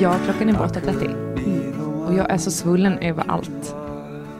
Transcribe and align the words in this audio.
Ja, 0.00 0.18
klockan 0.24 0.48
är 0.48 0.52
bara 0.52 0.68
8.30. 0.68 2.06
Och 2.06 2.14
jag 2.14 2.30
är 2.30 2.38
så 2.38 2.50
svullen 2.50 2.98
överallt. 2.98 3.74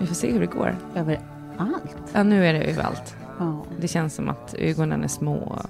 Vi 0.00 0.06
får 0.06 0.14
se 0.14 0.32
hur 0.32 0.40
det 0.40 0.46
går. 0.46 0.78
Över 0.94 1.20
allt? 1.58 1.96
Ja, 2.12 2.22
nu 2.22 2.46
är 2.46 2.52
det 2.52 2.62
överallt. 2.62 3.14
Ja. 3.38 3.64
Det 3.80 3.88
känns 3.88 4.14
som 4.14 4.28
att 4.28 4.54
ögonen 4.54 5.04
är 5.04 5.08
små. 5.08 5.62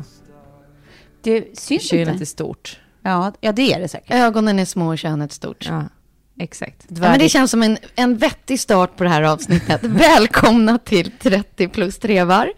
Det 1.22 1.58
syns 1.58 1.83
Könet 1.83 2.08
inte. 2.08 2.25
är 2.25 2.27
stort. 2.27 2.80
Ja, 3.03 3.33
ja, 3.41 3.53
det 3.53 3.72
är 3.72 3.80
det 3.80 3.89
säkert. 3.89 4.11
Ögonen 4.11 4.58
är 4.58 4.64
små 4.64 4.89
och 4.89 4.98
könet 4.98 5.33
stort. 5.33 5.67
Ja, 5.69 5.84
exakt. 6.39 6.86
Ja, 6.89 7.00
men 7.00 7.19
det 7.19 7.28
känns 7.28 7.50
som 7.50 7.62
en, 7.62 7.78
en 7.95 8.17
vettig 8.17 8.61
start 8.61 8.97
på 8.97 9.05
det 9.05 9.11
här 9.11 9.23
avsnittet. 9.23 9.80
Välkomna 9.85 10.79
till 10.79 11.11
30 11.18 11.68
plus 11.68 11.98
trevar. 11.98 12.52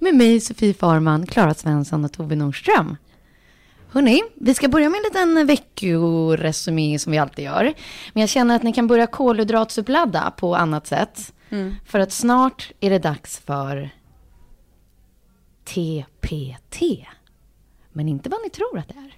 Med 0.00 0.14
mig, 0.14 0.40
Sofie 0.40 0.74
Farman, 0.74 1.26
Klara 1.26 1.54
Svensson 1.54 2.04
och 2.04 2.12
Tove 2.12 2.36
Nordström. 2.36 2.96
Hörrni, 3.92 4.22
vi 4.34 4.54
ska 4.54 4.68
börja 4.68 4.88
med 4.88 4.98
en 4.98 5.02
liten 5.02 5.46
veckoresumé 5.46 6.98
som 6.98 7.12
vi 7.12 7.18
alltid 7.18 7.44
gör. 7.44 7.74
Men 8.12 8.20
jag 8.20 8.28
känner 8.28 8.56
att 8.56 8.62
ni 8.62 8.72
kan 8.72 8.86
börja 8.86 9.06
kolhydratsuppladda 9.06 10.32
på 10.36 10.56
annat 10.56 10.86
sätt. 10.86 11.32
För 11.86 11.98
att 11.98 12.12
snart 12.12 12.72
är 12.80 12.90
det 12.90 12.98
dags 12.98 13.38
för 13.38 13.90
TPT. 15.64 16.82
Men 17.92 18.08
inte 18.08 18.28
vad 18.28 18.40
ni 18.42 18.50
tror 18.50 18.78
att 18.78 18.88
det 18.88 18.94
är. 18.94 19.14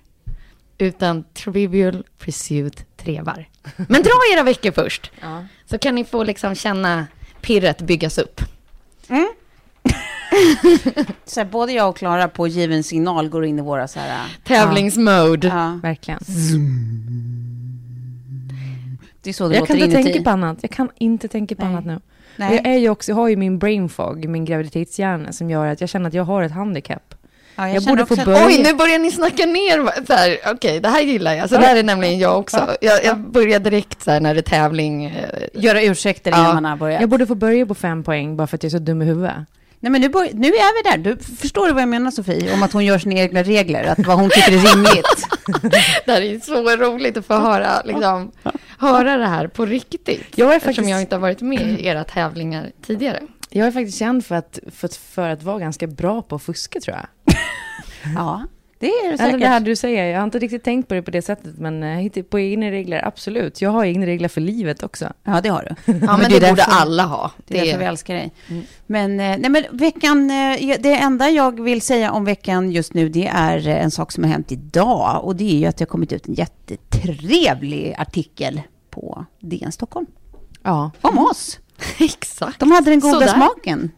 Utan 0.78 1.24
Trivial 1.34 2.04
Pursuit 2.18 2.96
trevar. 2.96 3.48
Men 3.76 4.02
dra 4.02 4.12
era 4.34 4.42
veckor 4.42 4.70
först. 4.72 5.12
Så 5.66 5.78
kan 5.78 5.94
ni 5.94 6.04
få 6.04 6.24
liksom 6.24 6.54
känna 6.54 7.06
pirret 7.40 7.80
byggas 7.82 8.18
upp. 8.18 8.40
Så 11.24 11.40
här, 11.40 11.44
både 11.46 11.72
jag 11.72 11.88
och 11.88 11.96
Klara 11.96 12.28
på 12.28 12.46
given 12.48 12.82
signal 12.84 13.28
går 13.28 13.44
in 13.44 13.58
i 13.58 13.62
våra 13.62 13.88
så 13.88 14.00
här... 14.00 14.18
Tävlingsmode. 14.44 15.46
Ja, 15.48 15.78
Verkligen. 15.82 16.20
det 19.22 19.30
är 19.30 19.34
så 19.34 19.48
det 19.48 19.54
Jag 19.54 19.60
låter 19.60 19.74
kan 19.74 19.82
inte 19.82 19.96
inuti. 19.98 20.12
tänka 20.12 20.24
på 20.24 20.30
annat. 20.30 20.58
Jag 20.60 20.70
kan 20.70 20.88
inte 20.98 21.28
tänka 21.28 21.54
på 21.54 21.64
Nej. 21.64 21.72
annat 21.72 21.86
nu. 21.86 22.00
Nej. 22.36 22.56
Jag, 22.56 22.66
är 22.66 22.78
ju 22.78 22.88
också, 22.90 23.10
jag 23.10 23.16
har 23.16 23.28
ju 23.28 23.36
min 23.36 23.58
brain 23.58 23.88
fog, 23.88 24.28
min 24.28 24.44
graviditetshjärna, 24.44 25.32
som 25.32 25.50
gör 25.50 25.66
att 25.66 25.80
jag 25.80 25.90
känner 25.90 26.08
att 26.08 26.14
jag 26.14 26.24
har 26.24 26.42
ett 26.42 26.52
handikapp. 26.52 27.14
Ja, 27.56 27.68
jag 27.68 27.82
känner 27.82 27.96
borde 27.96 28.06
få 28.16 28.24
börja- 28.24 28.46
Oj, 28.46 28.62
nu 28.62 28.74
börjar 28.74 28.98
ni 28.98 29.10
snacka 29.10 29.46
ner. 29.46 30.04
Så 30.06 30.12
här, 30.12 30.38
Okej, 30.52 30.80
det 30.80 30.88
här 30.88 31.02
gillar 31.02 31.34
jag. 31.34 31.48
Så 31.48 31.54
där 31.56 31.76
är 31.76 31.82
nämligen 31.82 32.18
jag 32.18 32.38
också. 32.38 32.70
Jag, 32.80 33.04
jag 33.04 33.18
börjar 33.18 33.60
direkt 33.60 34.02
så 34.02 34.10
här 34.10 34.20
när 34.20 34.34
det 34.34 34.40
är 34.40 34.42
tävling. 34.42 35.04
eh, 35.04 35.12
Göra 35.54 35.82
ursäkter 35.82 36.30
Ja. 36.30 36.38
innan 36.40 36.54
man 36.54 36.64
har 36.64 36.76
börjat. 36.76 37.00
Jag 37.00 37.10
borde 37.10 37.26
få 37.26 37.34
börja 37.34 37.66
på 37.66 37.74
fem 37.74 38.02
poäng 38.02 38.36
bara 38.36 38.46
för 38.46 38.56
att 38.56 38.62
jag 38.62 38.68
är 38.68 38.78
så 38.78 38.84
dum 38.84 39.02
i 39.02 39.04
huvudet. 39.04 39.32
Nej, 39.84 39.90
men 39.90 40.00
nu, 40.00 40.08
bör, 40.08 40.28
nu 40.34 40.48
är 40.48 40.82
vi 40.84 40.90
där. 40.90 40.98
Du, 40.98 41.22
förstår 41.24 41.66
du 41.66 41.72
vad 41.72 41.82
jag 41.82 41.88
menar, 41.88 42.10
Sofie? 42.10 42.54
Om 42.54 42.62
att 42.62 42.72
hon 42.72 42.84
gör 42.84 42.98
sina 42.98 43.14
egna 43.14 43.42
regler, 43.42 43.84
att 43.84 44.06
vad 44.06 44.16
hon 44.18 44.30
tycker 44.30 44.52
är 44.52 44.74
rimligt. 44.74 45.26
Det 46.06 46.12
här 46.12 46.22
är 46.22 46.40
så 46.40 46.76
roligt 46.76 47.16
att 47.16 47.26
få 47.26 47.34
höra, 47.34 47.82
liksom, 47.84 48.32
höra 48.78 49.16
det 49.16 49.26
här 49.26 49.46
på 49.48 49.66
riktigt. 49.66 50.22
Jag 50.34 50.52
är 50.52 50.56
Eftersom 50.56 50.74
faktiskt- 50.74 50.90
jag 50.90 51.00
inte 51.00 51.14
har 51.14 51.20
varit 51.20 51.40
med 51.40 51.80
i 51.80 51.86
era 51.86 52.04
tävlingar 52.04 52.70
tidigare. 52.86 53.20
Jag 53.50 53.66
är 53.66 53.70
faktiskt 53.72 53.98
känd 53.98 54.24
för 54.24 54.34
att, 54.34 54.58
för, 54.72 54.88
för 55.14 55.28
att 55.28 55.42
vara 55.42 55.58
ganska 55.58 55.86
bra 55.86 56.22
på 56.22 56.34
att 56.36 56.42
fuska 56.42 56.80
tror 56.80 56.96
jag. 56.96 57.36
Ja, 58.16 58.42
det 58.84 58.90
är 58.90 59.12
det 59.12 59.18
säkert. 59.18 59.40
det 59.40 59.46
här 59.46 59.60
du 59.60 59.76
säger, 59.76 60.04
jag 60.04 60.18
har 60.18 60.24
inte 60.24 60.38
riktigt 60.38 60.64
tänkt 60.64 60.88
på 60.88 60.94
det 60.94 61.02
på 61.02 61.10
det 61.10 61.22
sättet, 61.22 61.58
men 61.58 61.82
eh, 61.82 62.22
på 62.22 62.40
egna 62.40 62.70
regler, 62.70 63.06
absolut. 63.06 63.62
Jag 63.62 63.70
har 63.70 63.84
egna 63.84 64.06
regler 64.06 64.28
för 64.28 64.40
livet 64.40 64.82
också. 64.82 65.12
Ja, 65.24 65.40
det 65.40 65.48
har 65.48 65.62
du. 65.62 65.92
Ja, 66.06 66.16
men 66.16 66.30
det 66.30 66.40
det, 66.40 66.48
borde 66.48 66.64
alla 66.64 67.02
ha. 67.02 67.30
Det 67.46 67.58
är 67.58 67.64
därför 67.64 67.78
vi 67.78 67.84
älskar 67.84 68.14
dig. 68.14 68.32
Men, 68.86 69.20
eh, 69.20 69.36
nej, 69.38 69.50
men 69.50 69.64
veckan, 69.70 70.30
eh, 70.30 70.76
det 70.80 70.94
enda 70.94 71.30
jag 71.30 71.60
vill 71.60 71.82
säga 71.82 72.12
om 72.12 72.24
veckan 72.24 72.70
just 72.70 72.94
nu, 72.94 73.08
det 73.08 73.26
är 73.26 73.68
en 73.68 73.90
sak 73.90 74.12
som 74.12 74.24
har 74.24 74.30
hänt 74.30 74.52
idag. 74.52 75.24
Och 75.24 75.36
det 75.36 75.54
är 75.54 75.58
ju 75.58 75.66
att 75.66 75.76
det 75.76 75.82
har 75.82 75.90
kommit 75.90 76.12
ut 76.12 76.28
en 76.28 76.34
jättetrevlig 76.34 77.94
artikel 77.98 78.62
på 78.90 79.24
DN 79.40 79.72
Stockholm. 79.72 80.06
Ja. 80.62 80.90
Om 81.00 81.18
oss. 81.18 81.58
Exakt. 81.98 82.60
De 82.60 82.70
hade 82.70 82.90
den 82.90 83.00
goda 83.00 83.14
Sådär. 83.14 83.28
smaken. 83.28 83.90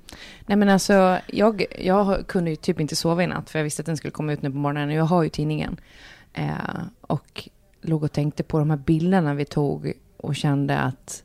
Nej 0.46 0.56
men 0.56 0.68
alltså, 0.68 1.18
jag, 1.26 1.64
jag 1.78 2.26
kunde 2.26 2.50
ju 2.50 2.56
typ 2.56 2.80
inte 2.80 2.96
sova 2.96 3.22
i 3.22 3.26
natt, 3.26 3.50
för 3.50 3.58
jag 3.58 3.64
visste 3.64 3.82
att 3.82 3.86
den 3.86 3.96
skulle 3.96 4.10
komma 4.10 4.32
ut 4.32 4.42
nu 4.42 4.50
på 4.50 4.56
morgonen. 4.56 4.90
Jag 4.90 5.04
har 5.04 5.22
ju 5.22 5.28
tidningen. 5.28 5.76
Eh, 6.32 6.50
och 7.00 7.48
låg 7.80 8.02
och 8.02 8.12
tänkte 8.12 8.42
på 8.42 8.58
de 8.58 8.70
här 8.70 8.76
bilderna 8.76 9.34
vi 9.34 9.44
tog 9.44 9.92
och 10.16 10.36
kände 10.36 10.78
att... 10.78 11.22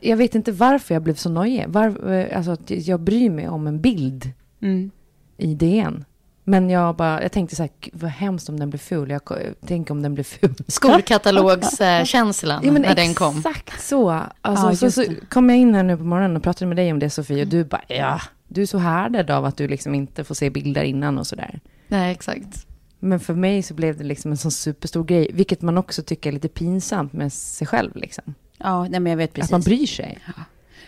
jag 0.00 0.16
vet 0.16 0.34
inte 0.34 0.52
varför 0.52 0.94
jag 0.94 1.02
blev 1.02 1.14
så 1.14 1.30
nojig. 1.30 1.64
Var, 1.68 2.12
eh, 2.12 2.36
alltså 2.36 2.50
att 2.50 2.70
jag 2.70 3.00
bryr 3.00 3.30
mig 3.30 3.48
om 3.48 3.66
en 3.66 3.80
bild 3.80 4.32
Mm. 4.60 4.90
i 5.36 5.54
DN. 5.54 6.04
Men 6.48 6.70
jag, 6.70 6.96
bara, 6.96 7.22
jag 7.22 7.32
tänkte 7.32 7.56
så 7.56 7.62
här, 7.62 7.70
"Gud, 7.80 7.94
vad 7.96 8.10
hemskt 8.10 8.48
om 8.48 8.60
den 8.60 8.70
blir 8.70 8.78
ful. 8.78 9.10
Jag 9.10 9.20
tänk 9.66 9.90
om 9.90 10.02
den 10.02 10.14
blir 10.14 10.24
ful. 10.24 10.54
Skolkatalogskänslan 10.68 12.60
Ja, 12.64 12.72
när 12.72 12.94
den 12.94 13.14
kom. 13.14 13.36
Exakt 13.38 13.82
så. 13.82 14.10
Alltså, 14.40 14.66
Ja, 14.70 14.76
så, 14.76 14.90
så 14.90 15.04
kom 15.28 15.50
jag 15.50 15.58
in 15.58 15.74
här 15.74 15.82
nu 15.82 15.96
på 15.96 16.04
morgonen 16.04 16.36
och 16.36 16.42
pratade 16.42 16.66
med 16.66 16.76
dig 16.76 16.92
om 16.92 16.98
det 16.98 17.10
Sofie 17.10 17.42
och 17.42 17.48
du 17.48 17.64
bara 17.64 17.82
ja, 17.88 18.20
du 18.48 18.62
är 18.62 18.66
så 18.66 18.78
härdad 18.78 19.30
av 19.30 19.44
att 19.44 19.56
du 19.56 19.68
liksom 19.68 19.94
inte 19.94 20.24
får 20.24 20.34
se 20.34 20.50
bilder 20.50 20.82
innan 20.82 21.18
och 21.18 21.26
sådär. 21.26 21.60
Nej, 21.88 22.12
exakt. 22.12 22.66
Men 22.98 23.20
för 23.20 23.34
mig 23.34 23.62
så 23.62 23.74
blev 23.74 23.98
det 23.98 24.04
liksom 24.04 24.30
en 24.30 24.36
sån 24.36 24.50
superstor 24.50 25.04
grej, 25.04 25.30
vilket 25.32 25.62
man 25.62 25.78
också 25.78 26.02
tycker 26.02 26.30
är 26.30 26.34
lite 26.34 26.48
pinsamt 26.48 27.12
med 27.12 27.32
sig 27.32 27.66
själv 27.66 27.96
liksom. 27.96 28.34
Ja, 28.58 28.82
nej, 28.88 29.00
men 29.00 29.10
jag 29.10 29.16
vet 29.16 29.30
Att 29.30 29.34
precis. 29.34 29.50
man 29.52 29.60
bryr 29.60 29.86
sig. 29.86 30.18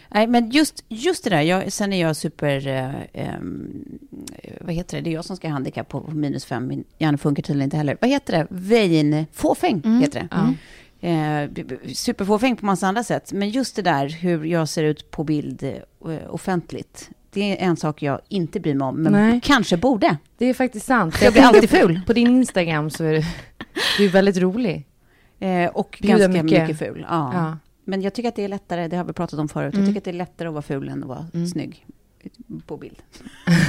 Nej, 0.09 0.27
men 0.27 0.51
just, 0.51 0.85
just 0.89 1.25
det 1.25 1.31
där, 1.31 1.41
jag, 1.41 1.73
sen 1.73 1.93
är 1.93 2.01
jag 2.01 2.17
super, 2.17 2.67
eh, 2.67 2.95
ehm, 3.13 3.73
vad 4.61 4.75
heter 4.75 4.97
det, 4.97 5.03
det 5.03 5.11
är 5.11 5.15
jag 5.15 5.25
som 5.25 5.37
ska 5.37 5.49
ha 5.49 5.53
handikapp 5.53 5.89
på 5.89 6.01
minus 6.01 6.45
fem, 6.45 6.67
min 6.67 6.85
hjärna 6.99 7.19
funkar 7.19 7.43
tydligen 7.43 7.65
inte 7.67 7.77
heller. 7.77 7.97
Vad 8.01 8.11
heter 8.11 8.33
det? 8.33 8.47
Vein, 8.51 9.27
fåfäng 9.33 9.83
heter 10.01 10.21
det. 10.21 10.29
Ja. 10.31 10.55
Eh, 11.01 11.49
superfåfäng 11.95 12.57
på 12.57 12.67
massa 12.67 12.87
andra 12.87 13.05
sätt. 13.05 13.33
Men 13.33 13.51
just 13.51 13.77
det 13.77 13.83
där 13.83 14.09
hur 14.09 14.45
jag 14.45 14.69
ser 14.69 14.85
ut 14.85 15.11
på 15.11 15.25
bild 15.25 15.63
eh, 15.63 15.81
offentligt. 16.29 17.11
Det 17.31 17.53
är 17.63 17.67
en 17.67 17.77
sak 17.77 18.03
jag 18.03 18.21
inte 18.29 18.61
bryr 18.61 18.75
mig 18.75 18.87
om, 18.87 19.03
men 19.03 19.13
Nej. 19.13 19.41
kanske 19.45 19.77
borde. 19.77 20.17
Det 20.39 20.47
är 20.47 20.55
faktiskt 20.55 20.87
sant. 20.87 21.23
Jag 21.23 21.33
blir 21.33 21.43
alltid 21.43 21.71
ful. 21.71 22.01
På 22.07 22.13
din 22.13 22.27
Instagram 22.27 22.91
så 22.91 23.05
är 23.05 23.13
du, 23.13 23.23
Du 23.99 24.05
är 24.05 24.09
väldigt 24.09 24.37
rolig. 24.37 24.87
Eh, 25.41 25.67
och 25.67 25.99
Bjuda 26.03 26.19
ganska 26.19 26.43
mycket, 26.43 26.63
mycket. 26.63 26.79
ful. 26.79 27.07
Ja. 27.09 27.31
Ja. 27.35 27.57
Men 27.89 28.03
jag 28.03 28.15
tycker 28.15 28.29
att 28.29 28.37
det 28.37 28.45
är 28.45 28.49
lättare, 28.49 28.89
det 28.89 28.97
har 28.97 29.05
vi 29.05 29.13
pratat 29.13 29.39
om 29.39 29.49
förut, 29.49 29.75
jag 29.77 29.87
tycker 29.87 30.01
att 30.01 30.05
det 30.05 30.11
är 30.11 30.13
lättare 30.13 30.49
att 30.49 30.55
vara 30.55 30.63
ful 30.63 30.89
än 30.89 31.03
att 31.03 31.09
vara 31.09 31.27
snygg 31.53 31.87
på 32.67 32.77
bild. 32.77 33.03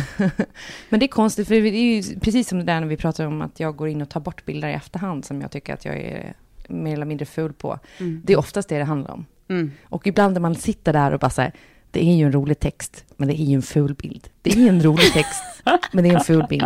Men 0.89 0.99
det 0.99 1.05
är 1.05 1.07
konstigt, 1.07 1.47
för 1.47 1.55
det 1.55 1.69
är 1.69 1.95
ju 1.95 2.19
precis 2.19 2.47
som 2.49 2.57
det 2.57 2.63
där 2.63 2.79
när 2.79 2.87
vi 2.87 2.97
pratar 2.97 3.25
om 3.25 3.41
att 3.41 3.59
jag 3.59 3.75
går 3.75 3.87
in 3.87 4.01
och 4.01 4.09
tar 4.09 4.19
bort 4.19 4.45
bilder 4.45 4.67
i 4.67 4.73
efterhand 4.73 5.25
som 5.25 5.41
jag 5.41 5.51
tycker 5.51 5.73
att 5.73 5.85
jag 5.85 5.97
är 5.97 6.33
mer 6.67 6.93
eller 6.93 7.05
mindre 7.05 7.25
ful 7.25 7.53
på. 7.53 7.79
Det 8.23 8.33
är 8.33 8.37
oftast 8.37 8.69
det 8.69 8.77
det 8.77 8.83
handlar 8.83 9.11
om. 9.11 9.25
Mm. 9.47 9.71
Och 9.83 10.07
ibland 10.07 10.33
när 10.33 10.41
man 10.41 10.55
sitter 10.55 10.93
där 10.93 11.11
och 11.11 11.19
bara 11.19 11.29
så 11.29 11.41
här, 11.41 11.53
det 11.91 11.99
är 12.09 12.13
ju 12.15 12.25
en 12.25 12.31
rolig 12.31 12.59
text, 12.59 13.05
men 13.17 13.27
det 13.27 13.41
är 13.41 13.43
ju 13.45 13.55
en 13.55 13.61
ful 13.61 13.93
bild. 13.93 14.27
Det 14.41 14.51
är 14.51 14.69
en 14.69 14.83
rolig 14.83 15.13
text, 15.13 15.43
men 15.91 16.03
det 16.03 16.09
är 16.09 16.13
en 16.13 16.23
ful 16.23 16.45
bild. 16.49 16.65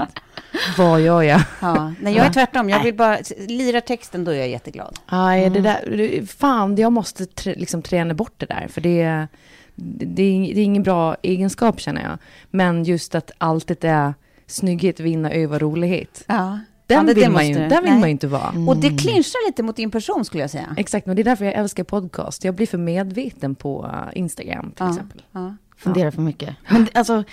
Vad 0.78 1.02
gör 1.02 1.22
jag? 1.22 1.42
Ja. 1.62 1.94
Nej, 2.02 2.16
jag 2.16 2.26
är 2.26 2.34
tvärtom, 2.34 2.70
jag 2.70 2.84
vill 2.84 2.94
bara, 2.96 3.18
lira 3.48 3.82
texten, 3.82 4.24
då 4.24 4.32
är 4.32 4.36
jag 4.36 4.50
jätteglad. 4.50 5.00
Nej, 5.12 5.50
det 5.50 5.60
där, 5.62 5.90
det- 5.98 6.30
fan, 6.32 6.76
jag 6.78 6.92
måste 6.92 7.26
trä, 7.26 7.56
liksom 7.58 7.82
träna 7.82 8.14
bort 8.14 8.34
det 8.38 8.46
där, 8.46 8.68
för 8.70 8.82
det, 8.82 9.02
är- 9.02 9.28
det, 9.76 10.24
är, 10.24 10.54
det 10.54 10.60
är 10.62 10.64
ingen 10.64 10.84
bra 10.84 11.16
egenskap 11.22 11.80
känner 11.80 12.02
jag. 12.04 12.18
Men 12.52 12.84
just 12.84 13.16
att 13.16 13.32
alltid 13.38 13.84
är 13.86 14.14
snygghet 14.48 15.00
vinna 15.00 15.32
över 15.32 15.60
rolighet. 15.60 16.24
Ja. 16.28 16.60
Den, 16.88 17.08
Ja, 17.08 17.14
vill, 17.14 17.30
man 17.32 17.48
ju, 17.48 17.54
den 17.54 17.84
vill 17.84 17.94
man 17.94 18.04
ju 18.04 18.10
inte 18.10 18.28
vara. 18.28 18.54
Och 18.68 18.78
det 18.78 18.90
clinchar 18.98 19.48
lite 19.48 19.64
mot 19.64 19.76
din 19.76 19.92
person 19.92 20.26
skulle 20.26 20.44
jag 20.44 20.50
säga. 20.50 20.76
Exakt, 20.78 21.06
men 21.06 21.16
det 21.16 21.22
är 21.22 21.24
därför 21.24 21.46
jag 21.46 21.54
älskar 21.54 21.84
podcast. 21.84 22.44
Jag 22.44 22.56
blir 22.56 22.68
för 22.68 22.78
medveten 22.78 23.56
på 23.56 23.92
eh, 23.94 24.18
Instagram 24.20 24.66
till 24.72 24.86
Ja. 24.86 24.90
exempel. 24.90 25.22
Ja. 25.32 25.56
Funderar 25.78 26.12
för 26.12 26.22
mycket. 26.22 26.56
Men 26.70 26.88
alltså, 26.94 27.24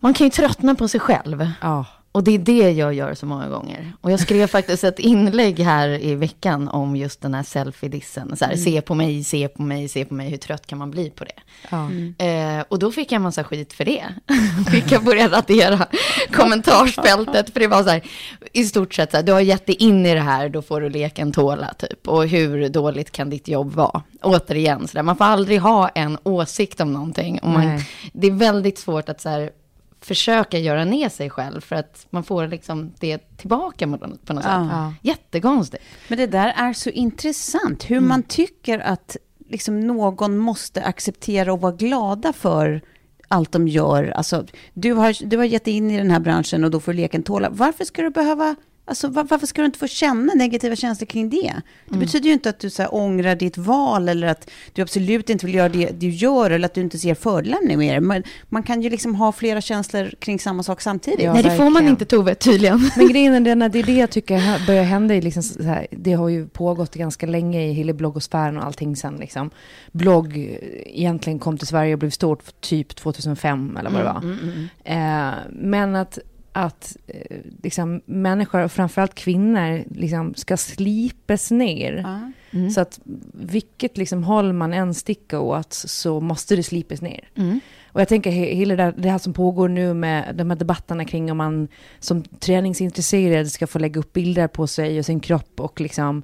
man 0.00 0.14
kan 0.14 0.26
ju 0.26 0.30
tröttna 0.30 0.74
på 0.74 0.88
sig 0.88 1.00
själv. 1.00 1.50
Ja. 1.62 1.86
Och 2.14 2.24
det 2.24 2.34
är 2.34 2.38
det 2.38 2.70
jag 2.70 2.94
gör 2.94 3.14
så 3.14 3.26
många 3.26 3.48
gånger. 3.48 3.92
Och 4.00 4.10
jag 4.10 4.20
skrev 4.20 4.46
faktiskt 4.56 4.84
ett 4.84 4.98
inlägg 4.98 5.60
här 5.60 5.88
i 5.88 6.14
veckan 6.14 6.68
om 6.68 6.96
just 6.96 7.20
den 7.20 7.34
här 7.34 7.42
selfie-dissen. 7.42 8.36
Så 8.36 8.44
här, 8.44 8.56
se 8.56 8.80
på 8.80 8.94
mig, 8.94 9.24
se 9.24 9.48
på 9.48 9.62
mig, 9.62 9.88
se 9.88 10.04
på 10.04 10.14
mig. 10.14 10.30
Hur 10.30 10.36
trött 10.36 10.66
kan 10.66 10.78
man 10.78 10.90
bli 10.90 11.10
på 11.10 11.24
det? 11.24 11.40
Ja. 11.70 11.90
Eh, 12.26 12.64
och 12.68 12.78
då 12.78 12.92
fick 12.92 13.12
jag 13.12 13.16
en 13.16 13.22
massa 13.22 13.44
skit 13.44 13.72
för 13.72 13.84
det. 13.84 14.04
fick 14.70 14.92
jag 14.92 15.04
börja 15.04 15.28
radera 15.28 15.86
kommentarsfältet. 16.32 17.50
För 17.50 17.60
det 17.60 17.66
var 17.66 17.82
så 17.82 17.88
här, 17.88 18.02
i 18.52 18.64
stort 18.64 18.94
sett 18.94 19.10
så 19.10 19.16
här, 19.16 19.24
du 19.24 19.32
har 19.32 19.40
gett 19.40 19.66
dig 19.66 19.76
in 19.76 20.06
i 20.06 20.14
det 20.14 20.20
här, 20.20 20.48
då 20.48 20.62
får 20.62 20.80
du 20.80 20.88
leken 20.88 21.32
tåla 21.32 21.74
typ. 21.78 22.08
Och 22.08 22.26
hur 22.26 22.68
dåligt 22.68 23.10
kan 23.10 23.30
ditt 23.30 23.48
jobb 23.48 23.72
vara? 23.72 24.02
Återigen, 24.22 24.88
så 24.88 24.94
där, 24.94 25.02
man 25.02 25.16
får 25.16 25.24
aldrig 25.24 25.60
ha 25.60 25.88
en 25.88 26.18
åsikt 26.22 26.80
om 26.80 26.92
någonting. 26.92 27.38
Och 27.38 27.48
man, 27.48 27.80
det 28.12 28.26
är 28.26 28.32
väldigt 28.32 28.78
svårt 28.78 29.08
att 29.08 29.20
så 29.20 29.28
här, 29.28 29.50
försöka 30.04 30.58
göra 30.58 30.84
ner 30.84 31.08
sig 31.08 31.30
själv. 31.30 31.60
För 31.60 31.76
att 31.76 32.06
man 32.10 32.24
får 32.24 32.46
liksom 32.46 32.92
det 33.00 33.36
tillbaka 33.36 33.86
på 33.86 34.06
något, 34.06 34.26
sätt. 34.26 34.36
Ja. 34.44 34.94
Jättekonstigt. 35.02 35.82
Men 36.08 36.18
det 36.18 36.26
där 36.26 36.52
är 36.56 36.72
så 36.72 36.90
intressant, 36.90 37.90
hur 37.90 37.96
Mm. 37.96 38.08
man 38.08 38.22
tycker 38.22 38.78
att 38.78 39.16
liksom 39.48 39.80
någon 39.80 40.38
måste 40.38 40.82
acceptera 40.82 41.52
och 41.52 41.60
vara 41.60 41.72
glada 41.72 42.32
för 42.32 42.80
allt 43.28 43.52
de 43.52 43.68
gör. 43.68 44.04
Alltså, 44.10 44.46
du, 44.74 44.92
har, 44.92 45.26
du 45.26 45.36
har 45.36 45.44
gett 45.44 45.64
dig 45.64 45.74
in 45.74 45.90
i 45.90 45.96
den 45.96 46.10
här 46.10 46.20
branschen 46.20 46.64
och 46.64 46.70
då 46.70 46.80
får 46.80 46.92
leken 46.92 47.22
tåla. 47.22 47.48
Varför 47.50 47.84
ska 47.84 48.02
du 48.02 48.10
behöva... 48.10 48.56
Alltså, 48.86 49.08
var, 49.08 49.24
varför 49.24 49.46
ska 49.46 49.62
du 49.62 49.66
inte 49.66 49.78
få 49.78 49.86
känna 49.86 50.34
negativa 50.34 50.76
känslor 50.76 51.06
kring 51.06 51.30
det? 51.30 51.36
Det 51.86 51.94
Mm. 51.94 52.00
betyder 52.00 52.26
ju 52.26 52.32
inte 52.32 52.48
att 52.48 52.58
du 52.58 52.70
så 52.70 52.82
här, 52.82 52.94
ångrar 52.94 53.34
ditt 53.36 53.58
val 53.58 54.08
eller 54.08 54.26
att 54.26 54.50
du 54.72 54.82
absolut 54.82 55.30
inte 55.30 55.46
vill 55.46 55.54
göra 55.54 55.68
det 55.68 56.00
du 56.00 56.08
gör 56.08 56.50
eller 56.50 56.66
att 56.66 56.74
du 56.74 56.80
inte 56.80 56.98
ser 56.98 57.14
fördelarna 57.14 57.76
med 57.76 57.94
det. 57.94 58.00
Men 58.00 58.22
man 58.48 58.62
kan 58.62 58.82
ju 58.82 58.90
liksom 58.90 59.14
ha 59.14 59.32
flera 59.32 59.60
känslor 59.60 60.10
kring 60.18 60.38
samma 60.38 60.62
sak 60.62 60.80
samtidigt. 60.80 61.22
Ja. 61.24 61.32
Nej, 61.32 61.42
det 61.42 61.50
får 61.50 61.64
man 61.64 61.72
verkligen. 61.72 61.90
inte 61.92 62.04
Tove, 62.04 62.34
tydligen. 62.34 62.90
Men 62.96 63.08
grejen 63.08 63.34
är 63.34 63.40
den 63.40 63.62
att 63.62 63.72
det 63.72 63.78
är 63.78 63.82
det 63.82 63.92
jag 63.94 64.10
tycker 64.10 64.66
börjar 64.66 64.82
hända 64.84 65.14
liksom 65.14 65.42
så 65.42 65.62
här, 65.62 65.86
det 65.90 66.12
har 66.12 66.28
ju 66.28 66.46
pågått 66.48 66.94
ganska 66.94 67.26
länge 67.26 67.62
i 67.66 67.72
hela 67.72 67.92
bloggosfären 67.92 68.56
och 68.58 68.64
allting 68.64 68.96
sen 68.96 69.16
liksom. 69.16 69.50
Blogg 69.92 70.36
eh, 70.36 70.98
egentligen 71.00 71.38
kom 71.38 71.58
till 71.58 71.66
Sverige 71.66 71.92
och 71.92 71.98
blev 71.98 72.10
stort 72.10 72.60
typ 72.60 72.96
2005 72.96 73.76
eller 73.76 73.90
vad 73.90 74.00
det 74.00 74.04
var. 74.04 74.22
Eh, 74.84 75.34
men 75.50 75.96
att, 75.96 76.18
att 76.56 76.96
eh, 77.06 77.36
liksom, 77.62 78.00
människor, 78.06 78.60
och 78.64 78.72
framförallt 78.72 79.14
kvinnor, 79.14 79.84
liksom, 79.90 80.34
ska 80.34 80.56
slipas 80.56 81.50
ner. 81.50 81.92
Ja. 82.50 82.70
Så 82.70 82.80
att 82.80 83.00
vilket 83.32 83.96
liksom 83.96 84.24
håll 84.24 84.52
man 84.52 84.72
än 84.72 84.94
stickar 84.94 85.38
åt 85.38 85.72
så 85.72 86.20
måste 86.20 86.56
det 86.56 86.62
slipas 86.62 87.02
ner. 87.02 87.28
Mm. 87.36 87.60
Och 87.86 88.00
jag 88.00 88.08
tänker 88.08 88.30
he- 88.30 88.54
hela 88.54 88.76
det, 88.76 88.82
här- 88.82 88.94
det 88.96 89.10
här 89.10 89.18
som 89.18 89.32
pågår 89.32 89.68
nu 89.68 89.94
med 89.94 90.34
de 90.34 90.50
här 90.50 90.56
debatterna 90.58 91.04
kring 91.04 91.30
om 91.30 91.36
man 91.36 91.68
som 91.98 92.22
träningsintresserad 92.22 93.50
ska 93.52 93.66
få 93.66 93.78
lägga 93.78 94.00
upp 94.00 94.12
bilder 94.12 94.48
på 94.48 94.66
sig 94.66 94.98
och 94.98 95.06
sin 95.06 95.20
kropp 95.20 95.60
och 95.60 95.80
liksom 95.80 96.22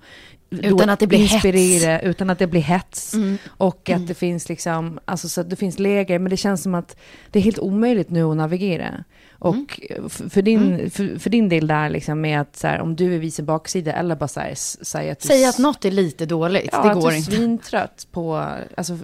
Utan 0.51 0.89
att 0.91 1.01
det 1.01 1.07
blir 1.07 1.19
inspirera, 1.19 2.01
utan 2.01 2.31
att 2.31 2.39
det 2.39 2.47
blir 2.47 2.61
hets. 2.61 3.15
Mm. 3.15 3.39
Och 3.49 3.91
att 3.91 4.07
det 4.07 4.15
finns 4.15 4.49
liksom, 4.49 4.99
alltså 5.05 5.29
så 5.29 5.41
att 5.41 5.51
det 5.51 5.57
finns 5.57 5.79
läger, 5.79 6.19
men 6.19 6.31
det 6.31 6.37
känns 6.37 6.63
som 6.63 6.75
att 6.75 6.97
det 7.31 7.39
är 7.39 7.43
helt 7.43 7.59
omöjligt 7.59 8.11
nu 8.11 8.23
att 8.25 8.37
navigera. 8.37 9.05
Och 9.39 9.81
Mm. 9.91 10.09
för, 10.11 10.43
din, 10.43 10.91
för, 10.91 11.19
för 11.19 11.31
din 11.31 11.49
del 11.49 11.67
där 11.67 11.89
liksom 11.91 12.21
med 12.21 12.41
att 12.41 12.57
så 12.57 12.67
här, 12.67 12.81
om 12.81 12.97
du 12.97 13.15
är 13.15 13.19
vis 13.19 13.41
baksida 13.41 13.93
eller 13.93 14.17
bara 14.17 14.29
så 14.29 14.41
här, 14.41 14.51
s- 14.51 14.79
säg 14.87 15.11
att 15.11 15.21
du 15.21 15.29
Säg 15.29 15.45
att 15.45 15.59
något 15.59 15.85
är 15.85 15.91
lite 15.91 16.27
dåligt, 16.27 16.69
Ja, 16.73 16.83
det 16.83 16.89
att 16.91 16.95
går 17.01 17.09
du 17.09 17.15
är 17.15 17.19
inte. 17.19 17.31
svintrött 17.33 18.07
på, 18.13 18.47
alltså 18.77 18.95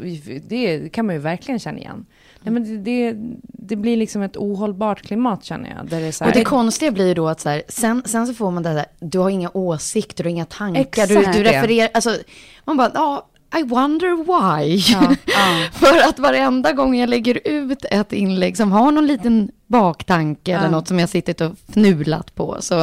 det 0.48 0.88
kan 0.92 1.06
man 1.06 1.14
ju 1.14 1.20
verkligen 1.20 1.58
känna 1.58 1.78
igen. 1.78 2.06
Nej, 2.46 2.52
men 2.52 2.84
det, 2.84 3.14
det, 3.42 3.76
blir 3.76 3.96
liksom 3.96 4.22
ett 4.22 4.36
ohållbart 4.36 5.02
klimat 5.02 5.44
känner 5.44 5.74
jag. 5.76 5.88
Där 5.88 6.00
det 6.00 6.06
är 6.06 6.12
så 6.12 6.24
här, 6.24 6.30
Och 6.30 6.38
det 6.38 6.44
konstiga 6.44 6.90
blir 6.90 7.06
ju 7.06 7.14
då 7.14 7.28
att 7.28 7.40
så 7.40 7.48
här, 7.48 7.62
sen, 7.68 8.02
sen 8.04 8.26
så 8.26 8.34
får 8.34 8.50
man 8.50 8.62
det 8.62 8.74
där, 8.74 8.86
du 9.00 9.18
har 9.18 9.30
inga 9.30 9.50
åsikter, 9.54 10.24
du 10.24 10.28
har 10.28 10.32
inga 10.32 10.44
tankar, 10.44 11.06
du, 11.06 11.18
Exakt 11.18 11.36
du 11.36 11.42
det. 11.42 11.50
refererar, 11.52 11.90
alltså 11.94 12.18
man 12.64 12.76
bara, 12.76 12.90
ja, 12.94 13.28
I 13.58 13.62
wonder 13.62 14.16
why. 14.16 14.74
Ja, 14.76 15.14
ja. 15.24 15.68
För 15.72 16.08
att 16.08 16.18
varenda 16.18 16.72
gång 16.72 16.96
jag 16.96 17.08
lägger 17.08 17.40
ut 17.44 17.84
ett 17.90 18.12
inlägg 18.12 18.56
som 18.56 18.72
har 18.72 18.92
någon 18.92 19.06
liten 19.06 19.50
baktanke 19.66 20.52
eller 20.52 20.64
Ja. 20.64 20.70
något 20.70 20.88
som 20.88 20.98
jag 20.98 21.08
sittit 21.08 21.40
och 21.40 21.52
fnulat 21.72 22.34
på 22.34 22.56
så... 22.60 22.74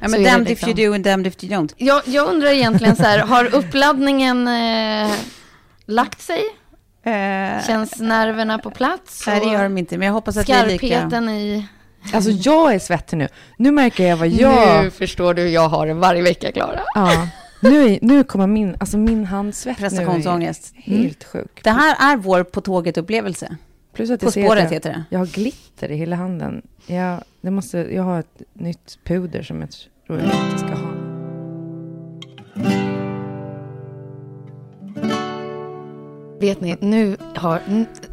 Ja, 0.00 0.08
men 0.08 0.22
damned 0.24 0.48
liksom- 0.48 0.70
if 0.70 0.78
you 0.78 0.88
do 0.90 0.94
and 0.94 1.04
damned 1.04 1.26
if 1.26 1.44
you 1.44 1.52
don't. 1.52 1.72
Jag, 1.76 2.02
jag 2.06 2.28
undrar 2.28 2.48
egentligen 2.50 2.96
så 2.96 3.02
här, 3.02 3.18
har 3.18 3.54
uppladdningen 3.54 4.48
eh, 4.48 5.12
lagt 5.86 6.20
sig? 6.22 6.42
Eh, 7.04 7.66
Känns 7.66 7.98
nerverna 8.00 8.58
på 8.58 8.70
plats? 8.70 9.24
nej, 9.26 9.40
det 9.40 9.52
gör 9.52 9.62
de 9.62 9.78
inte, 9.78 9.98
men 9.98 10.06
jag 10.06 10.12
hoppas 10.14 10.36
att 10.36 10.48
vi 10.48 10.52
är 10.52 10.66
lika... 10.66 10.86
Skarpheten 10.86 11.28
i... 11.28 11.66
Alltså 12.14 12.30
jag 12.30 12.74
är 12.74 12.78
svettig 12.78 13.16
nu. 13.16 13.28
Nu 13.56 13.70
märker 13.70 14.06
jag 14.08 14.16
vad 14.16 14.28
jag... 14.28 14.84
Nu 14.84 14.90
förstår 14.90 15.34
du 15.34 15.42
hur 15.42 15.48
jag 15.48 15.68
har 15.68 15.86
det 15.86 15.94
varje 15.94 16.22
vecka, 16.22 16.52
Klara. 16.52 16.80
Ja, 16.94 17.28
nu, 17.60 17.86
är- 17.90 17.98
nu 18.02 18.24
kommer 18.24 18.46
min, 18.46 18.76
alltså 18.80 18.98
min 18.98 19.24
handsvett 19.24 19.78
nu 19.78 19.84
är 19.86 19.88
Prestationsångest. 19.90 20.72
helt 20.76 21.24
sjuk. 21.24 21.60
Det 21.64 21.70
här 21.70 22.12
är 22.12 22.16
vår 22.16 22.42
På 22.44 22.60
tåget-upplevelse. 22.60 23.56
Plus 23.94 24.10
att 24.10 24.20
På 24.20 24.26
jag 24.26 24.32
ser 24.32 24.40
att 24.42 24.46
spåret 24.46 24.64
jag, 24.64 24.70
heter 24.70 24.90
det. 24.90 25.04
Jag 25.10 25.18
har 25.18 25.26
glitter 25.26 25.90
i 25.90 25.96
hela 25.96 26.16
handen. 26.16 26.62
Jag, 26.86 27.20
det 27.40 27.50
måste, 27.50 27.78
jag 27.78 28.02
har 28.02 28.20
ett 28.20 28.42
nytt 28.52 28.98
puder 29.04 29.42
som 29.42 29.60
jag 29.60 29.70
tror 30.06 30.18
jag 30.18 30.26
inte 30.26 30.58
ska 30.58 30.68
ha. 30.68 30.93
Vet 36.44 36.60
ni, 36.60 36.76
nu 36.80 37.16
har... 37.34 37.60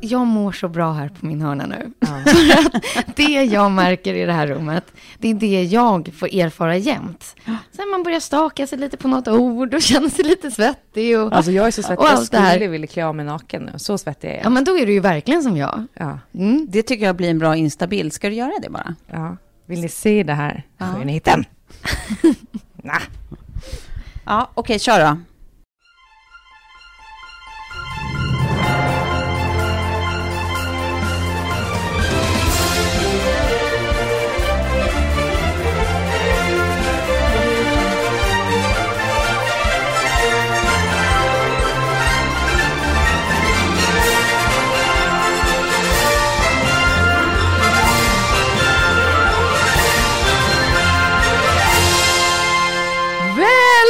Jag 0.01 0.27
mår 0.27 0.51
så 0.51 0.67
bra 0.67 0.91
här 0.93 1.09
på 1.09 1.25
min 1.25 1.41
hörna 1.41 1.65
nu. 1.65 1.91
Ja. 1.99 2.07
Det 3.15 3.23
jag 3.43 3.71
märker 3.71 4.13
i 4.13 4.25
det 4.25 4.33
här 4.33 4.47
rummet, 4.47 4.83
det 5.17 5.27
är 5.29 5.33
det 5.33 5.63
jag 5.63 6.09
får 6.13 6.35
erfara 6.35 6.77
jämt. 6.77 7.35
Sen 7.71 7.89
man 7.91 8.03
börjar 8.03 8.19
staka 8.19 8.67
sig 8.67 8.77
lite 8.79 8.97
på 8.97 9.07
något 9.07 9.27
ord 9.27 9.73
och 9.73 9.81
känner 9.91 10.09
sig 10.09 10.25
lite 10.25 10.51
svettig 10.51 11.19
och... 11.19 11.33
Alltså 11.33 11.51
jag 11.51 11.67
är 11.67 11.71
så 11.71 11.83
svettig, 11.83 11.99
Och 11.99 12.05
jag 12.05 12.23
skulle 12.23 12.67
vilja 12.67 12.87
klä 12.87 13.05
av 13.05 13.15
mig 13.15 13.25
naken 13.25 13.63
nu. 13.63 13.79
Så 13.79 13.97
svettig 13.97 14.27
är 14.29 14.33
Ja, 14.35 14.39
jag. 14.43 14.51
men 14.51 14.63
då 14.63 14.77
är 14.77 14.85
du 14.85 14.93
ju 14.93 14.99
verkligen 14.99 15.43
som 15.43 15.57
jag. 15.57 15.85
Ja, 15.93 16.19
Mm. 16.33 16.67
Det 16.69 16.83
tycker 16.83 17.05
jag 17.05 17.15
blir 17.15 17.29
en 17.29 17.39
bra 17.39 17.55
instabild. 17.55 18.13
Ska 18.13 18.29
du 18.29 18.35
göra 18.35 18.51
det 18.61 18.69
bara? 18.69 18.95
ja. 19.11 19.37
Vill 19.65 19.81
ni 19.81 19.89
se 19.89 20.23
det 20.23 20.33
här? 20.33 20.63
Ja. 20.77 20.85
Skönheten. 20.95 21.45
nah. 22.83 23.01
Ja, 24.25 24.49
okej, 24.53 24.79
kör 24.79 24.99
då. 24.99 25.17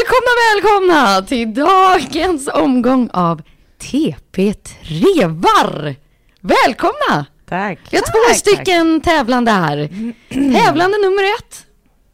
Välkomna, 0.01 0.31
välkomna 0.55 1.21
till 1.27 1.53
dagens 1.53 2.47
omgång 2.47 3.09
av 3.13 3.41
TP 3.77 4.53
Trevar. 4.53 5.95
Välkomna! 6.41 7.25
Tack. 7.49 7.79
Vi 7.91 7.97
har 7.97 8.03
två 8.29 8.35
stycken 8.35 9.01
tävlande 9.01 9.51
här. 9.51 9.89
Tävlande 10.29 10.97
nummer 10.97 11.23
ett. 11.39 11.65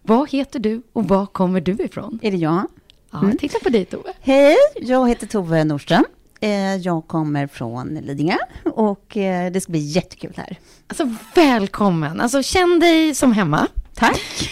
Vad 0.01 0.29
heter 0.29 0.59
du 0.59 0.81
och 0.93 1.07
var 1.07 1.25
kommer 1.25 1.61
du 1.61 1.71
ifrån? 1.71 2.19
Är 2.23 2.31
det 2.31 2.37
jag? 2.37 2.67
Ja, 3.11 3.21
titta 3.39 3.59
på 3.59 3.69
dig 3.69 3.85
Tove. 3.85 4.13
Hej, 4.21 4.55
jag 4.75 5.09
heter 5.09 5.27
Tove 5.27 5.63
Nordström. 5.63 6.05
Eh, 6.41 6.75
Jag 6.75 7.07
kommer 7.07 7.47
från 7.47 7.87
Lidingö 7.95 8.37
och 8.63 9.17
eh, 9.17 9.51
det 9.51 9.61
ska 9.61 9.71
bli 9.71 9.79
jättekul 9.81 10.33
här. 10.37 10.59
Alltså 10.87 11.13
välkommen. 11.35 12.21
Alltså 12.21 12.43
känn 12.43 12.79
dig 12.79 13.15
som 13.15 13.31
hemma. 13.31 13.67
Tack. 13.95 14.49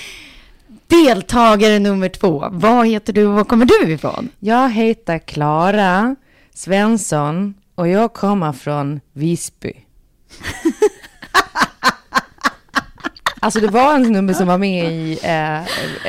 Deltagare 0.88 1.80
nummer 1.80 2.10
två. 2.10 2.48
Vad 2.51 2.88
heter 2.88 3.13
du 3.13 3.25
och 3.25 3.34
var 3.34 3.44
kommer 3.44 3.65
du 3.65 3.94
ifrån? 3.94 4.30
Jag 4.39 4.70
heter 4.70 5.20
Klara 5.20 6.15
Svensson 6.54 7.54
och 7.75 7.88
jag 7.88 8.13
kommer 8.13 8.51
från 8.54 9.00
Visby. 9.13 9.74
alltså 13.39 13.60
det 13.60 13.68
var 13.68 13.96
en 13.96 14.06
snubbe 14.06 14.34
som 14.34 14.48
var 14.48 14.58
med 14.58 14.92
i, 14.94 15.20
eh, 15.24 15.58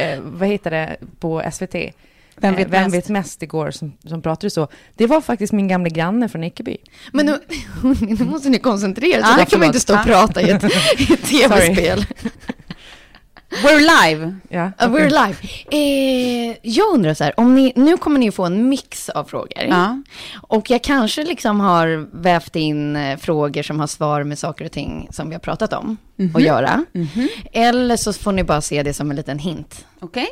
eh, 0.03 0.21
vad 0.23 0.49
heter 0.49 0.71
det, 0.71 0.97
på 1.21 1.43
SVT. 1.53 1.75
Vem 2.39 2.55
vet 2.55 2.67
Eh, 2.67 2.71
Vem 2.71 2.83
mest? 2.83 2.95
vet 2.95 3.09
mest 3.09 3.43
igår 3.43 3.71
som, 3.71 3.93
som 4.05 4.23
pratade 4.23 4.51
så. 4.51 4.69
Det 4.95 5.07
var 5.07 5.21
faktiskt 5.21 5.53
min 5.53 5.69
gamla 5.69 5.89
granne 5.89 6.29
från 6.29 6.45
Ekeby. 6.45 6.77
Men 7.13 7.27
nu, 7.27 7.39
nu 8.01 8.25
måste 8.25 8.49
ni 8.49 8.59
koncentrera 8.59 9.19
er. 9.19 9.23
Så 9.23 9.37
där 9.37 9.45
kan 9.45 9.59
man 9.59 9.67
inte 9.67 9.81
stå 9.81 9.95
och 9.95 10.05
prata 10.05 10.41
i 10.43 10.51
ett, 10.51 10.65
i 10.99 11.13
ett 11.13 11.23
tv-spel. 11.29 12.07
We're 13.65 14.07
live. 14.07 14.35
Ja, 14.49 14.65
Uh, 14.65 14.71
okej. 14.79 14.89
we're 14.89 15.27
live. 15.27 15.37
Eh, 15.71 16.57
jag 16.63 16.95
undrar 16.95 17.15
så 17.15 17.25
här, 17.25 17.41
om 17.41 17.55
ni, 17.55 17.73
nu 17.77 17.97
kommer 17.97 18.19
ni 18.19 18.31
få 18.33 18.45
en 18.45 18.69
mix 18.69 19.09
av 19.09 19.25
frågor. 19.25 19.63
Ja. 19.69 20.03
Och 20.41 20.71
jag 20.71 20.83
kanske 20.83 21.25
liksom 21.25 21.61
har 21.61 22.09
vävt 22.23 22.57
in 22.57 22.97
eh, 22.97 23.17
frågor 23.19 23.63
som 23.63 23.81
har 23.81 23.87
svar 23.87 24.23
med 24.25 24.39
saker 24.39 24.65
och 24.65 24.73
ting 24.73 25.09
som 25.11 25.29
vi 25.29 25.35
har 25.35 25.41
pratat 25.41 25.73
om 25.73 25.97
Mhm. 26.19 26.37
att 26.37 26.43
göra. 26.43 26.85
Eller 27.53 27.97
så 27.97 28.13
får 28.13 28.33
ni 28.33 28.45
bara 28.45 28.61
se 28.61 28.83
det 28.83 28.95
som 28.95 29.11
en 29.11 29.17
liten 29.17 29.39
hint. 29.39 29.87
Okej. 30.01 30.27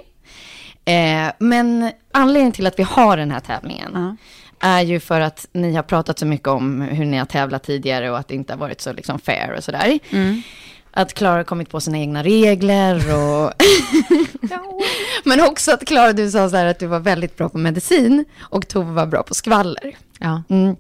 Eh, 0.85 1.33
men 1.39 1.91
anledningen 2.13 2.53
till 2.53 2.67
att 2.67 2.79
vi 2.79 2.83
har 2.83 3.17
den 3.17 3.31
här 3.31 3.41
tävlingen 3.41 3.91
Ja. 3.95 4.17
är 4.69 4.83
ju 4.83 5.01
för 5.01 5.21
att 5.21 5.47
ni 5.53 5.75
har 5.75 5.83
pratat 5.83 6.19
så 6.19 6.27
mycket 6.27 6.49
om 6.49 6.81
hur 6.81 7.05
ni 7.05 7.17
har 7.19 7.27
tävlat 7.27 7.63
tidigare 7.63 8.11
och 8.11 8.19
att 8.19 8.29
det 8.29 8.35
inte 8.35 8.53
har 8.53 8.59
varit 8.59 8.81
så 8.81 8.93
liksom 8.93 9.19
fair 9.19 9.55
och 9.57 9.65
sådär. 9.65 9.99
Mm. 10.11 10.43
Att 10.97 11.15
Klara 11.15 11.37
har 11.37 11.45
kommit 11.45 11.71
på 11.71 11.81
sina 11.81 11.99
egna 11.99 12.23
regler 12.23 13.15
och... 13.15 13.53
Men 15.25 15.41
också 15.41 15.73
att 15.73 15.85
Klara, 15.85 16.13
du 16.13 16.31
sa 16.31 16.51
så 16.51 16.57
här 16.57 16.67
att 16.67 16.79
du 16.79 16.87
var 16.87 17.01
väldigt 17.01 17.37
bra 17.37 17.49
på 17.49 17.59
medicin 17.59 18.25
och 18.41 18.69
Tove 18.69 18.93
var 18.93 19.07
bra 19.07 19.23
på 19.23 19.35
skvaller. 19.35 19.97
Ja. 20.19 20.43
Mm. 20.49 20.77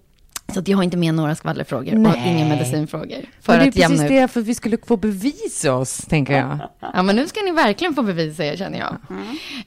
Så 0.52 0.60
att 0.60 0.68
jag 0.68 0.78
har 0.78 0.84
inte 0.84 0.96
med 0.96 1.14
några 1.14 1.34
skvallerfrågor 1.34 1.92
och 1.92 1.98
Nej. 2.00 2.22
inga 2.26 2.48
medicinfrågor. 2.48 3.20
För 3.40 3.52
För 3.52 3.58
det 3.58 3.64
är 3.64 3.68
att 3.68 3.74
precis 3.74 4.00
det, 4.00 4.28
för 4.28 4.40
att 4.40 4.46
vi 4.46 4.54
skulle 4.54 4.78
få 4.86 4.96
bevisa 4.96 5.74
oss, 5.74 5.96
tänker 5.96 6.32
jag. 6.38 6.58
Ja, 6.94 7.02
men 7.02 7.16
nu 7.16 7.26
ska 7.28 7.40
ni 7.42 7.50
verkligen 7.50 7.94
få 7.94 8.02
bevisa 8.02 8.44
er, 8.44 8.56
känner 8.56 8.78
jag. 8.78 8.96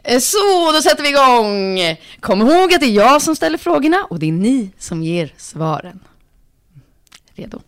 Eh, 0.04 0.20
Så, 0.20 0.72
då 0.74 0.82
sätter 0.82 1.04
vi 1.04 1.10
igång. 1.10 1.80
Kom 2.20 2.42
ihåg 2.42 2.74
att 2.74 2.80
det 2.80 2.86
är 2.86 2.92
jag 2.92 3.22
som 3.22 3.36
ställer 3.36 3.58
frågorna 3.58 4.04
och 4.10 4.20
det 4.20 4.27
är 4.27 4.32
ni 4.32 4.72
som 4.77 5.04
ger 5.04 5.34
svaren. 5.38 6.00
Redo? 7.36 7.60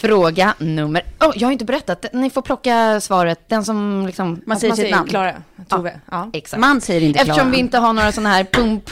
Fråga 0.00 0.54
nummer... 0.58 1.02
Oh, 1.20 1.32
jag 1.36 1.48
har 1.48 1.52
inte 1.52 1.64
berättat. 1.64 2.06
Ni 2.12 2.30
får 2.30 2.42
plocka 2.42 3.00
svaret. 3.00 3.48
Den 3.48 3.64
som 3.64 4.06
liksom... 4.06 4.40
Man 4.46 4.60
säger 4.60 4.74
sitt 4.74 4.90
namn. 4.90 5.08
Klara, 5.08 5.42
Tove. 5.68 6.00
Ja. 6.10 6.30
Exakt. 6.32 6.60
Man 6.60 6.80
säger 6.80 7.00
inte 7.00 7.18
Eftersom 7.20 7.34
Klara. 7.38 7.50
vi 7.50 7.56
inte 7.58 7.78
har 7.78 7.92
några 7.92 8.12
sådana 8.12 8.28
här 8.28 8.44
pump... 8.44 8.90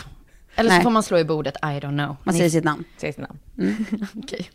Eller 0.56 0.70
så 0.70 0.74
Nej. 0.74 0.82
får 0.82 0.90
man 0.90 1.02
slå 1.02 1.18
i 1.18 1.24
bordet. 1.24 1.56
I 1.56 1.66
don't 1.66 1.80
know. 1.80 2.16
Man 2.22 2.32
Ni- 2.34 2.38
säger 2.38 2.50
sitt 2.50 2.64
namn. 2.64 2.84
Säg 2.96 3.12
sitt 3.12 3.28
namn. 3.28 3.38
Okej. 4.24 4.50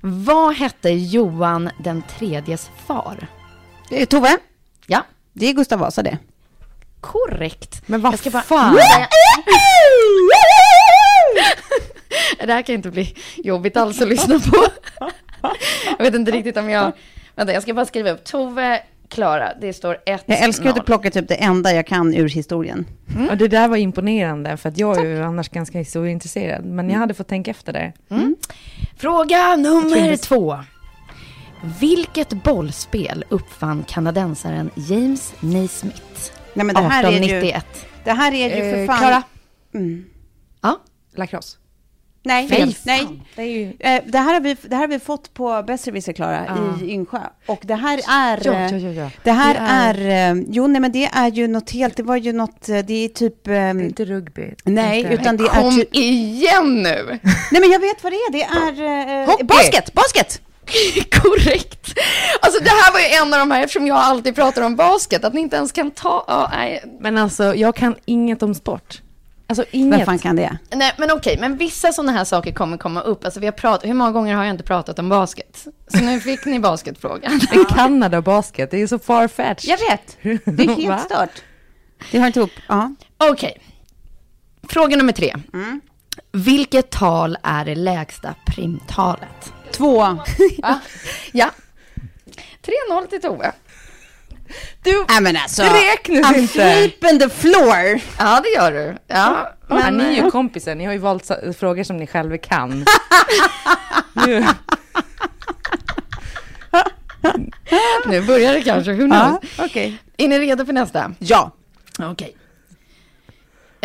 Vad 0.00 0.54
hette 0.56 0.90
Johan 0.90 1.70
den 1.78 2.02
tredjes 2.18 2.70
far? 2.86 3.26
Eh, 3.90 4.06
Tove, 4.06 4.36
Ja, 4.86 5.02
det 5.32 5.46
är 5.46 5.52
Gustav 5.52 5.78
Vasa 5.78 6.02
det. 6.02 6.18
korrekt. 7.00 7.82
Men 7.86 8.00
vad 8.00 8.18
ska 8.18 8.30
bara- 8.30 8.42
fan? 8.42 8.78
Det 12.38 12.52
här 12.52 12.62
kan 12.62 12.74
inte 12.74 12.90
bli 12.90 13.14
jobbigt 13.36 13.76
alls 13.76 14.02
att 14.02 14.08
lyssna 14.08 14.38
på. 14.38 14.64
Jag 15.98 16.04
vet 16.04 16.14
inte 16.14 16.30
riktigt 16.30 16.56
om 16.56 16.70
jag... 16.70 16.92
Vänta, 17.34 17.52
jag 17.52 17.62
ska 17.62 17.74
bara 17.74 17.86
skriva 17.86 18.10
upp. 18.10 18.24
Tove, 18.24 18.82
Klara, 19.08 19.52
det 19.60 19.72
står 19.72 19.98
1 20.06 20.24
Jag 20.26 20.42
älskar 20.42 20.68
att 20.68 20.76
du 20.76 20.82
plockar 20.82 21.10
typ 21.10 21.28
det 21.28 21.34
enda 21.34 21.72
jag 21.72 21.86
kan 21.86 22.14
ur 22.14 22.28
historien. 22.28 22.86
Och 23.30 23.36
det 23.36 23.48
där 23.48 23.68
var 23.68 23.76
imponerande, 23.76 24.56
för 24.56 24.68
att 24.68 24.78
jag 24.78 24.98
är 24.98 25.04
ju 25.04 25.22
annars 25.22 25.48
ganska 25.48 25.78
historieintresserad. 25.78 26.64
Men 26.64 26.90
jag 26.90 26.98
hade 26.98 27.14
fått 27.14 27.28
tänka 27.28 27.50
efter 27.50 27.72
det. 27.72 27.92
Fråga 28.96 29.56
nummer 29.56 30.16
två. 30.16 30.58
Vilket 31.80 32.30
bollspel 32.44 33.24
uppfann 33.28 33.84
kanadensaren 33.88 34.70
James 34.74 35.34
Naismith 35.40 36.32
Nej 36.54 36.66
men 36.66 36.74
det 36.74 36.82
här 36.82 37.04
är 37.04 37.10
ju... 37.10 37.16
1891? 37.16 37.86
Det 38.04 38.12
här 38.12 38.32
är 38.32 38.56
ju 38.56 38.72
för 38.72 38.78
Eh, 38.78 38.86
fan... 38.86 38.98
Klara. 38.98 39.22
Mm. 39.74 40.04
Ja, 40.62 40.80
Lacrosse. 41.14 41.56
Nej, 42.26 42.48
Fel. 42.48 42.74
nej. 42.84 43.06
Det 43.36 43.42
är 43.42 43.46
ju... 43.46 43.72
Eh, 43.78 44.02
Det 44.06 44.18
här, 44.18 44.34
har 44.34 44.40
vi, 44.40 44.56
det 44.62 44.74
här 44.76 44.80
har 44.82 44.88
vi 44.88 44.98
fått 44.98 45.34
på 45.34 45.62
Besserwisser, 45.66 46.12
Klara, 46.12 46.44
Ja. 46.48 46.86
i 46.86 46.90
Yngsjö. 46.92 47.18
Och 47.46 47.60
det 47.62 47.74
här 47.74 47.98
är... 48.08 48.40
Ja, 48.44 48.52
eh, 48.52 48.72
ja, 48.72 48.78
ja, 48.78 48.88
ja. 49.02 49.10
Det 49.24 49.30
här 49.32 49.54
Det 49.54 49.60
är... 49.60 50.30
är- 50.30 50.36
eh, 50.36 50.42
Jo, 50.48 50.66
nej 50.66 50.80
men 50.80 50.92
det 50.92 51.04
är 51.04 51.30
ju 51.30 51.48
något 51.48 51.70
helt... 51.70 51.96
Det 51.96 52.02
var 52.02 52.16
ju 52.16 52.32
något... 52.32 52.66
Det 52.66 53.04
är 53.04 53.08
typ... 53.08 53.44
Det 53.44 53.54
är 53.56 53.80
inte 53.80 54.04
rugby. 54.04 54.54
Nej, 54.64 55.00
inte. 55.00 55.14
utan 55.14 55.36
det 55.36 55.44
är 55.44 55.60
kom 55.62 55.74
typ... 55.76 55.88
igen 55.96 56.82
nu! 56.82 57.06
Nej 57.52 57.60
men 57.60 57.70
jag 57.70 57.80
vet 57.80 58.02
vad 58.04 58.12
det 58.12 58.16
är. 58.16 58.32
Det 58.32 58.42
är... 58.42 59.26
Hockey. 59.26 59.44
Basket! 59.44 59.94
Basket! 59.94 60.40
Korrekt. 61.10 61.98
Alltså 62.40 62.62
det 62.64 62.70
här 62.70 62.92
var 62.92 63.00
ju 63.00 63.06
en 63.06 63.34
av 63.34 63.38
de 63.38 63.50
här, 63.50 63.60
eftersom 63.64 63.86
jag 63.86 63.96
alltid 63.96 64.34
pratar 64.34 64.62
om 64.62 64.76
basket, 64.76 65.24
att 65.24 65.34
ni 65.34 65.40
inte 65.40 65.56
ens 65.56 65.72
kan 65.72 65.90
ta... 65.90 66.24
Ja, 66.28 66.50
nej. 66.52 66.82
Men 67.00 67.18
alltså, 67.18 67.54
jag 67.54 67.74
kan 67.76 67.94
inget 68.04 68.42
om 68.42 68.54
sport. 68.54 69.00
Alltså 69.46 69.64
Vem 69.72 69.80
inget. 69.80 70.04
fan 70.04 70.18
kan 70.18 70.36
det? 70.36 70.58
nej, 70.70 70.92
men 70.98 71.10
okej, 71.12 71.36
men 71.40 71.56
vissa 71.56 71.92
sådana 71.92 72.12
här 72.12 72.24
saker 72.24 72.52
kommer 72.52 72.76
komma 72.76 73.00
upp. 73.00 73.24
Alltså 73.24 73.40
vi 73.40 73.46
har 73.46 73.52
pratat, 73.52 73.88
hur 73.88 73.94
många 73.94 74.12
gånger 74.12 74.34
har 74.34 74.44
jag 74.44 74.50
inte 74.54 74.64
pratat 74.64 74.98
om 74.98 75.08
basket? 75.08 75.66
Så 75.88 75.98
nu 76.04 76.20
fick 76.20 76.44
ni 76.44 76.58
basketfrågan. 76.60 77.38
Det 77.50 77.56
är 77.56 77.64
Kanada 77.64 78.22
basket, 78.22 78.70
det 78.70 78.82
är 78.82 78.86
så 78.86 78.98
far-fetched. 78.98 79.64
Jag 79.70 79.78
vet. 79.78 80.16
Det 80.56 80.64
är 80.64 80.74
helt 80.76 81.02
stört. 81.04 81.42
Det 82.12 82.18
hör 82.18 82.26
inte 82.26 82.38
ihop. 82.38 82.50
Ja. 82.68 82.94
Okej. 83.18 83.60
Fråga 84.68 84.96
nummer 84.96 85.12
tre. 85.12 85.34
Mm. 85.54 85.80
Vilket 86.32 86.90
tal 86.90 87.36
är 87.42 87.64
det 87.64 87.74
lägsta 87.74 88.34
primtalet? 88.46 89.52
Två. 89.72 90.02
Ja. 91.32 91.50
3-0 92.90 93.06
till 93.10 93.20
Tove. 93.20 93.52
Du, 94.84 95.04
Nej 95.08 95.20
men 95.20 95.36
alltså. 95.36 95.62
Det 95.62 95.68
räknas 95.68 96.24
I'm 96.24 96.38
inte. 96.38 96.52
sweeping 96.52 97.18
the 97.18 97.28
floor. 97.28 98.00
Ja, 98.18 98.40
det 98.40 98.48
gör 98.48 98.72
du. 98.72 98.96
Ja, 99.06 99.52
ja, 99.68 99.74
men, 99.74 99.96
ni 99.96 100.04
är 100.04 100.24
ju 100.24 100.30
kompisar, 100.30 100.74
ni 100.74 100.84
har 100.84 100.92
ju 100.92 100.98
valt 100.98 101.30
frågor 101.58 101.84
som 101.84 101.96
ni 101.96 102.06
själva 102.06 102.38
kan. 102.38 102.70
nu, 104.26 104.46
nu 108.06 108.26
börjar 108.26 108.54
det 108.54 108.62
kanske. 108.62 108.92
Who 108.92 109.10
knows? 109.10 109.38
Okej. 109.58 109.98
Är 110.16 110.28
ni 110.28 110.38
redo 110.38 110.66
för 110.66 110.72
nästa? 110.72 111.14
Ja. 111.18 111.50
Okej. 111.98 112.36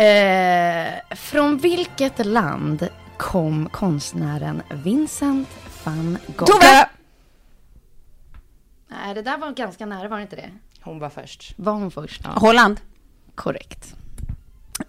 Eh, 0.06 1.16
från 1.16 1.58
vilket 1.58 2.26
land 2.26 2.88
kom 3.16 3.68
konstnären 3.68 4.62
Vincent 4.70 5.48
van 5.84 6.18
Gogh? 6.36 6.52
Tove! 6.52 6.88
Nej, 8.88 9.14
det 9.14 9.22
där 9.22 9.38
var 9.38 9.50
ganska 9.50 9.86
nära, 9.86 10.08
var 10.08 10.16
det 10.16 10.22
inte 10.22 10.36
det? 10.36 10.50
Hon 10.82 10.98
var 10.98 11.08
först. 11.10 11.52
Var 11.56 11.72
hon 11.72 11.90
först? 11.90 12.26
Holland. 12.26 12.80
Korrekt. 13.34 13.94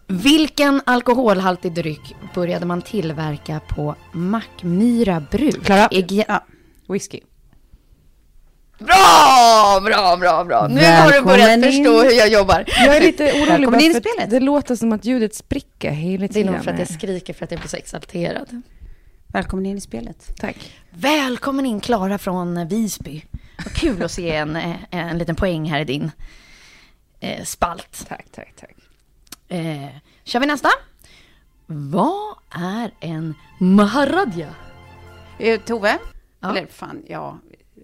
Vilken 0.07 0.81
alkoholhaltig 0.85 1.73
dryck 1.73 2.15
började 2.35 2.65
man 2.65 2.81
tillverka 2.81 3.59
på 3.69 3.95
Mackmyra 4.13 5.19
bruk? 5.31 5.63
Klara. 5.65 5.87
Ja. 5.91 6.43
Whisky. 6.87 7.19
Bra, 8.79 9.79
bra, 9.85 10.17
bra, 10.17 10.43
bra. 10.43 10.67
Nu 10.67 10.75
har 10.85 11.11
du 11.11 11.21
börjat 11.21 11.49
Välkommen 11.49 11.63
förstå 11.63 12.03
in. 12.03 12.09
hur 12.09 12.17
jag 12.17 12.29
jobbar. 12.31 12.63
Jag 12.67 12.97
är 12.97 13.01
lite 13.01 13.23
orolig 13.23 13.47
Välkommen 13.47 13.79
in 13.81 13.91
i 13.91 13.93
spelet. 13.93 14.29
det 14.29 14.39
låter 14.39 14.75
som 14.75 14.91
att 14.93 15.05
ljudet 15.05 15.35
spricker 15.35 15.91
hela 15.91 16.19
Det 16.19 16.25
är 16.25 16.33
tiden. 16.33 16.53
nog 16.53 16.63
för 16.63 16.71
att 16.71 16.79
jag 16.79 16.87
skriker 16.89 17.33
för 17.33 17.45
att 17.45 17.51
jag 17.51 17.59
blir 17.59 17.69
så 17.69 17.77
exalterad. 17.77 18.61
Välkommen 19.27 19.65
in 19.65 19.77
i 19.77 19.81
spelet. 19.81 20.33
Tack. 20.39 20.71
Välkommen 20.89 21.65
in 21.65 21.79
Klara 21.79 22.17
från 22.17 22.67
Visby. 22.67 23.23
Kul 23.75 24.03
att 24.03 24.11
se 24.11 24.31
en, 24.31 24.55
eh, 24.55 24.75
en 24.91 25.17
liten 25.17 25.35
poäng 25.35 25.65
här 25.65 25.81
i 25.81 25.85
din 25.85 26.11
eh, 27.19 27.43
spalt. 27.43 28.05
Tack, 28.07 28.25
tack, 28.31 28.53
tack. 28.55 28.75
Eh, 29.47 29.89
kör 30.23 30.39
vi 30.39 30.45
nästa? 30.45 30.69
Vad 31.65 32.35
är 32.49 32.91
en 32.99 33.35
maharadja? 33.59 34.55
Eh, 35.39 35.61
Tove? 35.61 35.97
Ja. 36.39 36.49
Eller 36.49 36.67
fan, 36.67 37.03
ja. 37.07 37.39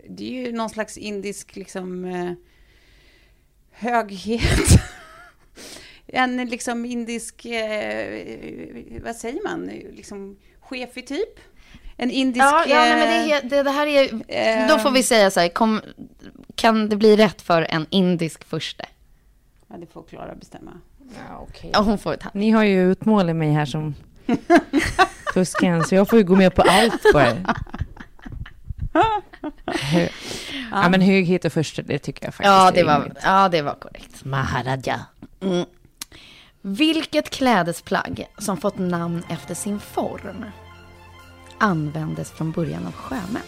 Det 0.09 0.23
är 0.23 0.45
ju 0.45 0.51
någon 0.51 0.69
slags 0.69 0.97
indisk 0.97 1.55
liksom 1.55 2.05
eh, 2.05 2.31
höghet. 3.71 4.69
en 6.07 6.45
liksom 6.45 6.85
indisk, 6.85 7.45
eh, 7.45 9.01
vad 9.03 9.15
säger 9.15 9.43
man, 9.43 9.65
liksom 9.67 10.37
chefig 10.59 11.07
typ. 11.07 11.39
En 11.97 12.11
indisk... 12.11 12.43
Ja, 12.45 12.65
ja 12.67 12.75
nej, 12.79 12.93
men 12.95 13.01
eh, 13.01 13.27
det, 13.27 13.33
är- 13.33 13.49
det, 13.49 13.63
det 13.63 13.71
här 13.71 13.87
är... 13.87 14.03
eh, 14.63 14.67
Då 14.67 14.79
får 14.79 14.91
vi 14.91 15.03
säga 15.03 15.31
så 15.31 15.39
här, 15.39 15.49
kom, 15.49 15.81
kan 16.55 16.89
det 16.89 16.95
bli 16.95 17.15
rätt 17.15 17.41
för 17.41 17.67
en 17.69 17.85
indisk 17.89 18.43
furste? 18.43 18.85
Ja, 19.67 19.75
det 19.77 19.85
får 19.93 20.03
Klara 20.03 20.35
bestämma. 20.35 20.71
Ja, 21.29 21.45
okej. 21.49 21.69
Ja, 21.73 21.79
hon 21.79 21.97
får 21.97 22.13
ett 22.13 22.23
hand. 22.23 22.35
Ni 22.35 22.51
har 22.51 22.63
ju 22.63 22.91
utmålat 22.91 23.35
mig 23.35 23.51
här 23.51 23.65
som 23.65 23.95
fusken, 25.33 25.83
så 25.83 25.95
jag 25.95 26.09
får 26.09 26.19
ju 26.19 26.25
gå 26.25 26.35
med 26.35 26.55
på 26.55 26.61
allt 26.61 27.03
bara. 27.13 27.33
Hö- 29.65 30.09
ja, 30.71 30.89
men 30.89 31.01
höghet 31.01 31.45
och 31.45 31.53
första, 31.53 31.81
det 31.81 31.99
tycker 31.99 32.25
jag 32.25 32.33
faktiskt 32.33 32.47
Ja, 32.51 32.67
är 32.67 32.71
det 32.71 32.83
var, 32.83 32.99
rimligt. 32.99 33.17
ja, 33.23 33.49
det 33.49 33.61
var 33.61 33.73
korrekt. 33.73 34.25
Maharaja. 34.25 34.99
Mm. 35.41 35.65
Vilket 36.61 37.29
klädesplagg 37.29 38.27
som 38.37 38.57
fått 38.57 38.77
namn 38.77 39.23
efter 39.29 39.55
sin 39.55 39.79
form 39.79 40.45
användes 41.57 42.31
från 42.31 42.51
början 42.51 42.87
av 42.87 42.91
sjömän? 42.93 43.41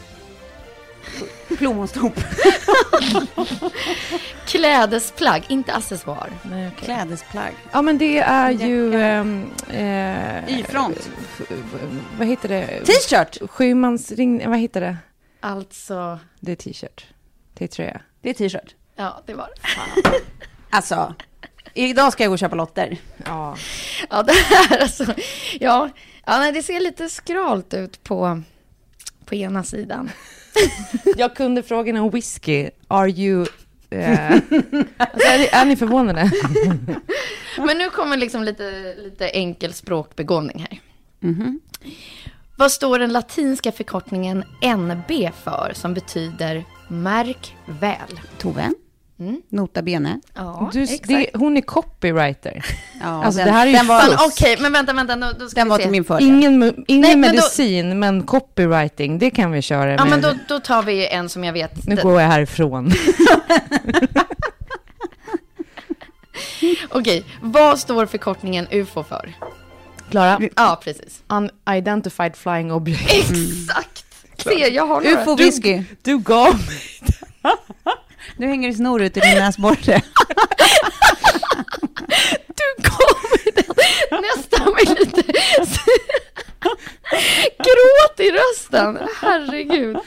Plommonstop. 1.58 2.14
Klädesplagg, 4.46 5.44
inte 5.48 5.74
accessoar. 5.74 6.30
Nej, 6.44 6.68
okej. 6.68 6.86
Klädesplagg. 6.86 7.54
Ja, 7.72 7.82
men 7.82 7.98
det 7.98 8.20
är 8.20 8.52
ju... 8.52 8.86
Jacka. 8.86 9.06
ehm, 9.06 9.50
eh, 9.70 10.60
Y-front. 10.60 11.10
f- 11.40 11.52
Vad 12.18 12.28
heter 12.28 12.50
det? 12.50 12.68
T-shirt. 12.86 13.50
Sjömansring... 13.52 14.50
Vad 14.50 14.60
heter 14.60 14.82
det? 14.82 14.98
Alltså, 15.40 16.20
Det 16.40 16.52
är 16.52 16.56
t-shirt. 16.56 17.06
Det 17.54 17.64
är 17.64 17.68
tröja. 17.68 18.02
Det 18.22 18.30
är 18.30 18.34
t-shirt. 18.34 18.76
ja, 18.96 19.22
det 19.26 19.34
var 19.34 19.50
det. 19.56 20.12
Alltså, 20.70 21.14
idag 21.74 22.14
ska 22.14 22.24
jag 22.24 22.30
gå 22.30 22.34
och 22.34 22.40
köpa 22.40 22.56
lotter. 22.56 22.98
Ja. 23.26 23.58
Ja, 24.10 24.24
det 24.24 24.34
här 24.34 24.82
alltså. 24.82 25.04
Ja, 25.60 25.90
ja 26.26 26.38
nej, 26.40 26.52
det 26.52 26.64
ser 26.64 26.80
lite 26.80 27.10
skralt 27.10 27.74
ut 27.74 28.04
på, 28.04 28.42
på 29.26 29.36
ena 29.36 29.64
sidan. 29.64 30.10
Jag 31.18 31.36
kunde 31.36 31.64
frågan 31.64 31.98
om 31.98 32.10
whisky. 32.10 32.70
Are 32.88 33.10
you... 33.10 33.46
eh, 33.90 34.32
alltså, 34.98 35.28
är, 35.28 35.38
ni- 35.40 35.50
är 35.52 35.66
ni 35.66 35.76
förvånade? 35.76 36.32
Men 37.58 37.78
nu 37.78 37.90
kommer 37.90 38.18
liksom 38.18 38.44
lite, 38.44 38.96
lite 38.98 39.28
enkel 39.30 39.74
språkbegåvning 39.74 40.68
här. 40.70 40.80
Mhm. 41.20 41.60
Vad 42.56 42.72
står 42.72 43.00
den 43.00 43.14
latinska 43.14 43.72
förkortningen 43.72 44.44
NB 44.78 45.12
för 45.44 45.72
som 45.76 45.94
betyder 45.94 46.64
märk 46.88 47.56
väl? 47.66 48.20
Tove. 48.38 48.70
Mm. 49.20 49.42
Nota 49.50 49.82
bene. 49.82 50.20
Ja, 50.34 50.70
Du, 50.74 50.86
det, 51.04 51.30
hon 51.34 51.58
är 51.58 51.62
copywriter. 51.62 52.66
Ja, 53.02 53.24
Alltså, 53.26 53.38
den, 53.38 53.48
det 53.48 53.54
här 53.54 53.68
är 53.68 54.10
ju 54.10 54.16
okej, 54.28 54.58
men 54.60 54.74
vänta, 54.74 54.94
vänta, 54.94 55.16
då, 55.16 55.28
då 55.40 55.50
ska 55.50 55.60
den 55.60 55.68
vi 55.68 55.70
var 55.70 55.78
se. 55.78 55.84
till 55.84 55.92
min 55.92 56.04
fördel. 56.04 56.28
Ingen, 56.28 56.64
ingen 56.88 57.02
Nej, 57.02 57.16
men 57.16 57.22
då- 57.22 57.36
medicin, 57.36 58.00
men 58.00 58.24
copywriting, 58.24 59.20
det 59.20 59.30
kan 59.30 59.52
vi 59.52 59.62
köra 59.62 59.92
Ja, 59.92 59.98
med. 60.06 60.10
men 60.10 60.22
då, 60.22 60.34
då 60.48 60.60
tar 60.60 60.84
vi 60.84 61.08
en 61.08 61.30
som 61.30 61.44
jag 61.44 61.54
vet. 61.54 61.88
Nu 61.88 61.96
går 61.96 62.22
jag 62.22 62.28
härifrån. 62.28 62.92
Okej, 66.90 67.24
vad 67.42 67.80
står 67.80 68.06
förkortningen 68.06 68.68
UFO 68.72 69.04
för? 69.04 69.34
Klara? 70.10 70.40
Ja, 70.56 70.82
precis. 70.84 71.24
Unidentified 71.68 72.36
flying 72.36 72.72
object. 72.72 73.14
Exakt! 73.14 74.06
Se, 74.38 74.68
jag 74.68 74.86
har 74.88 75.02
några. 75.02 75.22
UFO 75.22 75.36
whisky. 75.36 75.84
Du 76.02 76.18
gav 76.20 76.54
mig. 76.56 76.80
Nu 78.38 78.48
hänger 78.48 78.68
det 78.70 78.74
snor 78.76 79.02
ut 79.02 79.18
i 79.18 79.20
din 79.20 79.38
näsborre. 79.38 80.02
Du 82.48 82.76
den 84.10 84.22
nästan 84.22 84.74
med 84.74 84.90
lite 85.00 85.24
gråt 87.58 88.20
i 88.20 88.32
rösten. 88.32 89.00
Herregud. 89.22 89.98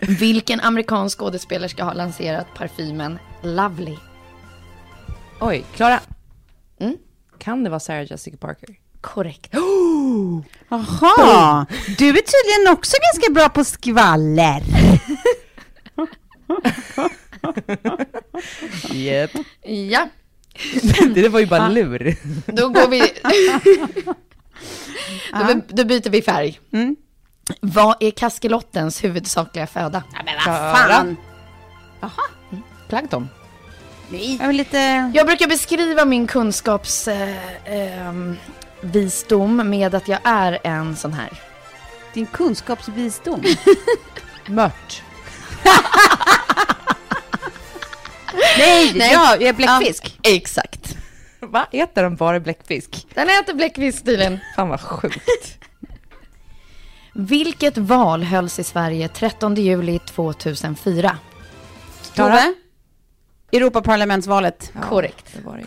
Vilken 0.00 0.60
amerikansk 0.60 1.18
skådespelerska 1.18 1.84
har 1.84 1.94
lanserat 1.94 2.46
parfymen 2.54 3.18
Lovely? 3.42 3.96
Oj, 5.40 5.64
Klara. 5.76 6.00
Mm? 6.80 6.96
Kan 7.38 7.64
det 7.64 7.70
vara 7.70 7.80
Sarah 7.80 8.10
Jessica 8.10 8.36
Parker? 8.36 8.68
Korrekt. 9.00 9.54
Jaha, 10.68 11.66
du 11.98 12.08
är 12.08 12.12
tydligen 12.12 12.72
också 12.72 12.96
ganska 13.12 13.32
bra 13.32 13.48
på 13.48 13.64
skvaller. 13.64 14.62
Yep. 18.92 19.30
Ja, 19.62 20.08
det 21.14 21.28
var 21.28 21.40
ju 21.40 21.46
bara 21.46 21.68
lur. 21.68 22.16
då 22.46 22.68
går 22.68 22.88
vi... 22.88 23.00
då, 25.32 25.60
då 25.68 25.84
byter 25.84 26.10
vi 26.10 26.22
färg. 26.22 26.60
Mm. 26.72 26.96
Vad 27.60 27.96
är 28.00 28.10
kaskelottens 28.10 29.04
huvudsakliga 29.04 29.66
föda? 29.66 30.02
Fan. 30.44 31.16
Plankton. 32.88 33.28
Jag 34.10 34.48
är 34.48 34.52
lite... 34.52 34.78
Jag 35.14 35.26
brukar 35.26 35.46
beskriva 35.46 36.04
min 36.04 36.26
kunskaps... 36.26 37.08
Eh, 37.08 38.12
visdom 38.80 39.70
med 39.70 39.94
att 39.94 40.08
jag 40.08 40.18
är 40.24 40.58
en 40.64 40.96
sån 40.96 41.12
här. 41.12 41.30
Din 42.14 42.26
kunskapsvisdom. 42.26 43.42
Mört. 44.46 45.02
Nej, 48.58 48.92
Nej. 48.94 49.12
ja, 49.12 49.32
jag 49.40 49.42
är 49.42 49.52
bläckfisk. 49.52 50.18
Ja, 50.22 50.30
exakt. 50.34 50.96
Va? 51.40 51.66
Äter 51.72 52.02
de 52.02 52.16
bara 52.16 52.40
bläckfisk? 52.40 53.06
Den 53.14 53.28
äter 53.28 53.54
bläckfisk 53.54 54.04
tydligen. 54.04 54.38
Fan 54.56 54.68
vad 54.68 54.80
sjukt. 54.80 55.58
Vilket 57.14 57.78
val 57.78 58.22
hölls 58.22 58.58
i 58.58 58.64
Sverige 58.64 59.08
13 59.08 59.54
juli 59.54 59.98
2004? 59.98 61.18
Tove? 62.14 62.54
Europaparlamentsvalet. 63.52 64.72
Korrekt. 64.88 65.26
Det 65.36 65.44
var 65.46 65.56
det 65.56 65.60
ju. 65.60 65.66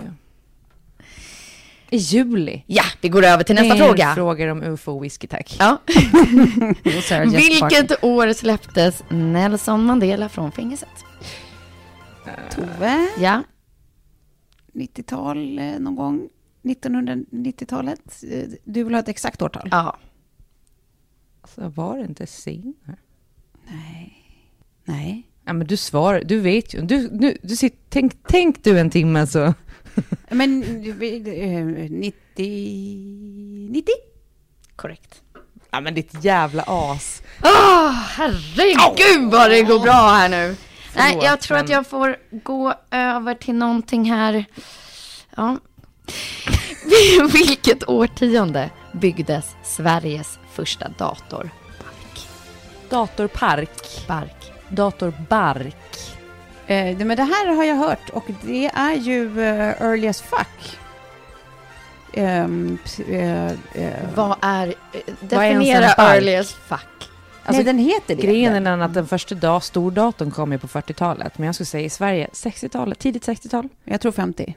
I 1.89 1.97
juli. 1.97 2.63
Ja, 2.67 2.84
vi 3.02 3.10
går 3.10 3.24
över 3.24 3.43
till 3.43 3.56
nästa 3.56 3.74
Mer 3.74 3.86
fråga. 3.86 4.15
frågor 4.15 4.47
om 4.47 4.63
ufo 4.63 4.91
och 4.91 5.04
whisky 5.04 5.28
tack. 5.28 5.56
Ja. 5.60 5.78
Vilket 7.32 8.04
år 8.04 8.34
släpptes 8.34 9.04
Nelson 9.10 9.84
Mandela 9.86 10.30
från 10.30 10.52
fängelset? 10.52 10.89
Tove? 12.51 13.07
Ja, 13.17 13.43
90-tal 14.73 15.60
eh, 15.60 15.79
någon 15.79 15.95
gång. 15.95 16.29
1990-talet. 16.63 18.23
Eh, 18.31 18.49
Du 18.63 18.84
vill 18.84 18.93
ha 18.93 18.99
ett 18.99 19.10
exakt 19.10 19.41
årtal? 19.41 19.67
ja. 19.71 19.97
Alltså, 21.41 21.69
var 21.69 21.97
det 21.97 22.03
inte 22.05 22.27
senare? 22.27 22.97
Nej. 24.84 25.27
Ja, 25.45 25.53
men 25.53 25.67
du 25.67 25.77
svarar, 25.77 26.23
du 26.25 26.39
vet 26.39 26.73
ju. 26.73 26.81
Du, 26.81 27.07
du, 27.07 27.38
du 27.43 27.55
sitter, 27.55 27.79
tänk, 27.89 28.13
tänk 28.27 28.63
du 28.63 28.79
en 28.79 28.89
timme 28.89 29.27
så. 29.27 29.53
Men 30.29 30.63
eh, 30.63 31.91
90... 31.91 33.69
90? 33.71 33.93
korrekt. 34.75 35.21
Ja 35.71 35.81
men 35.81 35.93
ditt 35.93 36.23
jävla 36.23 36.63
as. 36.67 37.21
Åh, 37.43 37.91
herregud 37.91 39.31
vad 39.31 39.49
det 39.49 39.62
går 39.62 39.79
bra 39.79 39.91
här 40.10 40.29
nu. 40.29 40.55
Nej, 40.95 41.19
jag 41.21 41.39
tror 41.41 41.56
men- 41.58 41.65
att 41.65 41.71
jag 41.71 41.88
får 41.88 42.15
gå 42.32 42.73
över 42.91 43.36
till 43.36 43.56
någonting 43.56 44.12
här. 44.12 44.45
Ja. 45.36 45.58
Vilket 47.34 47.89
årtionde 47.89 48.69
byggdes 48.91 49.56
Sveriges 49.63 50.39
första 50.54 50.88
dator? 50.97 51.49
Datorpark. 52.89 54.08
Bark. 54.08 54.51
Datorbark. 54.69 55.75
Eh, 56.67 56.97
det- 56.97 57.06
men 57.06 57.17
det 57.17 57.23
här 57.23 57.47
har 57.56 57.63
jag 57.63 57.75
hört 57.75 58.10
och 58.13 58.25
det 58.41 58.65
är 58.73 58.93
ju 58.95 59.41
eh, 59.41 59.82
early 59.82 60.08
as 60.08 60.21
fuck. 60.21 60.77
P- 62.13 62.21
eh, 62.21 63.45
eh, 63.73 63.91
Vad 64.15 64.36
är... 64.41 64.67
eh, 64.67 64.73
Vad 65.21 65.45
är 65.45 65.54
Definiera 65.54 65.86
early 65.93 66.36
as 66.36 66.54
fuck. 66.54 67.11
Alltså, 67.45 67.63
Nej, 67.63 67.63
den 67.63 67.77
heter 67.80 68.15
det. 68.15 68.21
Grejen 68.21 68.54
är 68.56 68.62
den 68.62 68.82
att 68.82 68.93
den 68.93 69.08
första 69.08 69.36
dag, 69.36 69.63
stordatorn 69.63 70.32
kom 70.32 70.51
ju 70.51 70.58
på 70.58 70.67
40-talet. 70.67 71.38
Men 71.38 71.45
jag 71.45 71.56
skulle 71.56 71.65
säga 71.65 71.86
i 71.86 71.89
Sverige 71.89 72.27
60-talet, 72.34 72.99
tidigt 72.99 73.27
60-tal. 73.27 73.69
Jag 73.84 74.01
tror 74.01 74.12
50. 74.12 74.56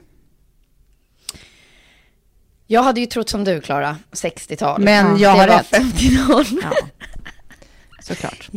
Jag 2.67 2.83
hade 2.83 2.99
ju 2.99 3.05
trott 3.05 3.29
som 3.29 3.43
du, 3.43 3.61
Klara, 3.61 3.97
60-tal. 4.11 4.81
Men 4.81 5.17
Ja, 5.17 5.17
jag 5.17 5.29
har 5.29 5.47
rätt. 5.47 5.71
50-tal. 5.71 6.45
Ja, 6.63 6.71
såklart. 8.03 8.49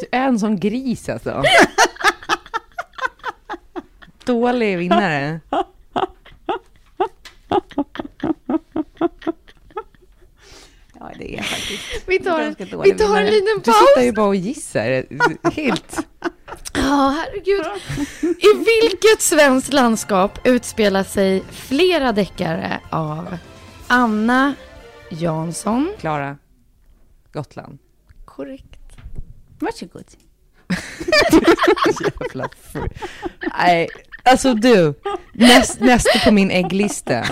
Du 0.00 0.06
är 0.12 0.20
en 0.28 0.38
sån 0.38 0.60
gris 0.60 1.08
alltså. 1.08 1.42
Dålig 4.24 4.78
vinnare. 4.78 5.40
Det 11.18 11.38
är 11.38 11.42
faktiskt. 11.42 11.82
Vi 12.06 12.18
tar, 12.18 12.42
Ganska 12.42 12.64
vi 12.64 12.70
dålig 12.70 12.98
tar 12.98 13.20
en 13.20 13.26
liten 13.26 13.60
Du 13.64 13.72
sitter 13.72 14.02
ju 14.02 14.08
paus. 14.12 14.16
bara 14.16 14.26
och 14.26 14.36
gissar. 14.36 15.04
Helt. 15.52 16.06
Ja, 16.74 17.14
herregud. 17.16 17.66
I 18.22 18.64
vilket 18.80 19.20
svenskt 19.22 19.72
landskap 19.72 20.38
utspelar 20.44 21.04
sig 21.04 21.42
flera 21.50 22.12
deckare 22.12 22.80
av 22.90 23.36
Anna 23.86 24.54
Jansson? 25.08 25.92
Klara. 26.00 26.36
Gotland. 27.32 27.78
Korrekt. 28.24 28.96
Varsågod. 29.58 30.04
Jävla. 32.20 32.48
Nej, 33.58 33.88
alltså 34.22 34.54
du. 34.54 34.94
Näst, 35.32 35.80
nästa 35.80 36.18
på 36.18 36.30
min 36.30 36.50
ägglista. 36.50 37.24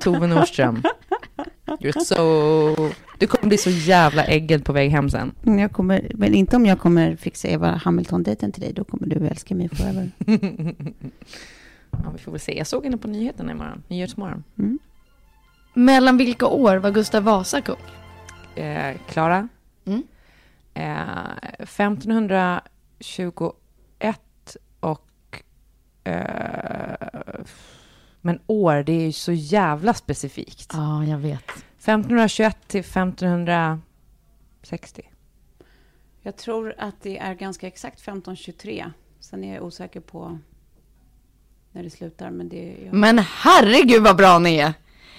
Tove 0.00 0.26
Nordström. 0.26 0.82
You're 1.76 2.00
so... 2.04 2.90
Du 3.18 3.26
kommer 3.26 3.48
bli 3.48 3.58
så 3.58 3.70
jävla 3.70 4.24
äggad 4.24 4.64
på 4.64 4.72
väg 4.72 4.90
hem 4.90 5.10
sen. 5.10 5.32
Mm, 5.46 5.58
Jag 5.58 5.72
kommer, 5.72 6.10
men 6.14 6.34
inte 6.34 6.56
om 6.56 6.66
jag 6.66 6.80
kommer 6.80 7.16
fixa 7.16 7.48
Eva 7.48 7.80
Hamilton-dejten 7.84 8.52
till 8.52 8.62
dig. 8.62 8.72
Då 8.72 8.84
kommer 8.84 9.06
du 9.06 9.26
älska 9.26 9.54
mig 9.54 9.68
forever. 9.68 10.10
Ja, 12.04 12.10
vi 12.12 12.18
får 12.18 12.32
väl 12.32 12.40
se. 12.40 12.58
Jag 12.58 12.66
såg 12.66 12.84
henne 12.84 12.96
på 12.96 13.08
nyheterna 13.08 13.52
imorgon. 13.52 13.82
Nyhetsmorgon. 13.88 14.44
Mellan 15.74 16.16
vilka 16.16 16.46
år 16.46 16.76
var 16.76 16.90
Gustav 16.90 17.22
Vasa 17.22 17.60
kung? 17.60 17.76
Eh, 18.64 18.96
Klara. 19.08 19.48
Mm. 19.84 20.02
Eh, 20.74 21.36
1521 21.58 24.20
och... 24.80 25.42
Eh, 26.04 26.94
men 28.20 28.40
år, 28.46 28.82
det 28.82 28.92
är 28.92 29.06
ju 29.06 29.12
så 29.12 29.32
jävla 29.32 29.94
specifikt. 29.94 30.70
Ja, 30.72 31.04
jag 31.04 31.18
vet. 31.18 31.50
1521 31.50 32.56
till 32.66 32.80
1560. 32.80 35.02
Jag 36.22 36.36
tror 36.36 36.74
att 36.78 37.02
det 37.02 37.18
är 37.18 37.34
ganska 37.34 37.66
exakt 37.66 38.00
1523. 38.00 38.92
Sen 39.20 39.44
är 39.44 39.54
jag 39.54 39.64
osäker 39.64 40.00
på 40.00 40.38
när 41.72 41.82
det 41.82 41.90
slutar. 41.90 42.30
Men 42.30 42.48
det 42.48 42.86
är... 42.86 42.92
Men 42.92 43.18
herregud 43.18 44.02
vad 44.02 44.16
bra 44.16 44.38
ni 44.38 44.56
är! 44.56 44.72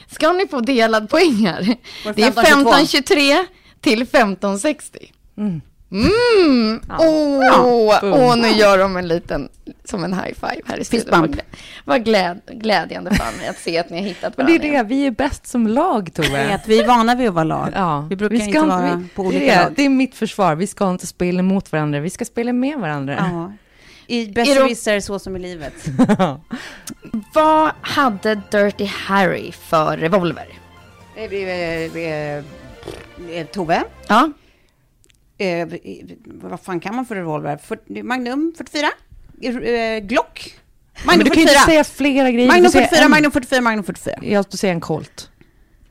Ska 0.08 0.34
ni 0.34 0.48
få 0.48 0.60
delad 0.60 1.10
poäng 1.10 1.34
här? 1.34 1.78
Det 2.04 2.24
är 2.24 2.30
1523? 2.30 2.32
1523 2.32 3.46
till 3.80 4.02
1560. 4.02 5.12
Mm. 5.38 5.62
Mm. 5.92 6.82
Ja. 6.90 6.96
Åh, 7.00 8.00
Boom. 8.02 8.14
åh, 8.14 8.36
nu 8.38 8.48
gör 8.48 8.78
de 8.78 8.98
en 8.98 9.08
liten, 9.08 9.50
som 9.86 10.04
en 10.04 10.14
high 10.14 10.34
five 10.34 10.62
här 10.66 10.80
i 10.80 10.84
studion. 10.84 11.22
Vad, 11.22 11.30
glä- 11.36 11.42
vad 11.86 12.06
gläd, 12.06 12.42
glädjande 12.52 13.12
för 13.16 13.38
mig 13.38 13.48
att 13.48 13.58
se 13.60 13.78
att 13.78 13.90
ni 13.90 13.98
har 13.98 14.04
hittat 14.08 14.38
Men 14.38 14.46
varandra. 14.46 14.64
det 14.68 14.76
är 14.76 14.84
det, 14.84 14.90
vi 14.90 15.06
är 15.08 15.12
bäst 15.12 15.48
som 15.48 15.68
lag, 15.68 16.04
Det 16.06 16.12
Tove. 16.24 16.62
vi 16.68 16.80
är 16.80 16.88
vana 16.88 17.16
vid 17.16 17.28
att 17.28 17.34
vara 17.34 17.44
lag. 17.44 17.70
Ja, 17.76 18.08
Vi 18.10 18.16
brukar 18.16 18.36
ska 18.38 18.46
inte 18.46 18.62
vara 18.62 18.96
vi- 18.96 19.08
på 19.16 19.22
det 19.24 19.28
olika 19.28 19.54
är, 19.54 19.64
lag. 19.64 19.74
Det 19.76 19.86
är 19.86 19.90
mitt 19.90 20.16
försvar. 20.16 20.56
Vi 20.56 20.68
ska 20.68 20.90
inte 20.90 21.08
spela 21.08 21.44
mot 21.44 21.72
varandra, 21.72 22.00
vi 22.00 22.10
ska 22.10 22.26
spela 22.26 22.54
med 22.54 22.78
varandra. 22.80 23.16
Ja. 23.32 23.54
I 24.08 24.22
Är 24.22 24.26
det- 24.26 24.32
besserwisser 24.34 25.00
så 25.00 25.20
som 25.20 25.36
i 25.36 25.40
livet. 25.40 25.74
Vad 27.34 27.72
hade 27.82 28.36
Dirty 28.52 28.86
Harry 28.86 29.52
för 29.52 29.98
revolver? 29.98 30.46
Tove, 33.54 33.84
Ja, 34.08 34.32
eh, 35.42 35.68
vad 36.26 36.60
fan 36.62 36.80
kan 36.80 36.96
man 36.96 37.06
för 37.06 37.16
revolver? 37.16 37.58
För, 37.58 38.04
Magnum 38.04 38.54
44? 38.58 38.88
Eh, 39.42 40.00
Glock? 40.00 40.56
Men 40.94 41.06
Magnum 41.06 41.24
du 41.24 41.30
kan 41.30 41.40
ju 41.42 41.48
44? 41.48 41.60
inte 41.62 41.72
säga 41.72 41.84
flera 41.84 42.32
grejer. 42.32 42.48
Magnum 42.48 42.64
Du 42.64 42.70
säger 42.70 42.86
44, 42.88 43.06
en- 43.06 43.12
Magnum 43.12 43.32
44, 43.32 43.62
Magnum 43.62 43.84
44. 43.84 44.16
Jag 44.22 44.46
skulle 44.46 44.58
säga 44.58 44.74
en 44.74 44.82
Colt. 44.82 45.30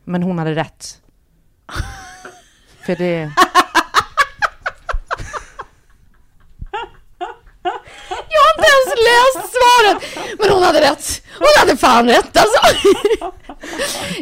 Men 0.05 0.23
hon 0.23 0.39
hade 0.39 0.55
rätt. 0.55 1.01
För 2.87 2.97
det... 2.97 3.05
jag 8.29 8.41
har 8.41 8.53
inte 8.57 8.69
ens 8.75 8.95
läst 9.09 9.53
svaret! 9.53 9.99
Men 10.39 10.49
hon 10.51 10.63
hade 10.63 10.81
rätt. 10.81 11.23
Hon 11.39 11.49
hade 11.59 11.77
fan 11.77 12.09
rätt 12.09 12.37
alltså. 12.37 12.61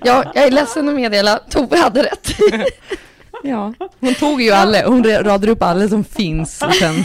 ja, 0.04 0.32
jag 0.34 0.44
är 0.46 0.50
ledsen 0.50 0.88
att 0.88 0.94
meddela, 0.94 1.38
Tove 1.38 1.76
hade 1.78 2.02
rätt. 2.02 2.28
Ja, 3.42 3.74
hon 4.00 4.14
tog 4.14 4.42
ju 4.42 4.50
alla. 4.50 4.86
Hon 4.86 5.04
radade 5.04 5.52
upp 5.52 5.62
alla 5.62 5.88
som 5.88 6.04
finns. 6.04 6.62
Och 6.62 6.74
sen... 6.74 6.94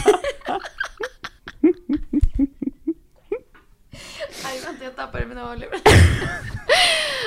Nej, 4.44 4.60
vänta, 4.64 4.84
jag 4.84 4.96
tappade 4.96 5.26
mina 5.26 5.46
hörlurar. 5.46 5.74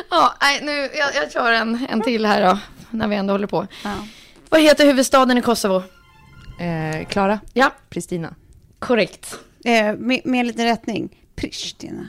ja, 0.09 0.33
nej, 0.41 0.59
nu, 0.63 0.71
jag, 0.71 1.15
jag 1.15 1.31
kör 1.31 1.51
en, 1.51 1.87
en 1.89 2.01
till 2.01 2.25
här 2.25 2.41
då, 2.41 2.59
när 2.89 3.07
vi 3.07 3.15
ändå 3.15 3.33
håller 3.33 3.47
på. 3.47 3.67
Ja. 3.83 3.93
Vad 4.49 4.61
heter 4.61 4.85
huvudstaden 4.85 5.37
i 5.37 5.41
Kosovo? 5.41 5.83
Eh, 6.59 7.07
Klara? 7.07 7.39
Ja, 7.53 7.71
Pristina? 7.89 8.35
korrekt. 8.79 9.35
Eh, 9.65 9.95
med, 9.95 10.21
med 10.25 10.39
en 10.39 10.47
liten 10.47 10.65
rättning. 10.65 11.09
Pristina. 11.35 12.05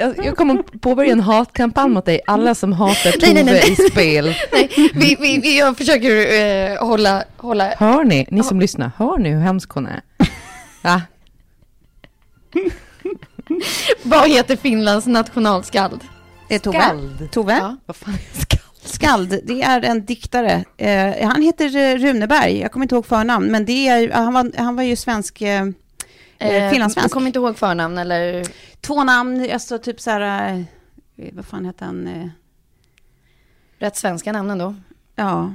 Jag, 0.00 0.24
jag 0.24 0.36
kommer 0.36 0.62
påbörja 0.78 1.12
en 1.12 1.20
hatkampanj 1.20 1.90
mot 1.90 2.04
dig. 2.04 2.20
Alla 2.26 2.54
som 2.54 2.72
hatar 2.72 3.04
Nej, 3.04 3.12
Tove 3.12 3.32
nej, 3.32 3.44
nej. 3.44 3.72
i 3.72 3.76
spel. 3.76 4.24
Nej, 4.52 4.70
vi, 4.94 5.16
vi, 5.20 5.38
vi, 5.38 5.58
jag 5.58 5.76
försöker 5.76 6.40
eh, 6.40 6.86
hålla, 6.86 7.24
hålla... 7.36 7.74
Hör 7.78 8.04
ni, 8.04 8.26
ni 8.30 8.42
som 8.42 8.60
lyssnar, 8.60 8.90
hör 8.96 9.18
ni 9.18 9.30
hur 9.30 9.40
hemsk 9.40 9.70
hon 9.70 9.86
är? 9.86 10.00
Va? 10.82 11.02
Vad 14.02 14.30
heter 14.30 14.56
Finlands 14.56 15.06
nationalskald? 15.06 16.00
Eh, 16.48 16.60
Tove? 16.60 16.80
Skald. 16.80 17.30
Tove? 17.30 17.58
Ja. 17.58 17.76
Vad 17.86 17.96
fan 17.96 18.14
är 18.14 18.40
skald? 18.40 18.60
Skald, 18.82 19.40
det 19.44 19.62
är 19.62 19.82
en 19.82 20.04
diktare. 20.04 20.64
Eh, 20.76 21.28
han 21.28 21.42
heter 21.42 21.76
eh, 21.76 21.96
Runeberg, 21.98 22.60
jag 22.60 22.72
kommer 22.72 22.84
inte 22.84 22.94
ihåg 22.94 23.06
förnamn, 23.06 23.46
men 23.46 23.64
det 23.64 23.88
är, 23.88 24.10
han, 24.10 24.32
var, 24.32 24.52
han 24.56 24.76
var 24.76 24.82
ju 24.82 24.96
svensk, 24.96 25.42
eh, 25.42 25.66
eh, 26.40 26.54
Jag 26.56 26.70
finlandssvensk. 26.72 27.14
kommer 27.14 27.26
inte 27.26 27.38
ihåg 27.38 27.58
förnamn 27.58 27.98
eller... 27.98 28.46
Två 28.80 29.04
namn, 29.04 29.48
alltså 29.52 29.78
typ 29.78 30.00
så 30.00 30.10
här, 30.10 30.52
eh, 31.16 31.28
vad 31.32 31.44
fan 31.46 31.64
heter 31.64 31.86
han? 31.86 32.06
Eh, 32.06 32.28
Rätt 33.78 33.96
svenska 33.96 34.32
namn 34.32 34.50
ändå. 34.50 34.74
ja. 35.16 35.54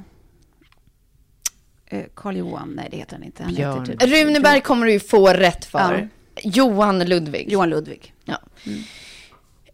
Eh, 1.88 2.06
Karl 2.16 2.36
Johan, 2.38 2.74
nej 2.76 2.88
det 2.92 2.98
heter 2.98 3.14
han 3.16 3.24
inte. 3.24 3.44
Han 3.44 3.54
Björn. 3.54 3.86
Typ, 3.86 4.04
Runeberg 4.04 4.62
kommer 4.62 4.86
du 4.86 4.92
ju 4.92 5.00
få 5.00 5.28
rätt 5.28 5.66
för. 5.66 6.10
Johan 6.44 7.00
Ludvig. 7.00 7.52
Johan 7.52 7.70
Ludvig. 7.70 8.14
Ja. 8.26 8.40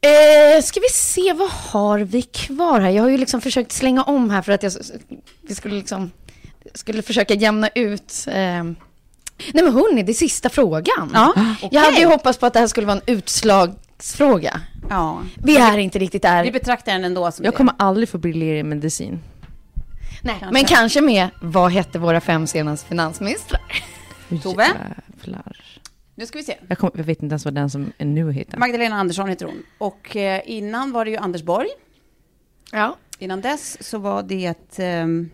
Eh, 0.02 0.62
ska 0.64 0.80
vi 0.80 0.90
se, 0.90 1.34
vad 1.34 1.50
har 1.50 2.00
vi 2.00 2.22
kvar 2.22 2.80
här? 2.80 2.90
Jag 2.90 3.04
har 3.04 3.10
ju 3.10 3.18
liksom 3.18 3.42
försökt 3.42 3.72
slänga 3.72 4.04
om 4.04 4.30
här 4.30 4.42
för 4.42 4.52
att 4.52 4.64
jag 4.64 4.72
vi 5.42 5.56
skulle 5.56 5.76
liksom 5.76 6.12
skulle 6.74 7.02
försöka 7.02 7.34
jämna 7.34 7.70
ut. 7.76 8.26
Eh. 8.28 8.64
Nej 9.54 9.64
men 9.64 9.74
hörni, 9.74 10.04
det 10.04 10.12
är 10.12 10.14
sista 10.14 10.50
frågan. 10.50 11.12
Ja, 11.14 11.34
Jag 11.72 11.82
hade 11.82 11.98
ju 11.98 12.06
hoppats 12.06 12.38
på 12.40 12.46
att 12.46 12.54
det 12.54 12.60
här 12.60 12.68
skulle 12.68 12.88
vara 12.88 12.98
en 12.98 13.14
utslagsfråga. 13.16 14.62
Ja. 14.90 15.22
Vi 15.44 15.58
är 15.58 15.78
inte 15.78 16.00
riktigt 16.00 16.22
där. 16.22 16.44
Vi 16.44 16.52
betraktar 16.52 16.92
den 16.92 17.06
ändå 17.06 17.32
som 17.32 17.46
Jag 17.46 17.54
det. 17.54 17.58
kommer 17.58 17.74
aldrig 17.78 18.10
få 18.10 18.18
briljera 18.18 18.58
i 18.58 18.64
medicin. 18.64 19.20
Nej, 20.24 20.36
Kanske. 20.40 20.54
men 20.54 20.66
kanske 20.66 21.02
med 21.02 21.28
vad 21.42 21.72
hette 21.72 22.00
våra 22.00 22.22
fem 22.22 22.48
senaste 22.48 22.88
finansministrar? 22.88 23.62
Tove? 24.44 24.68
Jävlar. 25.18 25.58
Nu 26.16 26.26
ska 26.26 26.38
vi 26.38 26.44
se. 26.44 26.58
Jag, 26.68 26.78
kom, 26.78 26.92
jag 26.94 27.04
vet 27.04 27.24
inte 27.24 27.34
ens 27.34 27.46
vad 27.46 27.54
den 27.54 27.70
som 27.70 27.92
är 27.98 28.06
nu 28.06 28.32
heter. 28.32 28.58
Magdalena 28.58 28.96
Andersson 28.96 29.30
heter 29.30 29.46
hon. 29.46 29.64
Och 29.78 30.16
eh, 30.16 30.42
innan 30.46 30.92
var 30.92 31.06
det 31.06 31.12
ju 31.12 31.18
Anders 31.18 31.44
Borg. 31.44 31.68
Ja. 32.72 32.96
Innan 33.20 33.42
dess 33.42 33.78
så 33.90 33.98
var 33.98 34.24
det 34.24 34.80
ehm, 34.80 35.30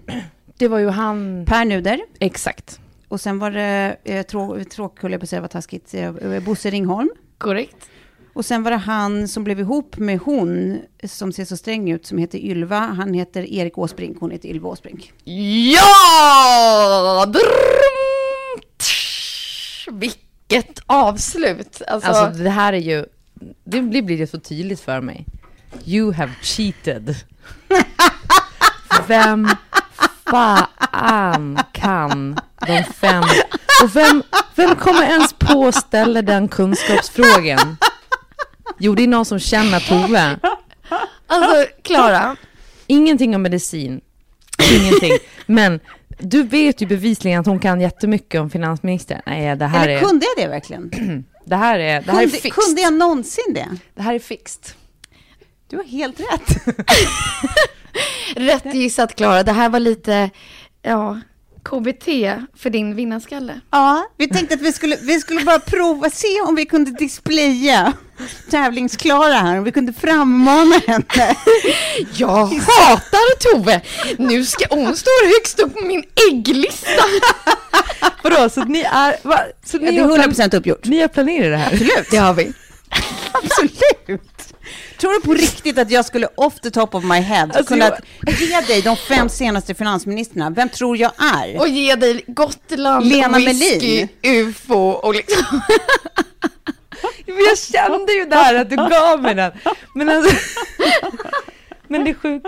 Det 0.57 0.67
var 0.67 0.79
ju 0.79 0.89
han... 0.89 1.45
Per 1.47 1.65
Nuder. 1.65 1.99
Exakt. 2.19 2.79
Och 3.07 3.21
sen 3.21 3.39
var 3.39 3.51
det, 3.51 3.97
eh, 4.03 4.23
trå, 4.25 4.63
tråkigt 4.63 5.01
höll 5.01 5.11
jag 5.11 5.21
på 5.21 5.23
att 5.23 5.29
säga, 5.29 5.41
vad 5.41 5.51
taskigt, 5.51 5.93
eh, 5.93 6.39
Bosse 6.39 6.69
Ringholm. 6.69 7.09
Korrekt. 7.37 7.89
Och 8.33 8.45
sen 8.45 8.63
var 8.63 8.71
det 8.71 8.77
han 8.77 9.27
som 9.27 9.43
blev 9.43 9.59
ihop 9.59 9.97
med 9.97 10.19
hon 10.19 10.79
som 11.03 11.31
ser 11.33 11.45
så 11.45 11.57
sträng 11.57 11.91
ut, 11.91 12.05
som 12.05 12.17
heter 12.17 12.37
Ylva. 12.39 12.79
Han 12.79 13.13
heter 13.13 13.53
Erik 13.53 13.77
Åsbrink, 13.77 14.17
hon 14.19 14.31
heter 14.31 14.49
Ylva 14.49 14.69
Åsbrink. 14.69 15.13
Ja! 15.73 17.25
Drrrm! 17.27 18.61
Tsch! 18.77 19.87
Vilket 19.91 20.79
avslut! 20.85 21.81
Alltså, 21.87 22.09
Alltså 22.09 22.43
det 22.43 22.49
här 22.49 22.73
är 22.73 22.77
ju... 22.77 23.05
Det 23.63 23.81
blir, 23.81 24.01
blir 24.01 24.17
det 24.17 24.27
så 24.27 24.39
tydligt 24.39 24.79
för 24.79 25.01
mig. 25.01 25.25
You 25.85 26.13
have 26.13 26.31
cheated. 26.41 27.15
Vem 29.07 29.47
fan 30.31 31.59
kan 31.71 32.39
de 32.67 32.83
fem... 32.83 33.23
Och 33.83 33.95
vem, 33.95 34.23
vem 34.55 34.75
kommer 34.75 35.03
ens 35.03 35.33
på 35.33 35.67
att 35.67 35.75
ställa 35.75 36.21
den 36.21 36.47
kunskapsfrågan? 36.47 37.77
Jo, 38.79 38.95
det 38.95 39.03
är 39.03 39.07
någon 39.07 39.25
som 39.25 39.39
känner 39.39 39.79
Tove. 39.79 40.39
alltså 41.27 41.65
Klara. 41.83 42.35
Ingenting 42.87 43.35
om 43.35 43.41
medicin. 43.41 44.01
Ingenting. 44.71 45.11
Men 45.45 45.79
du 46.19 46.43
vet 46.43 46.81
ju 46.81 46.85
bevisligen 46.87 47.39
att 47.39 47.45
hon 47.45 47.59
kan 47.59 47.81
jättemycket 47.81 48.41
om 48.41 48.49
finansministern. 48.49 49.21
Nej, 49.25 49.55
det 49.55 49.65
här 49.65 49.83
Eller 49.83 49.95
är... 49.95 50.01
kunde 50.01 50.25
jag 50.25 50.45
det 50.45 50.51
verkligen? 50.51 50.91
Det 51.45 51.55
här 51.55 51.79
är, 51.79 52.01
det 52.01 52.11
här 52.11 52.19
är 52.19 52.23
kunde, 52.23 52.37
fixed. 52.37 52.53
kunde 52.63 52.81
jag 52.81 52.93
någonsin 52.93 53.53
det? 53.53 53.67
Det 53.95 54.01
här 54.01 54.13
är 54.13 54.19
fixed. 54.19 54.63
Du 55.69 55.77
har 55.77 55.83
helt 55.83 56.19
rätt. 56.19 56.77
Rätt 58.35 58.73
gissat 58.75 59.15
Klara. 59.15 59.43
Det 59.43 59.51
här 59.51 59.69
var 59.69 59.79
lite, 59.79 60.29
ja, 60.81 61.19
KBT 61.63 62.05
för 62.57 62.69
din 62.69 62.95
vinnarskalle. 62.95 63.59
Ja, 63.71 64.05
vi 64.17 64.27
tänkte 64.27 64.55
att 64.55 64.61
vi 64.61 64.73
skulle, 64.73 64.97
vi 65.01 65.19
skulle 65.19 65.41
bara 65.45 65.59
prova, 65.59 66.09
se 66.09 66.41
om 66.41 66.55
vi 66.55 66.65
kunde 66.65 66.91
displaya 66.91 67.93
tävlingsklara 68.51 69.33
här, 69.33 69.57
om 69.57 69.63
vi 69.63 69.71
kunde 69.71 69.93
frammana 69.93 70.75
henne. 70.87 71.35
Jag 72.13 72.45
hatar 72.47 73.37
Tove! 73.53 73.81
Nu 74.17 74.45
ska 74.45 74.65
hon 74.75 74.95
står 74.97 75.27
högst 75.37 75.59
upp 75.59 75.73
på 75.75 75.85
min 75.85 76.03
ägglista. 76.31 77.03
Vadå, 78.23 78.49
så 78.49 78.63
ni 78.63 78.79
är... 78.81 79.15
Va? 79.27 79.39
Så 79.65 79.77
Ja, 79.77 79.81
ni, 79.81 79.91
det 79.91 79.97
är 79.97 80.03
har 80.03 80.09
100 80.17 80.31
plan- 80.35 80.49
uppgjort. 80.53 80.85
ni 80.85 81.01
har 81.01 81.07
planerat 81.07 81.51
det 81.51 81.57
här? 81.57 81.71
Absolut. 81.73 82.07
Det 82.11 82.17
har 82.17 82.33
vi. 82.33 82.53
Absolut. 83.31 84.46
Tror 84.97 85.13
du 85.13 85.21
på 85.27 85.33
riktigt 85.33 85.77
att 85.77 85.91
jag 85.91 86.05
skulle 86.05 86.27
off 86.35 86.59
the 86.59 86.71
top 86.71 86.95
of 86.95 87.03
my 87.03 87.19
head 87.19 87.43
Alltså, 87.43 87.63
kunnat 87.63 87.99
ge 88.39 88.61
dig 88.61 88.81
de 88.81 88.97
fem 88.97 89.29
senaste 89.29 89.73
finansministrarna? 89.73 90.49
Vem 90.49 90.69
tror 90.69 90.97
jag 90.97 91.11
är? 91.35 91.59
Och 91.59 91.67
ge 91.67 91.95
dig 91.95 92.23
Gotland, 92.27 93.05
Lena 93.05 93.37
whisky, 93.37 94.07
Melin. 94.21 94.47
ufo 94.47 94.89
och 94.89 95.15
liksom... 95.15 95.61
Jag 97.25 97.57
kände 97.57 98.11
ju 98.13 98.25
där 98.25 98.55
att 98.55 98.69
du 98.69 98.75
gav 98.75 99.21
mig 99.21 99.35
den. 99.35 99.51
Men 99.95 100.09
alltså... 100.09 100.35
Men 101.87 102.03
det 102.03 102.09
är 102.09 102.13
sjukt. 102.13 102.47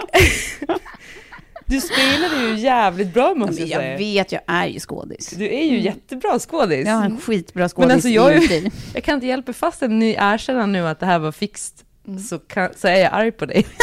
Du 1.66 1.82
spelade 1.82 2.36
ju 2.44 2.56
jävligt 2.56 3.14
bra 3.14 3.34
måste 3.36 3.62
jag 3.62 3.70
jag 3.70 3.82
säga. 3.82 3.98
vet, 3.98 4.32
jag 4.32 4.42
är 4.48 4.68
ju 4.68 4.80
skådis. 4.80 5.30
Du 5.30 5.46
är 5.46 5.64
ju 5.64 5.80
jättebra 5.80 6.40
skådis. 6.40 6.88
Jag 6.88 6.94
har 6.94 7.06
en 7.06 7.22
skitbra 7.22 7.70
skådis 7.70 7.88
Men 7.88 7.92
alltså 7.96 8.10
jag, 8.10 8.34
är 8.34 8.72
jag 8.94 9.04
kan 9.04 9.16
inte 9.16 9.28
hjälpa 9.28 9.54
fast 9.54 9.84
att 9.84 9.90
ni 9.92 10.16
erkänner 10.20 10.68
nu 10.68 10.88
att 10.88 11.00
det 11.00 11.06
här 11.06 11.20
var 11.20 11.32
fixt. 11.32 11.86
Så, 12.30 12.40
kan, 12.40 12.70
så 12.76 12.88
är 12.88 12.96
jag 12.96 13.14
arg 13.14 13.32
på 13.32 13.46
dig. 13.46 13.68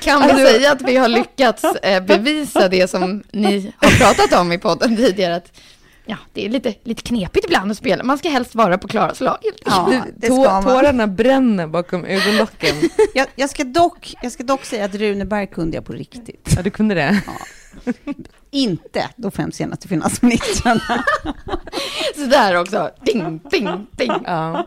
Kan 0.00 0.22
vi 0.22 0.28
säga 0.46 0.72
att 0.72 0.82
vi 0.82 0.96
har 0.96 1.08
lyckats 1.08 1.64
eh, 1.64 2.02
bevisa 2.04 2.68
det 2.68 2.88
som 2.90 3.22
ni 3.32 3.72
har 3.76 3.90
pratat 3.98 4.40
om 4.40 4.52
i 4.52 4.58
podden 4.58 4.96
tidigare? 4.96 5.36
Att, 5.36 5.52
ja, 6.04 6.16
det 6.32 6.44
är 6.46 6.48
lite, 6.48 6.74
lite 6.84 7.02
knepigt 7.02 7.44
ibland 7.44 7.70
att 7.70 7.76
spela. 7.76 8.04
Man 8.04 8.18
ska 8.18 8.28
helst 8.28 8.54
vara 8.54 8.78
på 8.78 8.88
Klaras 8.88 9.20
lag. 9.20 9.38
Ja, 9.64 9.88
Du, 9.90 10.12
det 10.16 10.28
tå, 10.28 10.42
ska 10.42 10.52
man. 10.52 10.62
tårarna 10.64 11.06
bränner 11.06 11.66
bakom 11.66 12.04
ögonlocken. 12.04 12.74
Jag, 13.14 13.26
jag, 13.34 13.50
ska 13.50 13.64
dock, 13.64 14.14
jag 14.22 14.32
ska 14.32 14.42
dock 14.44 14.64
säga 14.64 14.84
att 14.84 14.94
Runeberg 14.94 15.46
kunde 15.46 15.76
jag 15.76 15.84
på 15.84 15.92
riktigt. 15.92 16.52
Ja, 16.56 16.62
du 16.62 16.70
kunde 16.70 16.94
det. 16.94 17.22
Inte 18.50 19.08
de 19.16 19.30
fem 19.32 19.52
senaste 19.52 19.88
finansministrarna. 19.88 21.04
Sådär 22.14 22.60
också. 22.60 22.90
Ding, 23.06 23.40
ding, 23.50 23.86
ding. 23.90 24.12
Ja. 24.24 24.66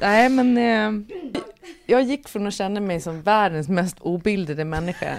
Nej, 0.00 0.28
men 0.28 0.58
eh, 0.58 1.16
jag 1.86 2.02
gick 2.02 2.28
från 2.28 2.46
att 2.46 2.54
känna 2.54 2.80
mig 2.80 3.00
som 3.00 3.22
världens 3.22 3.68
mest 3.68 3.96
obildade 4.00 4.64
människa 4.64 5.14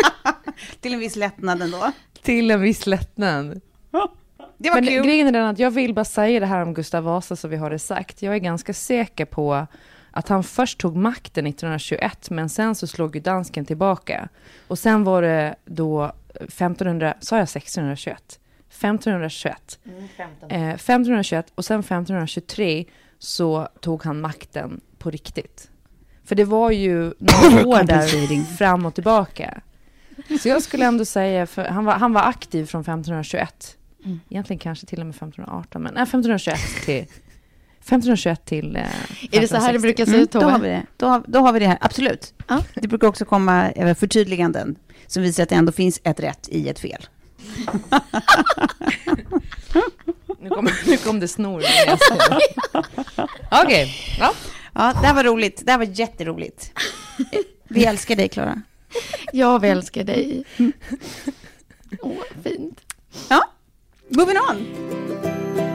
Till 0.80 0.94
en 0.94 1.00
viss 1.00 1.16
lättnad 1.16 1.62
ändå. 1.62 1.92
till 2.22 2.50
en 2.50 2.60
viss 2.60 2.86
lättnad. 2.86 3.60
Det 4.58 4.70
var 4.70 4.76
Men 4.80 4.86
kul. 4.86 5.04
grejen 5.04 5.26
är 5.26 5.32
den 5.32 5.46
att 5.46 5.58
jag 5.58 5.70
vill 5.70 5.94
bara 5.94 6.04
säga 6.04 6.40
det 6.40 6.46
här 6.46 6.62
om 6.62 6.74
Gustav 6.74 7.04
Vasa 7.04 7.36
så 7.36 7.48
vi 7.48 7.56
har 7.56 7.70
det 7.70 7.78
sagt. 7.78 8.22
Jag 8.22 8.34
är 8.34 8.38
ganska 8.38 8.72
säker 8.74 9.24
på 9.24 9.66
att 10.10 10.28
han 10.28 10.44
först 10.44 10.78
tog 10.78 10.96
makten 10.96 11.46
1921 11.46 12.30
men 12.30 12.48
sen 12.48 12.74
så 12.74 12.86
slog 12.86 13.14
ju 13.16 13.20
dansken 13.22 13.64
tillbaka. 13.64 14.28
Och 14.68 14.78
sen 14.78 15.04
var 15.04 15.22
det 15.22 15.54
då 15.64 16.12
1500, 16.34 17.14
sa 17.20 17.36
jag 17.36 17.42
1621? 17.42 18.38
1521. 18.70 19.78
Eh, 20.48 20.68
1521 20.68 21.52
och 21.54 21.64
sen 21.64 21.80
1523 21.80 22.84
så 23.18 23.68
tog 23.80 24.04
han 24.04 24.20
makten 24.20 24.80
på 24.98 25.10
riktigt. 25.10 25.70
För 26.24 26.34
det 26.34 26.44
var 26.44 26.70
ju 26.70 27.12
några 27.18 27.66
år 27.80 27.84
där 27.84 28.56
fram 28.56 28.86
och 28.86 28.94
tillbaka. 28.94 29.60
Så 30.42 30.48
jag 30.48 30.62
skulle 30.62 30.84
ändå 30.86 31.04
säga, 31.04 31.46
för 31.46 31.64
han 31.64 31.84
var, 31.84 31.92
han 31.92 32.12
var 32.12 32.22
aktiv 32.22 32.66
från 32.66 32.80
1521. 32.80 33.76
Egentligen 34.30 34.58
kanske 34.58 34.86
till 34.86 35.00
och 35.00 35.06
med 35.06 35.14
1518, 35.14 35.82
men 35.82 35.94
nej, 35.94 36.02
1521 36.02 36.58
till 36.84 36.94
1521 37.80 38.44
till 38.44 38.76
eh, 38.76 38.82
Är 39.32 39.40
det 39.40 39.48
så 39.48 39.56
här 39.56 39.72
det 39.72 39.78
1560. 39.78 39.80
brukar 39.80 40.04
se 40.04 40.10
Mm, 40.10 40.22
ut, 40.22 40.30
då, 40.32 40.40
har 40.40 40.52
Tove? 40.52 40.68
vi 40.68 40.74
det. 40.74 40.86
Då, 40.96 41.06
har, 41.06 41.22
då 41.28 41.38
har 41.38 41.52
vi 41.52 41.58
det 41.58 41.66
här, 41.66 41.78
absolut. 41.80 42.34
Ja. 42.48 42.62
Det 42.74 42.88
brukar 42.88 43.08
också 43.08 43.24
komma 43.24 43.70
förtydliganden 43.94 44.76
som 45.06 45.22
visar 45.22 45.42
att 45.42 45.48
det 45.48 45.54
ändå 45.54 45.72
finns 45.72 46.00
ett 46.04 46.20
rätt 46.20 46.48
i 46.48 46.68
ett 46.68 46.78
fel. 46.78 47.06
Nu 50.46 50.50
kom, 50.50 50.68
nu 50.86 50.96
kom 50.96 51.20
det 51.20 51.28
snor. 51.28 51.62
Okej, 53.64 53.94
ja. 54.18 54.34
Ja, 54.74 54.92
det 55.00 55.06
här 55.06 55.14
var 55.14 55.24
roligt. 55.24 55.62
Det 55.64 55.70
här 55.70 55.78
var 55.78 55.84
jätteroligt. 55.84 56.72
Vi 57.68 57.84
älskar 57.86 58.16
dig, 58.16 58.28
Klara. 58.28 58.62
Jag 59.32 59.64
älskar 59.64 60.04
dig. 60.04 60.44
Åh, 62.00 62.12
fint. 62.44 62.80
Ja, 63.28 63.50
moving 64.08 64.36
on. 64.50 65.65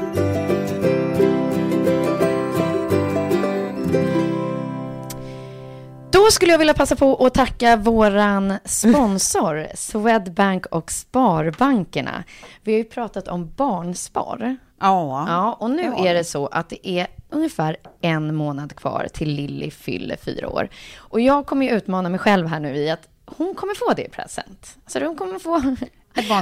Då 6.26 6.32
skulle 6.32 6.52
jag 6.52 6.60
vilja 6.60 6.74
passa 6.74 6.96
på 6.96 7.26
att 7.26 7.34
tacka 7.34 7.76
våran 7.76 8.54
sponsor, 8.66 9.68
Swedbank 9.76 10.66
och 10.66 10.92
Sparbankerna. 10.92 12.24
Vi 12.64 12.72
har 12.72 12.78
ju 12.78 12.84
pratat 12.84 13.28
om 13.28 13.52
barnspar. 13.56 14.58
Ja. 14.82 15.26
Ja, 15.30 15.54
och 15.60 15.72
nu 15.72 15.94
Ja. 15.98 16.06
är 16.08 16.14
det 16.14 16.24
så 16.24 16.48
att 16.48 16.70
det 16.70 16.88
är 16.90 17.08
ungefär 17.30 17.78
en 18.02 18.36
månad 18.36 18.76
kvar 18.76 19.08
till 19.14 19.30
Lilly 19.30 19.72
fyller 19.72 20.16
fyra 20.16 20.50
år. 20.50 20.70
Och 20.98 21.22
jag 21.22 21.46
kommer 21.46 21.66
ju 21.66 21.72
utmana 21.72 22.10
mig 22.10 22.20
själv 22.20 22.48
här 22.48 22.60
nu 22.60 22.76
i 22.76 22.90
att 22.90 23.08
hon 23.26 23.56
kommer 23.56 23.76
få 23.76 23.94
det 23.94 24.06
i 24.06 24.10
present. 24.10 24.78
Så 24.88 25.00
hon 25.06 25.16
kommer 25.16 25.40
få. 25.40 25.76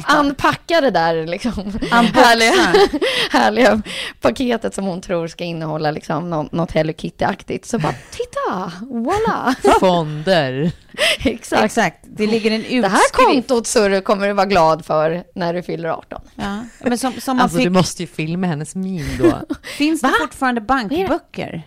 Anpacka 0.04 0.82
det 0.82 0.92
där 0.92 1.28
liksom 1.28 1.54
härliga, 1.92 2.90
härliga 3.32 3.82
paketet 4.22 4.76
som 4.76 4.86
hon 4.86 5.02
tror 5.02 5.28
ska 5.28 5.44
innehålla 5.44 5.92
liksom 5.92 6.30
något, 6.30 6.52
något 6.52 6.72
Hello 6.72 6.94
Kitty-aktigt. 6.94 7.66
Så 7.66 7.80
bara, 7.80 7.94
titta, 8.12 8.72
voila! 8.82 9.56
Fonder. 9.80 10.72
Exakt. 11.26 11.64
Exakt. 11.64 11.98
Det 12.04 12.28
ligger 12.28 12.52
en 12.52 12.62
utskrift. 12.62 12.84
Det 12.84 12.90
här 12.90 13.26
kontot 13.26 13.68
så 13.68 14.02
kommer 14.02 14.28
du 14.28 14.34
vara 14.34 14.46
glad 14.46 14.86
för 14.86 15.24
när 15.36 15.54
du 15.54 15.64
fyller 15.64 15.90
18. 15.90 16.22
Ja. 16.36 16.64
Men 16.80 16.98
som, 16.98 17.14
som 17.14 17.38
man 17.38 17.44
Alltså 17.44 17.58
fick, 17.58 17.66
du 17.66 17.70
måste 17.70 18.04
ju 18.04 18.08
filma 18.08 18.48
hennes 18.48 18.76
min 18.76 19.18
då. 19.20 19.42
finns 19.78 20.02
det 20.02 20.12
fortfarande 20.22 20.62
bankböcker? 20.62 21.64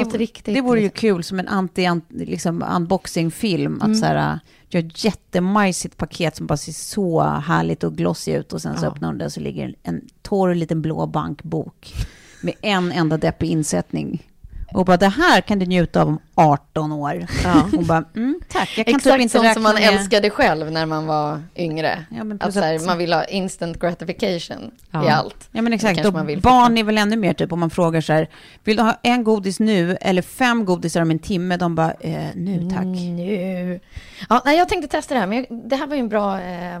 Något 0.00 0.12
det, 0.12 0.18
riktigt. 0.18 0.54
Det 0.54 0.60
vore 0.60 0.80
ju 0.80 0.90
kul 0.90 1.24
som 1.24 1.38
en 1.38 1.48
anti, 1.48 1.86
an- 1.86 2.02
liksom 2.08 2.64
unboxing-film. 2.76 3.74
Mm. 3.74 3.90
Att 3.92 3.98
så 3.98 4.04
här, 4.06 4.40
göra 4.68 4.86
ett 4.86 5.04
jättemajsigt 5.04 5.96
paket 5.96 6.36
som 6.36 6.46
bara 6.46 6.56
ser 6.56 6.72
så 6.72 7.22
härligt 7.22 7.84
och 7.84 7.96
glossy 7.96 8.32
ut. 8.32 8.52
Och 8.52 8.62
sen 8.62 8.78
så 8.78 8.84
Ja. 8.84 8.90
öppnar 8.90 9.08
hon 9.08 9.18
det 9.18 9.24
och 9.24 9.32
så 9.32 9.40
ligger 9.40 9.64
en, 9.66 9.74
en 9.82 10.00
torr 10.22 10.54
liten 10.54 10.82
blå 10.82 11.06
bankbok. 11.06 11.94
Med 12.40 12.54
en 12.62 12.92
enda 12.92 13.16
deppig 13.16 13.48
insättning. 13.50 14.28
Och 14.74 14.84
bara, 14.84 14.96
det 14.96 15.08
här 15.08 15.40
kan 15.40 15.58
du 15.58 15.66
njuta 15.66 16.02
av 16.02 16.08
om 16.08 16.18
18 16.34 16.92
år. 16.92 17.26
Ja. 17.44 17.68
Och 17.76 17.84
bara, 17.84 18.04
mm, 18.16 18.40
tack. 18.48 18.78
Jag 18.78 18.86
kan 18.86 18.94
typ 18.94 19.06
Exakt 19.06 19.22
inte 19.22 19.38
sånt 19.38 19.54
som 19.54 19.62
man 19.62 19.74
med... 19.74 19.94
älskade 19.94 20.30
själv 20.30 20.72
när 20.72 20.86
man 20.86 21.06
var 21.06 21.42
yngre. 21.56 22.04
Ja, 22.10 22.24
att 22.40 22.54
här, 22.54 22.86
man 22.86 22.98
vill 22.98 23.12
ha 23.12 23.24
instant 23.24 23.80
gratification 23.80 24.70
Ja. 24.90 25.06
i 25.06 25.08
allt. 25.08 25.48
Ja 25.52 25.62
men 25.62 25.72
exakt, 25.72 26.06
och 26.06 26.12
barn 26.12 26.78
är 26.78 26.84
väl 26.84 26.98
ännu 26.98 27.16
mer 27.16 27.32
typ 27.32 27.52
om 27.52 27.60
man 27.60 27.70
frågar 27.70 28.00
så 28.00 28.12
här, 28.12 28.28
vill 28.64 28.76
du 28.76 28.82
ha 28.82 28.98
en 29.02 29.24
godis 29.24 29.60
nu 29.60 29.96
eller 30.00 30.22
fem 30.22 30.64
godisar 30.64 31.02
om 31.02 31.10
en 31.10 31.18
timme? 31.18 31.56
De 31.56 31.74
bara, 31.74 31.92
eh, 31.92 32.26
nu 32.34 32.70
tack. 32.70 32.82
Mm, 32.82 33.16
nu. 33.16 33.80
Ja, 34.28 34.42
nej, 34.44 34.58
jag 34.58 34.68
tänkte 34.68 34.88
testa 34.88 35.14
det 35.14 35.20
här, 35.20 35.26
men 35.26 35.38
jag, 35.38 35.68
det 35.68 35.76
här 35.76 35.86
var 35.86 35.94
ju 35.94 36.00
en 36.00 36.08
bra 36.08 36.40
eh, 36.40 36.80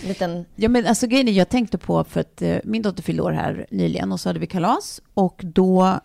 liten... 0.00 0.44
Ja 0.56 0.68
men 0.68 0.86
alltså 0.86 1.06
grejen 1.06 1.28
är, 1.28 1.32
jag 1.32 1.48
tänkte 1.48 1.78
på 1.78 2.04
för 2.04 2.20
att 2.20 2.42
eh, 2.42 2.56
min 2.64 2.82
dotter 2.82 3.02
fyllde 3.02 3.22
år 3.22 3.32
här 3.32 3.66
nyligen 3.70 4.12
och 4.12 4.20
så 4.20 4.28
hade 4.28 4.38
vi 4.38 4.46
kalas 4.46 5.00
och 5.14 5.40
då 5.44 6.00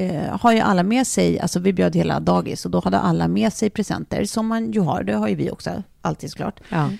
eh, 0.00 0.38
har 0.40 0.52
ju 0.52 0.60
alla 0.60 0.82
med 0.82 1.06
sig, 1.06 1.40
alltså 1.40 1.60
vi 1.60 1.72
bjöd 1.72 1.96
hela 1.96 2.20
dagis 2.20 2.64
och 2.64 2.70
då 2.70 2.80
hade 2.80 2.98
alla 2.98 3.28
med 3.28 3.52
sig 3.52 3.70
presenter 3.70 4.24
som 4.24 4.46
man 4.46 4.72
ju 4.72 4.80
har, 4.80 5.02
det 5.02 5.12
har 5.12 5.28
ju 5.28 5.34
vi 5.34 5.50
också 5.50 5.82
alltid 6.02 6.30
såklart. 6.30 6.60
Ja. 6.68 6.90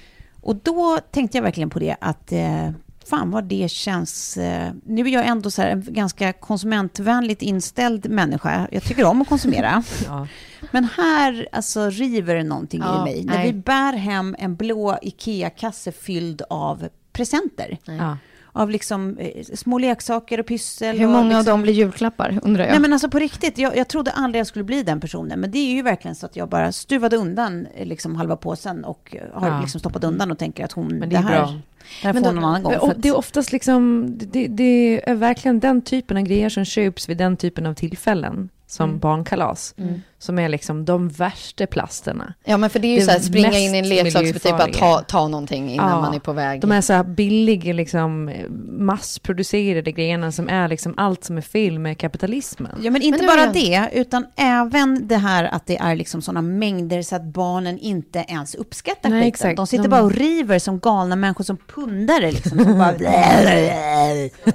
Och 0.41 0.57
då 0.57 0.99
tänkte 1.11 1.39
jag 1.39 1.43
verkligen 1.43 1.71
på 1.71 1.79
det 1.79 1.97
att 2.01 2.33
eh, 2.33 2.71
fan 3.11 3.31
vad 3.31 3.45
det 3.45 3.71
känns... 3.71 4.37
Eh, 4.37 4.73
nu 4.87 5.03
är 5.03 5.09
jag 5.09 5.27
ändå 5.27 5.51
så 5.51 5.63
en 5.63 5.85
ganska 5.89 6.33
konsumentvänligt 6.33 7.43
inställd 7.43 8.11
människa. 8.11 8.69
Jag 8.73 8.83
tycker 8.83 9.05
om 9.05 9.23
att 9.23 9.29
konsumera. 9.29 9.83
Ja. 10.07 10.27
Men 10.71 10.85
här 10.85 11.49
alltså 11.53 11.91
river 11.91 12.35
det 12.35 12.43
någonting 12.45 12.81
Ja, 12.81 13.01
i 13.01 13.05
mig. 13.05 13.25
När 13.25 13.35
nej. 13.35 13.53
vi 13.53 13.59
bär 13.59 13.93
hem 13.93 14.37
en 14.39 14.57
blå 14.57 14.99
IKEA-kasse 15.03 15.93
fylld 15.93 16.43
av 16.51 16.89
presenter. 17.13 17.79
Ja. 17.85 18.17
Av 18.53 18.71
liksom 18.71 19.19
eh, 19.19 19.45
små 19.55 19.79
leksaker 19.79 20.41
och 20.41 20.47
pyssel. 20.47 20.99
Hur 20.99 21.07
och 21.07 21.13
många 21.13 21.23
liksom, 21.25 21.39
av 21.39 21.45
dem 21.45 21.63
blir 21.63 21.73
julklappar, 21.73 22.39
undrar 22.43 22.65
jag? 22.65 22.71
Nej 22.71 22.81
men 22.81 22.93
alltså 22.93 23.09
på 23.11 23.19
riktigt, 23.19 23.59
jag, 23.59 23.77
jag 23.77 23.89
trodde 23.89 24.11
aldrig 24.11 24.41
jag 24.41 24.47
skulle 24.47 24.65
bli 24.65 24.83
den 24.83 25.01
personen. 25.01 25.41
Men 25.41 25.51
det 25.51 25.59
är 25.59 25.73
ju 25.75 25.83
verkligen 25.83 26.15
så 26.15 26.27
att 26.27 26.37
jag 26.37 26.49
bara 26.49 26.73
stuvade 26.73 27.17
undan 27.17 27.67
eh, 27.75 27.87
liksom 27.87 28.17
halva 28.17 28.37
påsen 28.37 28.85
och 28.85 29.17
eh, 29.17 29.41
har 29.41 29.49
Ja. 29.49 29.61
liksom 29.61 29.81
stoppat 29.81 30.05
undan 30.05 30.31
och 30.31 30.39
tänker 30.39 30.65
att 30.65 30.73
hon, 30.73 30.87
Men 30.89 31.01
det, 31.01 31.07
det 31.07 31.17
är 31.17 31.23
här, 31.23 31.31
bra. 31.43 31.47
det 31.51 32.07
här 32.07 32.13
Men 32.13 32.23
får 32.23 32.31
då- 32.31 32.35
någon 32.35 32.45
annan 32.45 32.63
gång. 32.63 32.75
Och 32.75 32.81
för 32.81 32.91
att- 32.91 33.03
det 33.03 33.09
är 33.09 33.17
oftast 33.17 33.53
liksom, 33.53 34.07
det, 34.19 34.47
det 34.47 35.11
är 35.11 35.15
verkligen 35.15 35.61
den 35.61 35.83
typen 35.83 36.17
av 36.17 36.23
grejer 36.23 36.49
som 36.49 36.65
köps 36.65 37.09
vid 37.09 37.17
den 37.17 37.37
typen 37.37 37.67
av 37.67 37.75
tillfällen. 37.75 38.49
som 38.67 38.99
barnkalas. 38.99 39.75
Som 40.23 40.39
är 40.39 40.49
liksom 40.49 40.85
de 40.85 41.09
värsta 41.09 41.67
plasterna. 41.67 42.35
Ja, 42.45 42.57
men 42.57 42.71
för 42.71 42.79
det 42.79 42.89
är 42.89 42.91
ju 42.91 42.97
Det 42.99 43.05
så 43.05 43.11
här, 43.11 43.19
springa 43.19 43.59
in 43.59 43.75
i 43.75 43.79
en 43.79 43.89
leksaksbutik 43.89 44.53
och 44.53 44.59
bara 44.59 44.73
ta, 44.73 45.01
ta 45.01 45.29
någonting 45.29 45.71
innan 45.71 45.91
Ja, 45.91 46.01
man 46.01 46.15
är 46.15 46.19
på 46.19 46.33
väg. 46.33 46.61
De 46.61 46.73
är 46.73 46.81
så 46.81 46.93
här 46.93 47.05
billiga, 47.05 47.73
liksom, 47.73 48.33
massproducerade 48.69 49.93
grejerna 49.93 50.33
som 50.33 50.49
är 50.49 50.69
liksom 50.69 50.95
allt 50.97 51.25
som 51.25 51.37
är 51.37 51.41
fel 51.41 51.79
med 51.79 51.99
kapitalismen. 51.99 52.79
Ja, 52.83 52.91
men 52.91 53.03
inte 53.03 53.19
Men 53.19 53.27
bara 53.27 53.41
är 53.43 53.53
det, 53.53 53.89
utan 53.93 54.27
även 54.37 55.09
det 55.09 55.17
här 55.17 55.45
att 55.45 55.67
det 55.67 55.77
är 55.77 55.95
liksom 55.95 56.23
sådana 56.23 56.43
mängder 56.43 57.03
så 57.03 57.17
att 57.17 57.25
barnen 57.25 57.79
inte 57.79 58.25
ens 58.29 58.55
uppskattar 58.55 59.11
Nej, 59.11 59.19
skiten. 59.21 59.29
exakt. 59.29 59.57
De 59.57 59.67
sitter 59.67 59.83
De- 59.85 59.89
bara 59.89 60.03
och 60.03 60.13
river 60.13 60.59
som 60.59 60.79
galna 60.79 61.17
människor, 61.17 61.45
som 61.45 61.57
pundare 61.57 62.33
liksom. 62.33 62.59
Som 62.59 62.79
bara... 62.79 62.93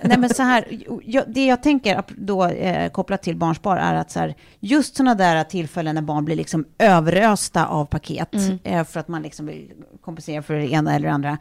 Nej, 0.04 0.18
men 0.18 0.30
så 0.30 0.44
här, 0.44 0.66
jag, 1.06 1.24
det 1.28 1.46
jag 1.46 1.64
tänker 1.64 2.04
då 2.08 2.46
eh, 2.46 2.90
kopplat 2.90 3.24
till 3.24 3.36
barnspar 3.38 3.78
är 3.78 3.96
att 3.96 4.12
så 4.12 4.20
här, 4.20 4.36
just 4.60 4.96
sådana 4.96 5.16
där 5.16 5.36
tillfällen 5.56 5.96
när 5.96 6.02
barn 6.02 6.26
blir 6.26 6.36
liksom 6.36 6.66
överösta 6.78 7.66
av 7.66 7.86
paket 7.86 8.36
eh, 8.64 8.84
för 8.84 9.00
att 9.00 9.08
man 9.08 9.22
liksom 9.22 9.46
vill 9.46 9.72
kompensera 10.02 10.42
för 10.42 10.54
det 10.54 10.72
ena 10.72 10.96
eller 10.96 11.08
det 11.08 11.14
andra. 11.14 11.38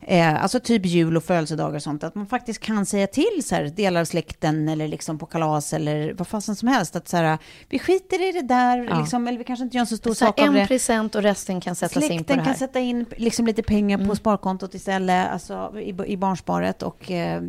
Eh, 0.00 0.42
alltså 0.42 0.60
typ 0.60 0.86
jul 0.86 1.16
och 1.16 1.24
födelsedagar 1.24 1.76
och 1.76 1.82
sånt, 1.82 2.04
att 2.04 2.14
man 2.14 2.26
faktiskt 2.26 2.60
kan 2.60 2.86
säga 2.86 3.06
till 3.06 3.42
så 3.44 3.54
här, 3.54 3.64
delar 3.64 4.00
av 4.00 4.04
släkten 4.04 4.68
eller 4.68 4.88
liksom 4.88 5.18
på 5.18 5.26
kalas 5.26 5.72
eller 5.72 6.12
vad 6.12 6.26
fasen 6.28 6.56
som 6.56 6.68
helst, 6.68 6.96
att 6.96 7.08
så 7.08 7.16
här, 7.16 7.38
vi 7.68 7.78
skiter 7.78 8.28
i 8.28 8.32
det 8.32 8.42
där, 8.42 8.78
Ja. 8.90 9.00
liksom, 9.00 9.28
eller 9.28 9.38
vi 9.38 9.44
kanske 9.44 9.64
inte 9.64 9.76
gör 9.76 9.80
en 9.80 9.86
så 9.86 9.96
stor 9.96 10.10
så 10.10 10.14
sak 10.26 10.38
av 10.40 10.46
en 10.46 10.54
det. 10.54 10.66
present 10.66 11.14
och 11.14 11.22
resten 11.22 11.60
kan 11.60 11.74
sättas 11.74 11.96
in 11.96 12.00
på 12.02 12.06
Släkten 12.14 12.36
det 12.36 12.42
här. 12.42 12.50
kan 12.50 12.58
sätta 12.58 12.80
in 12.80 13.06
liksom 13.16 13.46
lite 13.46 13.62
pengar 13.62 14.06
på 14.08 14.16
sparkontot 14.16 14.74
istället, 14.74 15.30
alltså 15.32 15.72
i, 15.80 15.94
i 16.06 16.16
barnsparet 16.16 16.82
och, 16.82 17.10
eh, 17.10 17.42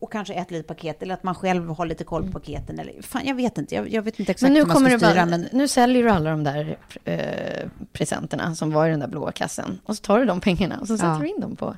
och 0.00 0.12
kanske 0.12 0.34
ett 0.34 0.50
litet 0.50 0.66
paket, 0.66 1.02
eller 1.02 1.14
att 1.14 1.22
man 1.22 1.34
själv 1.34 1.68
har 1.68 1.86
lite 1.86 2.04
koll 2.04 2.26
på 2.26 2.32
paketen. 2.32 2.78
Eller, 2.78 3.02
fan, 3.02 3.22
jag 3.24 3.34
vet 3.34 3.58
inte, 3.58 3.74
jag, 3.74 3.88
jag 3.92 4.02
vet 4.02 4.18
inte 4.18 4.32
exakt 4.32 4.42
Men 4.42 4.52
nu 4.52 4.58
hur 4.60 4.66
man 4.66 4.76
kommer 4.76 4.88
ska 4.90 4.96
du 4.96 5.00
bara, 5.00 5.10
styra, 5.10 5.26
men 5.26 5.46
nu 5.52 5.68
säljer 5.68 6.02
du 6.02 6.10
alla 6.10 6.30
de 6.30 6.44
där 6.44 6.78
eh, 7.04 7.68
presenterna 7.92 8.54
som 8.54 8.72
var 8.72 8.86
i 8.86 8.90
den 8.90 9.00
där 9.00 9.08
blåa 9.08 9.32
kassen. 9.32 9.80
Och 9.84 9.96
så 9.96 10.02
tar 10.02 10.18
du 10.18 10.24
de 10.24 10.40
pengarna 10.40 10.78
och 10.80 10.86
så 10.86 10.96
sätter 10.96 11.08
Ja. 11.12 11.18
du 11.20 11.26
in 11.28 11.40
dem 11.40 11.56
på. 11.56 11.73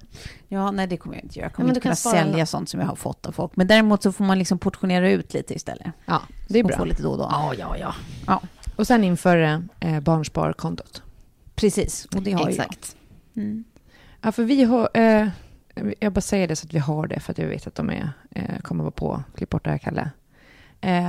Ja, 0.49 0.71
nej 0.71 0.87
det 0.87 0.97
kommer 0.97 1.17
jag 1.17 1.25
inte 1.25 1.39
göra. 1.39 1.45
Jag 1.45 1.51
Ja, 1.53 1.55
kommer 1.57 1.69
inte 1.69 1.81
kunna 1.81 1.95
sälja 1.97 2.35
alla. 2.35 2.47
sånt 2.47 2.69
som 2.69 2.81
jag 2.81 2.87
har 2.87 2.97
fått 2.97 3.27
av 3.27 3.33
folk. 3.33 3.57
Men 3.57 3.67
däremot 3.67 4.03
så 4.03 4.13
får 4.13 4.25
man 4.25 4.39
liksom 4.39 4.59
portionera 4.59 5.11
ut 5.11 5.35
lite 5.35 5.55
istället. 5.55 5.87
Ja, 6.05 6.23
det 6.49 6.59
är 6.59 6.63
Och 6.65 6.69
bra. 6.69 6.77
få 6.79 6.85
lite 6.85 7.03
då 7.03 7.11
och 7.11 7.19
då. 7.19 7.29
Ja, 7.31 7.55
ja, 7.59 7.77
ja. 7.77 7.95
Ja, 8.27 8.41
Och 8.77 8.87
sen 8.87 9.05
införa 9.05 9.63
eh, 9.81 10.01
barnsparkontot. 10.01 11.03
precis. 11.55 12.05
Och 12.05 12.23
det 12.23 12.33
har 12.33 12.49
Exakt. 12.49 12.97
jag. 13.33 13.43
Mm. 13.45 13.65
Ja, 14.21 14.33
för 14.33 14.45
vi 14.45 14.65
har... 14.65 14.89
Eh, 14.95 15.29
jag 16.01 16.13
bara 16.13 16.21
säger 16.21 16.49
det 16.49 16.57
så 16.57 16.67
att 16.67 16.75
vi 16.75 16.79
har 16.79 17.07
det, 17.07 17.21
för 17.21 17.33
att 17.33 17.39
jag 17.39 17.47
vet 17.49 17.67
att 17.67 17.75
de 17.75 17.91
är, 17.91 18.11
eh, 18.31 18.59
kommer 18.63 18.85
vara 18.85 18.91
på. 18.91 19.23
Klipp 19.37 19.51
bort 19.51 19.65
det 19.65 19.71
här, 19.71 19.79
Kalle. 19.79 20.11
Eh, 20.81 21.05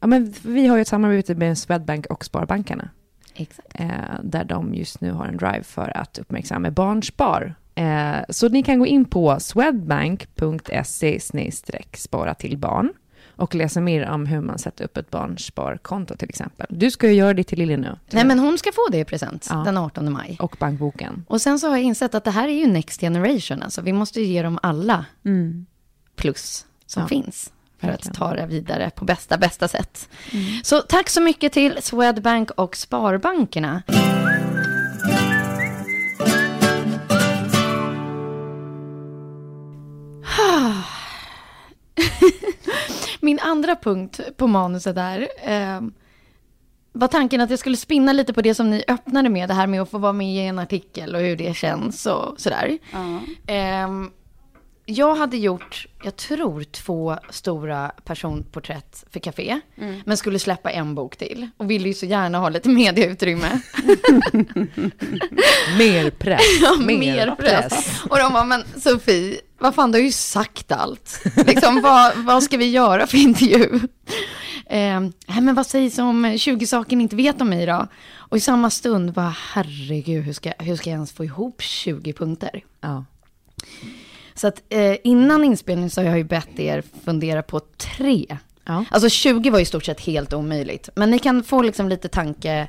ja, 0.00 0.06
men 0.06 0.34
vi 0.42 0.66
har 0.66 0.76
ju 0.76 0.82
ett 0.82 0.88
samarbete 0.88 1.34
med 1.34 1.58
Swedbank 1.58 2.06
och 2.06 2.24
Sparbankerna. 2.24 2.88
Exakt. 3.34 3.68
Eh, 3.74 3.88
där 4.22 4.44
de 4.44 4.74
just 4.74 5.00
nu 5.00 5.12
har 5.12 5.26
en 5.26 5.36
drive 5.36 5.62
för 5.62 5.96
att 5.96 6.18
uppmärksamma 6.18 6.70
barnspar. 6.70 7.54
Eh, 7.78 8.16
så 8.28 8.48
ni 8.48 8.62
kan 8.62 8.78
gå 8.78 8.86
in 8.86 9.04
på 9.04 9.40
swedbank.se 9.40 11.20
spara 11.96 12.34
till 12.34 12.58
barn 12.58 12.92
och 13.36 13.54
läsa 13.54 13.80
mer 13.80 14.08
om 14.08 14.26
hur 14.26 14.40
man 14.40 14.58
sätter 14.58 14.84
upp 14.84 14.96
ett 14.96 15.10
barnsparkonto 15.10 16.16
till 16.16 16.28
exempel. 16.28 16.66
Du 16.70 16.90
ska 16.90 17.06
ju 17.08 17.12
göra 17.14 17.34
det 17.34 17.44
till 17.44 17.58
Lille 17.58 17.76
nu. 17.76 17.96
Nej, 18.10 18.24
men 18.24 18.38
hon 18.38 18.58
ska 18.58 18.72
få 18.72 18.88
det 18.90 18.98
i 18.98 19.04
present 19.04 19.46
Ja. 19.50 19.56
den 19.56 19.76
18 19.76 20.12
maj. 20.12 20.36
Och 20.40 20.56
bankboken. 20.60 21.24
Och 21.28 21.40
sen 21.40 21.58
så 21.58 21.68
har 21.68 21.76
jag 21.76 21.84
insett 21.84 22.14
att 22.14 22.24
det 22.24 22.30
här 22.30 22.48
är 22.48 22.52
ju 22.52 22.66
next 22.66 23.00
generation. 23.00 23.62
Alltså 23.62 23.82
vi 23.82 23.92
måste 23.92 24.20
ju 24.20 24.26
ge 24.26 24.42
dem 24.42 24.58
alla 24.62 25.04
Mm. 25.24 25.66
plus 26.16 26.66
som 26.86 27.02
Ja, 27.02 27.08
finns. 27.08 27.52
För 27.80 27.86
verkligen. 27.86 28.10
att 28.12 28.18
ta 28.18 28.34
det 28.34 28.46
vidare 28.46 28.90
på 28.94 29.04
bästa, 29.04 29.38
bästa 29.38 29.68
sätt. 29.68 30.08
Så 30.62 30.80
tack 30.80 31.08
så 31.08 31.20
mycket 31.20 31.52
till 31.52 31.78
Swedbank 31.82 32.50
och 32.50 32.76
Sparbankerna. 32.76 33.82
Min 43.28 43.38
andra 43.38 43.76
punkt 43.76 44.20
på 44.36 44.46
manuset 44.46 44.94
där 44.94 45.28
eh, 45.44 45.80
var 46.92 47.08
tanken 47.08 47.40
att 47.40 47.50
jag 47.50 47.58
skulle 47.58 47.76
spinna 47.76 48.12
lite 48.12 48.32
på 48.32 48.42
det 48.42 48.54
som 48.54 48.70
ni 48.70 48.84
öppnade 48.88 49.28
med, 49.28 49.48
det 49.48 49.54
här 49.54 49.66
med 49.66 49.82
att 49.82 49.90
få 49.90 49.98
vara 49.98 50.12
med 50.12 50.34
i 50.34 50.38
en 50.38 50.58
artikel 50.58 51.14
och 51.14 51.20
hur 51.20 51.36
det 51.36 51.56
känns 51.56 52.06
och 52.06 52.40
sådär. 52.40 52.78
Ehm, 53.46 54.10
jag 54.90 55.14
hade 55.14 55.36
gjort, 55.36 55.86
jag 56.02 56.16
tror, 56.16 56.64
två 56.64 57.16
stora 57.30 57.88
personporträtt 58.04 59.04
för 59.10 59.20
Café. 59.20 59.60
Men 60.04 60.16
skulle 60.16 60.38
släppa 60.38 60.70
en 60.70 60.94
bok 60.94 61.16
till. 61.16 61.48
Och 61.56 61.70
ville 61.70 61.88
ju 61.88 61.94
så 61.94 62.06
gärna 62.06 62.38
ha 62.38 62.48
lite 62.48 62.68
mediautrymme. 62.78 63.48
Mer 65.78 66.10
press. 66.10 66.40
Ja, 66.60 66.76
mer 66.76 67.34
press. 67.38 68.02
Och 68.10 68.18
de 68.18 68.32
var, 68.32 68.44
men 68.44 68.64
Sofie, 68.76 69.40
vad 69.58 69.74
fan, 69.74 69.92
du 69.92 69.98
har 69.98 70.04
ju 70.04 70.12
sagt 70.12 70.72
allt. 70.72 71.22
Liksom, 71.46 71.80
vad, 71.82 72.16
vad 72.16 72.42
ska 72.42 72.56
vi 72.56 72.70
göra 72.70 73.06
för 73.06 73.18
intervju? 73.18 73.80
Eh, 74.66 75.00
men 75.40 75.54
vad 75.54 75.66
sägs 75.66 75.98
om 75.98 76.38
20 76.38 76.66
saker 76.66 76.96
ni 76.96 77.02
inte 77.02 77.16
vet 77.16 77.40
om 77.40 77.48
mig 77.48 77.66
då? 77.66 77.86
Och 78.16 78.36
i 78.36 78.40
samma 78.40 78.70
stund 78.70 79.14
var 79.14 79.36
herregud, 79.52 80.24
hur 80.24 80.32
ska, 80.32 80.52
hur 80.58 80.76
ska 80.76 80.90
jag 80.90 80.94
ens 80.94 81.12
få 81.12 81.24
ihop 81.24 81.62
20 81.62 82.12
punkter? 82.12 82.64
Ja. 82.80 83.04
Så 84.38 84.46
att 84.46 84.62
eh, 84.68 84.96
innan 85.04 85.44
inspelningen 85.44 85.90
så 85.90 86.00
har 86.00 86.08
jag 86.08 86.18
ju 86.18 86.24
bett 86.24 86.58
er 86.58 86.82
fundera 87.04 87.42
på 87.42 87.60
tre. 87.60 88.38
Ja. 88.64 88.84
Alltså 88.90 89.08
20 89.08 89.50
var 89.50 89.60
i 89.60 89.64
stort 89.64 89.84
sett 89.84 90.00
helt 90.00 90.32
omöjligt. 90.32 90.88
Men 90.94 91.10
ni 91.10 91.18
kan 91.18 91.44
få 91.44 91.62
liksom 91.62 91.88
lite 91.88 92.08
tanke 92.08 92.68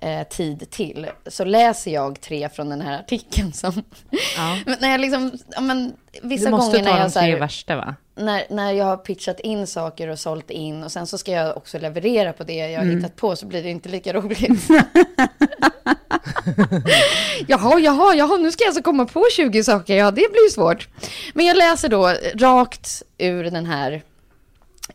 eh, 0.00 0.28
tid 0.28 0.70
till. 0.70 1.06
Så 1.26 1.44
läser 1.44 1.90
jag 1.90 2.20
tre 2.20 2.48
från 2.48 2.68
den 2.68 2.80
här 2.80 2.98
artikeln 2.98 3.52
som... 3.52 3.82
Ja. 4.36 4.58
Men 4.66 4.76
när 4.80 4.90
jag 4.90 5.00
liksom, 5.00 5.32
ja, 5.48 5.60
men, 5.60 5.92
vissa 6.22 6.44
Du 6.44 6.50
måste 6.50 6.78
gånger 6.78 6.84
när 6.84 6.90
ta 6.90 6.96
de 6.96 7.02
jag, 7.02 7.12
så 7.12 7.18
tre 7.18 7.30
här, 7.30 7.40
värsta 7.40 7.76
va? 7.76 7.94
när, 8.14 8.44
när 8.50 8.72
jag 8.72 8.84
har 8.84 8.96
pitchat 8.96 9.40
in 9.40 9.66
saker 9.66 10.08
och 10.08 10.18
sålt 10.18 10.50
in 10.50 10.84
och 10.84 10.92
sen 10.92 11.06
så 11.06 11.18
ska 11.18 11.32
jag 11.32 11.56
också 11.56 11.78
leverera 11.78 12.32
på 12.32 12.44
det 12.44 12.70
jag 12.70 12.80
har 12.80 12.86
hittat 12.86 13.16
på 13.16 13.36
så 13.36 13.46
blir 13.46 13.62
det 13.62 13.70
inte 13.70 13.88
lika 13.88 14.12
roligt. 14.12 14.68
jaha, 17.46 17.78
jaha, 17.78 18.14
jaha, 18.14 18.36
nu 18.36 18.52
ska 18.52 18.64
jag 18.64 18.68
alltså 18.68 18.82
komma 18.82 19.06
på 19.06 19.26
20 19.32 19.64
saker, 19.64 19.96
ja 19.96 20.10
det 20.10 20.32
blir 20.32 20.44
ju 20.44 20.50
svårt. 20.50 20.88
Men 21.34 21.46
jag 21.46 21.56
läser 21.56 21.88
då 21.88 22.14
rakt 22.34 23.02
ur 23.18 23.44
den 23.44 23.66
här 23.66 24.02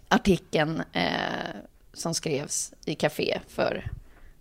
artikeln 0.07 0.83
eh, 0.93 1.03
som 1.93 2.13
skrevs 2.13 2.73
i 2.85 2.95
Café 2.95 3.39
för 3.47 3.91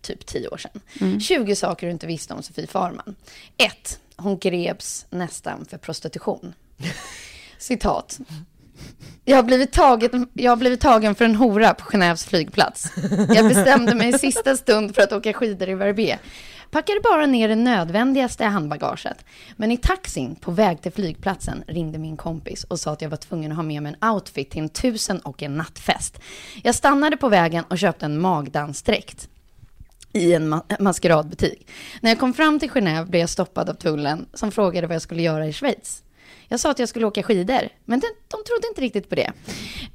typ 0.02 0.26
10 0.26 0.48
år 0.48 0.56
sedan. 0.56 0.80
20 1.20 1.56
saker 1.56 1.86
du 1.86 1.90
inte 1.90 2.06
visste 2.06 2.34
om 2.34 2.42
Sofie 2.42 2.66
Farman. 2.66 3.16
1. 3.56 4.00
Hon 4.16 4.38
greps 4.38 5.06
nästan 5.10 5.64
för 5.64 5.78
prostitution. 5.78 6.54
Citat. 7.58 8.18
Jag 9.24 9.36
har, 9.36 9.42
blivit 9.42 9.72
taget, 9.72 10.12
jag 10.32 10.50
har 10.50 10.56
blivit 10.56 10.80
tagen 10.80 11.14
för 11.14 11.24
en 11.24 11.34
hora 11.34 11.74
på 11.74 11.84
Genèves 11.84 12.28
flygplats. 12.28 12.86
Jag 13.34 13.48
bestämde 13.48 13.94
mig 13.94 14.08
i 14.08 14.18
sista 14.18 14.56
stund 14.56 14.94
för 14.94 15.02
att 15.02 15.12
åka 15.12 15.32
skidor 15.32 15.68
i 15.68 15.74
Verbier. 15.74 16.18
Packade 16.74 17.00
bara 17.00 17.26
ner 17.26 17.48
det 17.48 17.54
nödvändigaste 17.54 18.44
handbagaget. 18.44 19.24
Men 19.56 19.70
i 19.70 19.76
taxin 19.76 20.34
på 20.34 20.50
väg 20.50 20.82
till 20.82 20.92
flygplatsen 20.92 21.64
ringde 21.66 21.98
min 21.98 22.16
kompis 22.16 22.64
och 22.64 22.80
sa 22.80 22.92
att 22.92 23.02
jag 23.02 23.08
var 23.08 23.16
tvungen 23.16 23.52
att 23.52 23.56
ha 23.56 23.62
med 23.62 23.82
mig 23.82 23.94
en 24.00 24.10
outfit 24.10 24.50
till 24.50 24.62
en 24.62 24.68
tusen 24.68 25.18
och 25.18 25.42
en 25.42 25.56
nattfest. 25.56 26.20
Jag 26.62 26.74
stannade 26.74 27.16
på 27.16 27.28
vägen 27.28 27.64
och 27.70 27.78
köpte 27.78 28.06
en 28.06 28.20
magdansdräkt 28.20 29.28
i 30.12 30.32
en 30.32 30.54
ma- 30.54 30.82
maskeradbutik. 30.82 31.70
När 32.00 32.10
jag 32.10 32.18
kom 32.18 32.34
fram 32.34 32.58
till 32.58 32.70
Genève 32.70 33.06
blev 33.06 33.20
jag 33.20 33.30
stoppad 33.30 33.70
av 33.70 33.74
tullen 33.74 34.26
som 34.34 34.52
frågade 34.52 34.86
vad 34.86 34.94
jag 34.94 35.02
skulle 35.02 35.22
göra 35.22 35.46
i 35.46 35.52
Schweiz. 35.52 36.02
Jag 36.48 36.60
sa 36.60 36.70
att 36.70 36.78
jag 36.78 36.88
skulle 36.88 37.06
åka 37.06 37.22
skidor, 37.22 37.68
men 37.84 38.00
de, 38.00 38.06
de 38.28 38.44
trodde 38.46 38.68
inte 38.68 38.80
riktigt 38.80 39.08
på 39.08 39.14
det. 39.14 39.32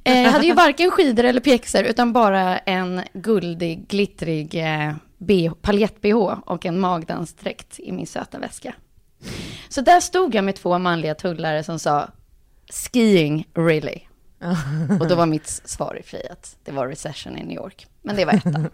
Eh, 0.04 0.22
jag 0.22 0.30
hade 0.30 0.46
ju 0.46 0.54
varken 0.66 0.90
skidor 0.90 1.24
eller 1.24 1.40
pjäxor, 1.40 1.82
utan 1.82 2.12
bara 2.12 2.58
en 2.58 3.02
guldig, 3.12 3.88
glittrig 3.88 4.54
eh, 4.54 4.94
paljett-bh 5.62 6.38
och 6.46 6.66
en 6.66 6.80
magdansdräkt 6.80 7.80
i 7.80 7.92
min 7.92 8.06
söta 8.06 8.38
väska. 8.38 8.74
Så 9.68 9.80
där 9.80 10.00
stod 10.00 10.34
jag 10.34 10.44
med 10.44 10.56
två 10.56 10.78
manliga 10.78 11.14
tullare 11.14 11.64
som 11.64 11.78
sa 11.78 12.08
skiing 12.72 13.46
really. 13.54 14.00
Och 15.00 15.08
då 15.08 15.14
var 15.14 15.26
mitt 15.26 15.48
svar 15.48 15.98
i 16.00 16.02
fri 16.02 16.22
att 16.30 16.56
det 16.64 16.72
var 16.72 16.88
recession 16.88 17.38
i 17.38 17.42
New 17.44 17.56
York. 17.56 17.86
Men 18.02 18.16
det 18.16 18.24
var 18.24 18.32
etta. 18.32 18.70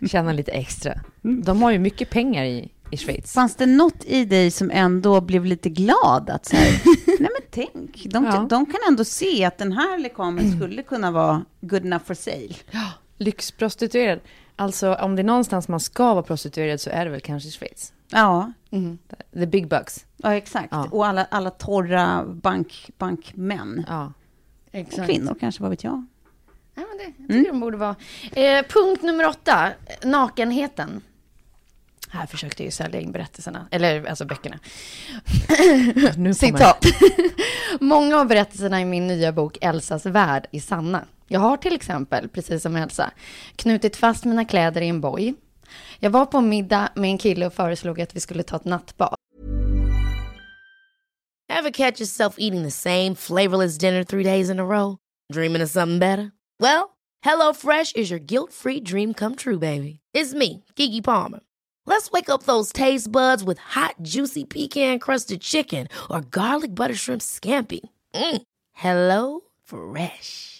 Tjäna 0.10 0.32
lite 0.32 0.52
extra. 0.52 1.00
De 1.22 1.62
har 1.62 1.70
ju 1.70 1.78
mycket 1.78 2.10
pengar 2.10 2.44
i, 2.44 2.70
i 2.90 2.96
Schweiz. 2.96 3.32
Fanns 3.32 3.56
det 3.56 3.66
något 3.66 4.04
i 4.04 4.24
dig 4.24 4.50
som 4.50 4.70
ändå 4.70 5.20
blev 5.20 5.44
lite 5.44 5.68
glad? 5.68 6.30
Att 6.30 6.46
så 6.46 6.56
här, 6.56 6.80
nej 7.06 7.18
men 7.32 7.42
tänk, 7.50 8.06
de, 8.10 8.24
Ja. 8.24 8.46
de 8.50 8.66
kan 8.66 8.80
ändå 8.88 9.04
se 9.04 9.44
att 9.44 9.58
den 9.58 9.72
här 9.72 9.98
lekamen 9.98 10.56
skulle 10.56 10.82
kunna 10.82 11.10
vara 11.10 11.44
good 11.60 11.84
enough 11.86 12.04
for 12.04 12.14
sale. 12.14 12.54
Lyxprostituerad. 13.20 14.20
Alltså 14.56 14.94
om 14.94 15.16
det 15.16 15.22
är 15.22 15.24
någonstans 15.24 15.68
man 15.68 15.80
ska 15.80 16.14
vara 16.14 16.22
prostituerad 16.22 16.80
så 16.80 16.90
är 16.90 17.04
det 17.04 17.10
väl 17.10 17.20
kanske 17.20 17.48
i 17.48 17.52
Schweiz. 17.52 17.92
Ja, 18.08 18.52
The 19.32 19.46
big 19.46 19.68
bucks. 19.68 20.06
ja 20.16 20.34
exakt. 20.34 20.68
Ja. 20.70 20.88
Och 20.90 21.06
alla, 21.06 21.26
alla 21.30 21.50
torra 21.50 22.24
bank, 22.26 22.90
bankmän. 22.98 23.84
Ja. 23.88 24.12
Och 24.80 25.06
kvinnor 25.06 25.36
kanske, 25.40 25.62
vad 25.62 25.70
vet 25.70 25.84
jag. 25.84 26.06
Ja, 26.74 26.82
men 26.88 26.98
det 26.98 27.12
jag 27.18 27.28
tycker 27.28 27.52
de 27.52 27.60
borde 27.60 27.76
vara. 27.76 27.96
Eh, 28.32 28.64
punkt 28.68 29.02
nummer 29.02 29.26
åtta, 29.26 29.72
nakenheten. 30.04 31.00
Här 32.08 32.26
försökte 32.26 32.62
jag 32.62 32.66
ju 32.66 32.70
sälja 32.70 33.00
in 33.00 33.12
berättelserna, 33.12 33.66
eller 33.70 34.04
alltså 34.04 34.24
böckerna. 34.24 34.58
Citat. 36.34 36.84
Många 37.80 38.16
av 38.18 38.26
berättelserna 38.26 38.80
i 38.80 38.84
min 38.84 39.06
nya 39.06 39.32
bok 39.32 39.58
Elsas 39.60 40.06
värld 40.06 40.46
är 40.52 40.60
sanna. 40.60 41.04
Jag 41.32 41.40
har 41.40 41.56
till 41.56 41.74
exempel, 41.74 42.28
precis 42.28 42.62
som 42.62 42.76
Elsa, 42.76 43.10
knutit 43.56 43.96
fast 43.96 44.24
mina 44.24 44.44
kläder 44.44 44.80
i 44.80 44.88
en 44.88 45.00
boj. 45.00 45.34
Jag 45.98 46.10
var 46.10 46.26
på 46.26 46.38
en 46.38 46.48
middag 46.48 46.88
med 46.94 47.10
en 47.10 47.18
kille 47.18 47.46
och 47.46 47.52
föreslog 47.52 48.00
att 48.00 48.16
vi 48.16 48.20
skulle 48.20 48.42
ta 48.42 48.56
ett 48.56 48.64
nattbad. 48.64 49.14
Ever 51.48 51.70
catch 51.70 52.00
yourself 52.00 52.34
eating 52.38 52.64
the 52.64 52.70
same 52.70 53.14
flavorless 53.14 53.78
dinner 53.78 54.04
three 54.04 54.24
days 54.24 54.50
in 54.50 54.60
a 54.60 54.64
row? 54.64 54.96
Dreaming 55.32 55.62
of 55.62 55.70
something 55.70 55.98
better? 55.98 56.32
Well, 56.60 56.90
Hello 57.22 57.52
Fresh 57.52 57.92
is 57.96 58.10
your 58.10 58.20
guilt-free 58.20 58.80
dream 58.80 59.14
come 59.14 59.36
true, 59.36 59.58
baby. 59.58 60.00
It's 60.12 60.34
me, 60.34 60.64
Gigi 60.76 61.00
Palmer. 61.00 61.40
Let's 61.86 62.10
wake 62.10 62.28
up 62.28 62.42
those 62.42 62.72
taste 62.72 63.12
buds 63.12 63.44
with 63.44 63.58
hot, 63.58 63.94
juicy 64.02 64.44
pecan-crusted 64.44 65.40
chicken 65.40 65.86
or 66.08 66.22
garlic 66.22 66.74
butter 66.74 66.96
shrimp 66.96 67.22
scampi. 67.22 67.80
Mm. 68.14 68.42
Hello 68.72 69.40
Fresh. 69.64 70.59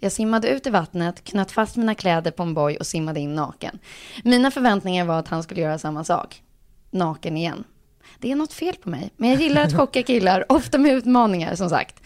Jag 0.00 0.12
simmade 0.12 0.48
ut 0.48 0.66
i 0.66 0.70
vattnet, 0.70 1.24
knöt 1.24 1.52
fast 1.52 1.76
mina 1.76 1.94
kläder 1.94 2.30
på 2.30 2.42
en 2.42 2.54
boj 2.54 2.76
och 2.76 2.86
simmade 2.86 3.20
in 3.20 3.34
naken. 3.34 3.78
Mina 4.24 4.50
förväntningar 4.50 5.04
var 5.04 5.18
att 5.18 5.28
han 5.28 5.42
skulle 5.42 5.60
göra 5.60 5.78
samma 5.78 6.04
sak. 6.04 6.42
Naken 6.90 7.36
igen. 7.36 7.64
Det 8.18 8.32
är 8.32 8.36
något 8.36 8.52
fel 8.52 8.74
på 8.74 8.88
mig, 8.88 9.10
men 9.16 9.30
jag 9.30 9.40
gillar 9.40 9.62
att 9.62 9.76
chocka 9.76 10.02
killar, 10.02 10.52
ofta 10.52 10.78
med 10.78 10.92
utmaningar 10.92 11.54
som 11.54 11.70
sagt. 11.70 12.02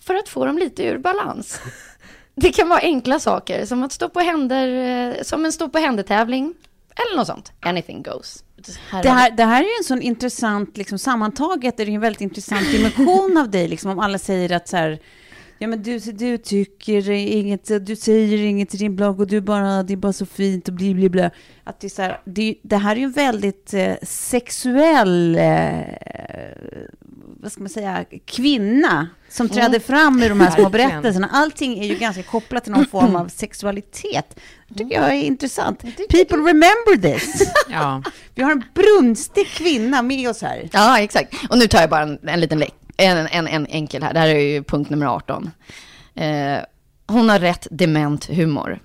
För 0.00 0.14
att 0.14 0.28
få 0.28 0.46
dem 0.46 0.58
lite 0.58 0.84
ur 0.84 0.98
balans. 0.98 1.60
Det 2.34 2.52
kan 2.52 2.68
vara 2.68 2.80
enkla 2.80 3.20
saker, 3.20 3.66
som 3.66 3.82
att 3.82 3.92
stå 3.92 4.08
på 4.08 4.20
händer, 4.20 4.68
eh, 4.68 5.22
som 5.22 5.44
en 5.44 5.52
stå 5.52 5.68
på 5.68 5.78
händer-tävling. 5.78 6.54
Eller 6.96 7.16
något 7.16 7.26
sånt. 7.26 7.52
Anything 7.60 8.02
goes. 8.02 8.44
Här 8.90 9.02
Det 9.02 9.10
här, 9.10 9.30
det 9.30 9.44
här 9.44 9.62
är 9.62 9.66
ju 9.66 9.74
en 9.78 9.84
sån 9.84 10.02
intressant, 10.02 10.76
liksom, 10.76 10.98
sammantaget 10.98 11.80
är 11.80 11.86
det 11.86 11.92
en 11.92 12.00
väldigt 12.00 12.20
intressant 12.20 12.72
dimension 12.72 13.36
av 13.36 13.50
dig, 13.50 13.68
liksom, 13.68 13.90
om 13.90 13.98
alla 13.98 14.18
säger 14.18 14.52
att 14.52 14.68
så 14.68 14.76
här, 14.76 14.98
ja 15.58 15.66
men 15.66 15.82
du, 15.82 15.98
du 15.98 16.38
tycker 16.38 17.10
inget, 17.10 17.86
du 17.86 17.96
säger 17.96 18.38
inget 18.38 18.74
i 18.74 18.76
din 18.76 18.96
blogg 18.96 19.20
och 19.20 19.26
du 19.26 19.40
bara, 19.40 19.82
det 19.82 19.92
är 19.92 19.96
bara 19.96 20.12
så 20.12 20.26
fint 20.26 20.68
och 20.68 20.74
bli 20.74 20.94
bli 20.94 21.08
bla. 21.08 21.30
Att 21.64 21.80
det 21.80 21.86
är 21.86 21.88
så 21.88 22.02
här, 22.02 22.20
det, 22.24 22.54
det 22.62 22.76
här 22.76 22.96
är 22.96 23.00
ju 23.00 23.04
en 23.04 23.12
väldigt 23.12 23.74
eh, 23.74 23.94
sexuell, 24.02 25.36
eh, 25.36 25.80
vad 27.40 27.52
ska 27.52 27.60
man 27.60 27.68
säga, 27.68 28.04
kvinna 28.24 29.08
som 29.28 29.48
träder 29.48 29.80
fram 29.80 30.22
i 30.22 30.28
de 30.28 30.40
här 30.40 30.50
små 30.50 30.68
berättelserna. 30.68 31.28
Allting 31.32 31.78
är 31.78 31.84
ju 31.84 31.94
ganska 31.94 32.22
kopplat 32.22 32.64
till 32.64 32.72
någon 32.72 32.86
form 32.86 33.16
av 33.16 33.28
sexualitet. 33.34 34.40
Det 34.68 34.74
tycker 34.74 34.94
jag 34.94 35.10
är 35.10 35.22
intressant. 35.22 35.80
People 36.10 36.36
remember 36.36 37.02
this. 37.02 37.42
Ja. 37.70 38.02
Vi 38.34 38.42
har 38.42 38.52
en 38.52 38.64
brunstig 38.74 39.46
kvinna 39.46 40.02
med 40.02 40.30
oss 40.30 40.42
här. 40.42 40.68
Ja, 40.72 40.98
exakt. 41.00 41.34
Och 41.50 41.58
nu 41.58 41.66
tar 41.66 41.80
jag 41.80 41.90
bara 41.90 42.02
en, 42.02 42.28
en 42.28 42.40
liten 42.40 42.58
lek. 42.58 42.74
En, 42.96 43.26
en, 43.26 43.48
en 43.48 43.66
enkel 43.66 44.02
här. 44.02 44.12
Det 44.14 44.20
här 44.20 44.28
är 44.28 44.38
ju 44.38 44.62
punkt 44.62 44.90
nummer 44.90 45.06
18. 45.06 45.50
Eh, 46.14 46.58
hon 47.06 47.28
har 47.28 47.38
rätt 47.38 47.66
dement 47.70 48.24
humor. 48.24 48.78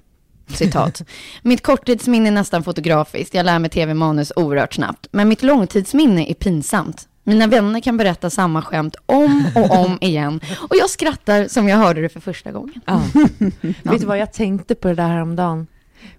Citat. 0.48 1.02
Mitt 1.42 1.64
korttidsminne 1.64 2.30
är 2.30 2.32
nästan 2.32 2.64
fotografiskt. 2.64 3.34
Jag 3.34 3.46
lär 3.46 3.60
mig 3.60 3.70
tv-manus 3.70 4.32
oerhört 4.36 4.74
snabbt. 4.74 5.08
Men 5.12 5.30
mitt 5.30 5.44
långtidsminne 5.44 6.32
är 6.32 6.34
pinsamt. 6.34 7.08
Mina 7.24 7.48
vänner 7.48 7.80
kan 7.80 7.98
berätta 7.98 8.30
samma 8.30 8.62
skämt 8.62 8.96
om 9.06 9.46
och 9.56 9.72
om 9.80 9.98
igen. 10.02 10.42
Och 10.70 10.76
jag 10.76 10.90
skrattar 10.90 11.48
som 11.48 11.68
jag 11.68 11.78
hörde 11.78 12.02
det 12.02 12.10
för 12.10 12.20
första 12.20 12.52
gången. 12.52 12.82
Ja. 12.86 13.02
Vet 13.84 14.00
du 14.00 14.06
vad, 14.06 14.18
jag 14.18 14.34
tänkte 14.34 14.76
på 14.76 14.88
det 14.88 14.96
där 14.96 15.08
häromdagen. 15.08 15.68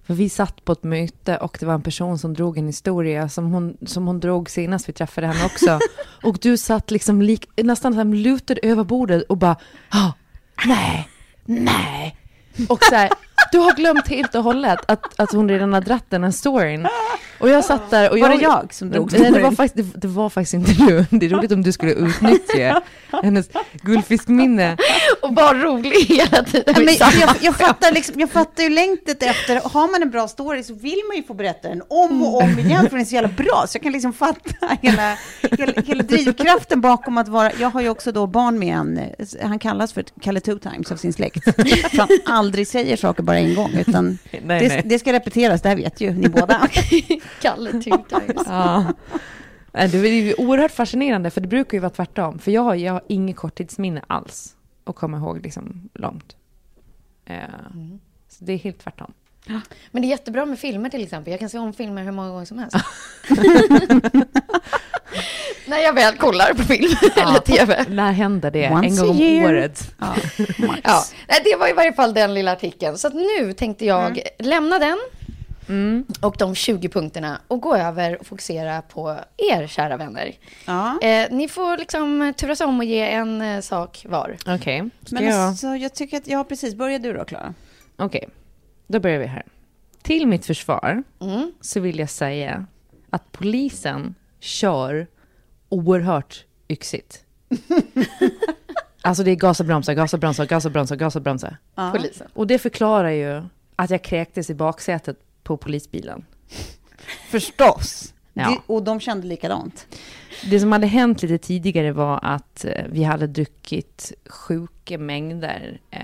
För 0.03 0.13
vi 0.13 0.29
satt 0.29 0.65
på 0.65 0.71
ett 0.71 0.83
möte 0.83 1.37
och 1.37 1.57
det 1.59 1.65
var 1.65 1.73
en 1.73 1.81
person 1.81 2.19
som 2.19 2.33
drog 2.33 2.57
en 2.57 2.67
historia 2.67 3.29
som 3.29 3.51
hon, 3.51 3.77
som 3.85 4.07
hon 4.07 4.19
drog 4.19 4.49
senast 4.49 4.89
vi 4.89 4.93
träffade 4.93 5.27
henne 5.27 5.45
också. 5.45 5.79
Och 6.23 6.37
du 6.41 6.57
satt 6.57 6.91
liksom 6.91 7.21
lik, 7.21 7.49
nästan 7.55 7.93
som 7.93 8.13
lutad 8.13 8.55
över 8.63 8.83
bordet 8.83 9.23
och 9.23 9.37
bara, 9.37 9.55
ah, 9.89 10.11
nej, 10.65 11.09
nej. 11.45 12.17
Och 12.69 12.83
så 12.83 12.95
här, 12.95 13.09
du 13.51 13.57
har 13.57 13.73
glömt 13.73 14.07
helt 14.07 14.35
och 14.35 14.43
hållet 14.43 14.79
att, 14.87 15.19
att 15.19 15.31
hon 15.31 15.49
redan 15.49 15.73
har 15.73 15.81
dratt 15.81 16.05
den 16.09 16.23
här 16.23 16.31
storyn. 16.31 16.87
Och 17.39 17.49
jag 17.49 17.65
satt 17.65 17.89
där 17.89 18.11
och 18.11 18.19
Var 18.19 18.29
jag... 18.29 18.39
det 18.39 18.43
jag 18.43 18.73
som 18.73 18.89
drog 18.89 19.11
Nej, 19.11 19.21
det 19.21 19.27
storyn? 19.27 19.43
var, 19.43 19.51
faktiskt, 19.51 19.93
det, 19.93 19.99
det 20.01 20.07
var 20.07 20.29
faktiskt 20.29 20.53
inte 20.53 20.71
du. 20.71 21.05
Det 21.09 21.25
är 21.25 21.29
roligt 21.29 21.51
om 21.51 21.61
du 21.61 21.71
skulle 21.71 21.93
utnyttja 21.93 22.81
hennes 23.23 23.49
guldfiskminne. 23.81 24.77
Och 25.31 25.35
bara 25.35 25.53
rolig 25.53 26.05
hela 26.07 26.43
tiden. 26.43 26.85
Men 26.85 26.95
Samma 26.95 27.11
jag, 27.11 27.35
jag, 27.41 27.55
fattar 27.55 27.91
liksom, 27.91 28.19
jag 28.19 28.29
fattar 28.29 28.63
ju 28.63 28.69
längtet 28.69 29.23
efter, 29.23 29.69
har 29.69 29.91
man 29.91 30.01
en 30.01 30.09
bra 30.09 30.27
story 30.27 30.63
så 30.63 30.73
vill 30.73 31.01
man 31.07 31.17
ju 31.17 31.23
få 31.23 31.33
berätta 31.33 31.69
den 31.69 31.81
om 31.87 32.23
och 32.23 32.41
om 32.41 32.59
igen 32.59 32.83
för 32.83 32.89
den 32.89 32.99
är 32.99 33.05
så 33.05 33.15
jävla 33.15 33.29
bra. 33.29 33.65
Så 33.67 33.75
jag 33.75 33.83
kan 33.83 33.91
liksom 33.91 34.13
fatta 34.13 34.77
hela, 34.81 35.17
hela, 35.41 35.81
hela 35.81 36.03
drivkraften 36.03 36.81
bakom 36.81 37.17
att 37.17 37.27
vara, 37.27 37.51
jag 37.59 37.69
har 37.69 37.81
ju 37.81 37.89
också 37.89 38.11
då 38.11 38.27
barn 38.27 38.59
med 38.59 38.75
en, 38.77 38.99
han 39.41 39.59
kallas 39.59 39.93
för 39.93 40.03
Kalle 40.21 40.39
Two 40.39 40.57
Times 40.57 40.91
av 40.91 40.95
sin 40.95 41.13
släkt. 41.13 41.43
För 41.43 41.97
han 41.97 42.09
aldrig 42.25 42.67
säger 42.67 42.97
saker 42.97 43.23
bara 43.23 43.37
en 43.37 43.55
gång, 43.55 43.71
utan 43.87 44.17
Nej, 44.31 44.41
det, 44.41 44.67
nej. 44.67 44.81
det 44.85 44.99
ska 44.99 45.13
repeteras, 45.13 45.61
det 45.61 45.69
här 45.69 45.75
vet 45.75 46.01
ju 46.01 46.11
ni 46.11 46.29
båda. 46.29 46.67
Kalle 47.41 47.71
Two 47.71 47.97
Times. 48.09 48.43
Ja. 48.45 48.85
Det 49.71 49.97
är 49.97 50.05
ju 50.05 50.33
oerhört 50.33 50.71
fascinerande, 50.71 51.29
för 51.29 51.41
det 51.41 51.47
brukar 51.47 51.77
ju 51.77 51.79
vara 51.79 51.89
tvärtom. 51.89 52.39
För 52.39 52.51
jag 52.51 52.61
har, 52.61 52.75
jag 52.75 52.93
har 52.93 53.01
inget 53.07 53.35
korttidsminne 53.35 54.01
alls 54.07 54.55
och 54.83 54.95
kommer 54.95 55.17
ihåg 55.17 55.41
liksom 55.43 55.89
långt. 55.93 56.35
Eh, 57.25 57.37
Så 58.29 58.43
det 58.45 58.53
är 58.53 58.57
helt 58.57 58.79
tvärtom. 58.79 59.13
Men 59.91 60.01
det 60.01 60.07
är 60.07 60.09
jättebra 60.09 60.45
med 60.45 60.59
filmer 60.59 60.89
till 60.89 61.03
exempel. 61.03 61.31
Jag 61.31 61.39
kan 61.39 61.49
se 61.49 61.57
om 61.57 61.73
filmer 61.73 62.03
hur 62.03 62.11
många 62.11 62.29
gånger 62.29 62.45
som 62.45 62.57
helst. 62.59 62.75
När 65.67 65.77
jag 65.77 65.93
väl 65.93 66.17
kollar 66.17 66.53
på 66.53 66.63
film 66.63 66.91
eller 67.15 67.39
tv. 67.39 67.85
När 67.89 68.11
händer 68.11 68.51
det? 68.51 68.69
Once 68.69 68.87
en 68.87 69.07
gång 69.07 69.09
om 69.21 69.43
året. 69.45 69.93
Ja, 69.99 70.15
Ja, 71.27 71.39
det 71.43 71.55
var 71.59 71.69
i 71.69 71.73
varje 71.73 71.93
fall 71.93 72.13
den 72.13 72.33
lilla 72.33 72.51
artikeln. 72.51 72.97
Så 72.97 73.07
att 73.07 73.13
nu 73.13 73.53
tänkte 73.53 73.85
jag 73.85 74.19
lämna 74.39 74.79
den 74.79 74.97
och 76.21 76.35
de 76.39 76.55
20 76.55 76.89
punkterna 76.89 77.41
och 77.47 77.61
gå 77.61 77.75
över 77.75 78.19
och 78.19 78.25
fokusera 78.27 78.81
på 78.81 79.17
er, 79.37 79.67
kära 79.67 79.97
vänner. 79.97 80.31
ja. 80.65 80.99
Eh, 81.01 81.27
ni 81.31 81.47
får 81.47 81.77
liksom 81.77 82.33
turas 82.37 82.61
om 82.61 82.79
och 82.79 82.85
ge 82.85 83.11
en 83.11 83.41
eh, 83.41 83.61
sak 83.61 84.05
var. 84.09 84.37
Okej, 84.47 84.89
Men 85.11 85.25
jag... 85.25 85.33
alltså, 85.35 85.67
jag 85.67 85.93
tycker 85.93 86.17
att, 86.17 86.27
ja 86.27 86.43
precis, 86.43 86.75
börja 86.75 86.99
du 86.99 87.13
då 87.13 87.25
Klara. 87.25 87.53
Okej, 87.97 88.29
då 88.87 88.99
börjar 88.99 89.19
vi 89.19 89.25
här. 89.25 89.45
Till 90.01 90.27
mitt 90.27 90.45
försvar 90.45 91.03
Mm. 91.19 91.51
så 91.61 91.79
vill 91.79 91.99
jag 91.99 92.09
säga 92.09 92.65
att 93.09 93.31
polisen 93.31 94.15
kör 94.39 95.07
oerhört 95.69 96.45
yxigt. 96.69 97.25
alltså 99.01 99.23
det 99.23 99.31
är 99.31 99.35
gasa, 99.35 99.63
bromsa, 99.63 99.93
gasa, 99.93 100.17
bromsa, 100.17 100.45
gasa, 100.45 100.69
bromsa, 100.69 100.95
gasa, 100.95 101.19
bromsa. 101.19 101.57
Polisen. 101.91 102.27
Och 102.33 102.47
det 102.47 102.59
förklarar 102.59 103.09
ju 103.09 103.41
att 103.75 103.89
jag 103.89 104.01
kräktes 104.01 104.49
i 104.49 104.53
baksätet 104.55 105.17
på 105.51 105.57
polisbilen. 105.57 106.25
Förstås. 107.29 108.13
Ja. 108.33 108.49
Det, 108.49 108.73
och 108.73 108.83
de 108.83 108.99
kände 108.99 109.27
likadant. 109.27 109.87
Det 110.49 110.59
som 110.59 110.71
hade 110.71 110.87
hänt 110.87 111.21
lite 111.21 111.37
tidigare 111.37 111.91
var 111.91 112.19
att 112.23 112.65
eh, 112.65 112.85
vi 112.89 113.03
hade 113.03 113.27
druckit 113.27 114.13
sjuka 114.25 114.97
mängder 114.97 115.79
eh, 115.89 116.01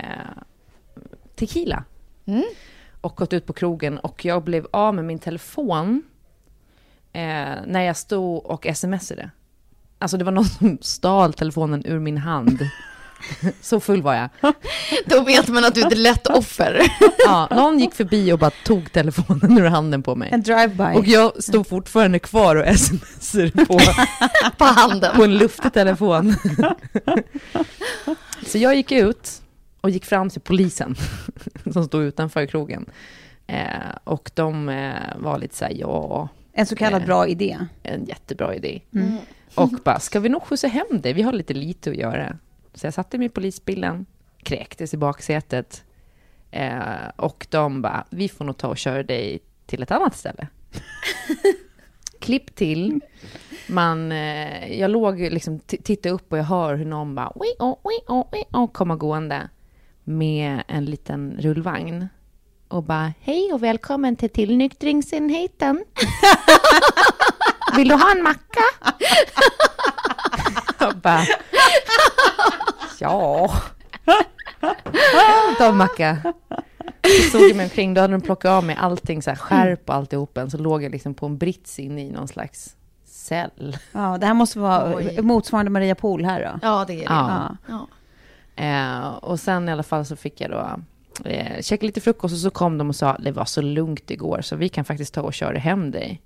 tequila. 1.36 1.84
Mm. 2.24 2.44
Och 3.00 3.16
gått 3.16 3.32
ut 3.32 3.46
på 3.46 3.52
krogen 3.52 3.98
och 3.98 4.24
jag 4.24 4.44
blev 4.44 4.66
av 4.70 4.94
med 4.94 5.04
min 5.04 5.18
telefon 5.18 6.02
eh, 7.12 7.54
när 7.66 7.80
jag 7.80 7.96
stod 7.96 8.46
och 8.46 8.66
smsade. 8.74 9.30
Alltså 9.98 10.16
det 10.16 10.24
var 10.24 10.32
någon 10.32 10.44
som 10.44 10.78
stal 10.80 11.32
telefonen 11.32 11.82
ur 11.86 11.98
min 11.98 12.18
hand. 12.18 12.58
Så 13.60 13.80
full 13.80 14.02
var 14.02 14.14
jag. 14.14 14.28
Då 15.06 15.20
vet 15.24 15.48
man 15.48 15.64
att 15.64 15.74
du 15.74 15.80
är 15.82 15.86
ett 15.86 15.98
lätt 15.98 16.26
offer. 16.26 16.82
Ja, 17.26 17.48
någon 17.50 17.78
gick 17.78 17.94
förbi 17.94 18.32
och 18.32 18.38
bara 18.38 18.50
tog 18.64 18.92
telefonen 18.92 19.58
ur 19.58 19.64
handen 19.64 20.02
på 20.02 20.14
mig. 20.14 20.28
En 20.32 20.42
drive-by. 20.42 20.98
Och 20.98 21.06
jag 21.06 21.42
stod 21.42 21.66
fortfarande 21.66 22.18
kvar 22.18 22.56
och 22.56 22.76
smsade 22.78 23.50
på, 23.50 23.78
På 24.58 24.64
handen. 24.64 25.16
på 25.16 25.24
en 25.24 25.38
luftig 25.38 25.72
telefon. 25.72 26.34
Så 28.46 28.58
jag 28.58 28.74
gick 28.74 28.92
ut 28.92 29.42
och 29.80 29.90
gick 29.90 30.04
fram 30.04 30.30
till 30.30 30.40
polisen 30.40 30.96
som 31.72 31.84
stod 31.84 32.02
utanför 32.02 32.46
krogen. 32.46 32.86
Eh, 33.46 33.66
och 34.04 34.30
de 34.34 34.68
eh, 34.68 34.92
var 35.16 35.38
lite 35.38 35.56
så 35.56 35.64
här, 35.64 35.72
ja, 35.76 36.28
En 36.52 36.66
så 36.66 36.76
kallad 36.76 37.00
Eh. 37.02 37.06
bra 37.06 37.26
idé. 37.28 37.58
en 37.82 38.04
jättebra 38.04 38.54
idé. 38.54 38.80
Och 39.54 39.68
bara, 39.84 40.00
ska 40.00 40.20
vi 40.20 40.28
nog 40.28 40.42
skjutsa 40.42 40.68
hem 40.68 40.86
dig? 41.00 41.12
Vi 41.12 41.22
har 41.22 41.32
lite 41.32 41.54
lite 41.54 41.90
att 41.90 41.96
göra. 41.96 42.36
Så 42.78 42.86
jag 42.86 42.94
satte 42.94 43.18
mig 43.18 43.26
i 43.26 43.30
polisbilen, 43.30 44.06
kräktes 44.42 44.94
i 44.94 44.96
baksätet. 44.96 45.84
Eh, 46.50 47.08
och 47.16 47.46
de 47.50 47.82
bara, 47.82 48.04
vi 48.10 48.28
får 48.28 48.44
nog 48.44 48.56
ta 48.56 48.68
och 48.68 48.78
köra 48.78 49.02
dig 49.02 49.38
till 49.66 49.82
ett 49.82 49.90
annat 49.90 50.16
ställe. 50.16 50.48
Klipp 52.20 52.54
till. 52.54 53.00
Man, 53.68 54.12
eh, 54.12 54.78
jag 54.80 54.90
låg 54.90 55.20
liksom, 55.20 55.58
tittade 55.60 56.14
upp 56.14 56.32
och 56.32 56.38
jag 56.38 56.44
hör 56.44 56.74
hur 56.74 56.84
någon 56.84 57.14
bara, 57.14 57.32
oi, 57.34 57.48
oi, 57.58 57.94
oi, 58.08 58.44
oh, 58.52 58.72
komma 58.72 58.96
gående 58.96 59.48
med 60.04 60.62
en 60.68 60.84
liten 60.84 61.36
rullvagn. 61.38 62.08
Och 62.68 62.82
bara, 62.82 63.12
hej 63.20 63.52
och 63.52 63.62
välkommen 63.62 64.16
till 64.16 64.30
tillnyktringsenheten. 64.30 65.84
Vill 67.76 67.88
du 67.88 67.94
ha 67.94 68.12
en 68.12 68.22
macka? 68.22 68.64
Jag 70.80 70.96
bara, 70.96 71.26
ja. 73.00 73.50
Ta 75.58 75.64
en 75.68 75.76
macka. 75.76 76.18
Så 77.02 77.30
såg 77.38 77.48
jag 77.48 77.56
mig 77.56 77.64
omkring, 77.64 77.94
då 77.94 78.00
hade 78.00 78.12
de 78.14 78.20
plockat 78.20 78.50
av 78.50 78.64
mig 78.64 78.76
allting, 78.78 79.22
så 79.22 79.30
här, 79.30 79.36
skärp 79.36 79.88
och 79.88 79.94
alltihopen. 79.94 80.50
Så 80.50 80.58
låg 80.58 80.82
jag 80.82 80.92
liksom 80.92 81.14
på 81.14 81.26
en 81.26 81.38
brits 81.38 81.78
inne 81.78 82.04
i 82.06 82.10
någon 82.10 82.28
slags 82.28 82.76
cell. 83.04 83.78
Ja, 83.92 84.18
det 84.20 84.26
här 84.26 84.34
måste 84.34 84.58
vara 84.58 84.94
Oj. 84.96 85.22
motsvarande 85.22 85.70
Maria 85.70 85.94
Pool 85.94 86.24
här 86.24 86.40
då. 86.40 86.58
Ja, 86.62 86.84
det 86.88 86.92
är 86.92 86.96
det. 86.96 87.04
Ja. 87.04 87.56
Ja. 87.68 87.86
Ja. 88.56 88.64
Eh, 88.64 89.08
och 89.08 89.40
sen 89.40 89.68
i 89.68 89.72
alla 89.72 89.82
fall 89.82 90.04
så 90.06 90.16
fick 90.16 90.40
jag 90.40 90.50
då 90.50 90.80
eh, 91.30 91.62
käka 91.62 91.86
lite 91.86 92.00
frukost 92.00 92.32
och 92.32 92.38
så 92.38 92.50
kom 92.50 92.78
de 92.78 92.88
och 92.88 92.96
sa 92.96 93.16
det 93.18 93.32
var 93.32 93.44
så 93.44 93.60
lugnt 93.60 94.10
igår 94.10 94.40
så 94.42 94.56
vi 94.56 94.68
kan 94.68 94.84
faktiskt 94.84 95.14
ta 95.14 95.22
och 95.22 95.34
köra 95.34 95.58
hem 95.58 95.90
dig. 95.90 96.22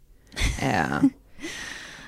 Eh, 0.62 0.84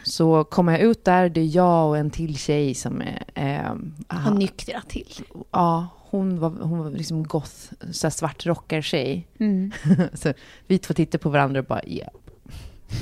så 0.05 0.45
kommer 0.45 0.73
jag 0.73 0.81
ut 0.81 1.05
där, 1.05 1.29
det 1.29 1.41
är 1.41 1.57
jag 1.57 1.89
och 1.89 1.99
en 1.99 2.11
till 2.11 2.39
tjej 2.39 2.75
som 2.75 3.03
är... 3.03 3.25
Eh, 3.35 3.75
Har 4.19 4.35
nyktrat 4.35 4.89
till. 4.89 5.25
Ja, 5.51 5.89
hon 6.11 6.39
var, 6.39 6.51
hon 6.51 6.79
var 6.79 6.91
liksom 6.91 7.25
goth, 7.25 7.73
så 7.93 8.07
här 8.07 8.11
svartrockar-tjej. 8.11 9.27
Mm. 9.39 9.73
så 10.15 10.33
vi 10.67 10.79
två 10.79 10.95
tittade 10.95 11.23
på 11.23 11.31
varandra 11.31 11.61
och 11.61 11.67
bara, 11.67 11.83
ja, 11.87 12.09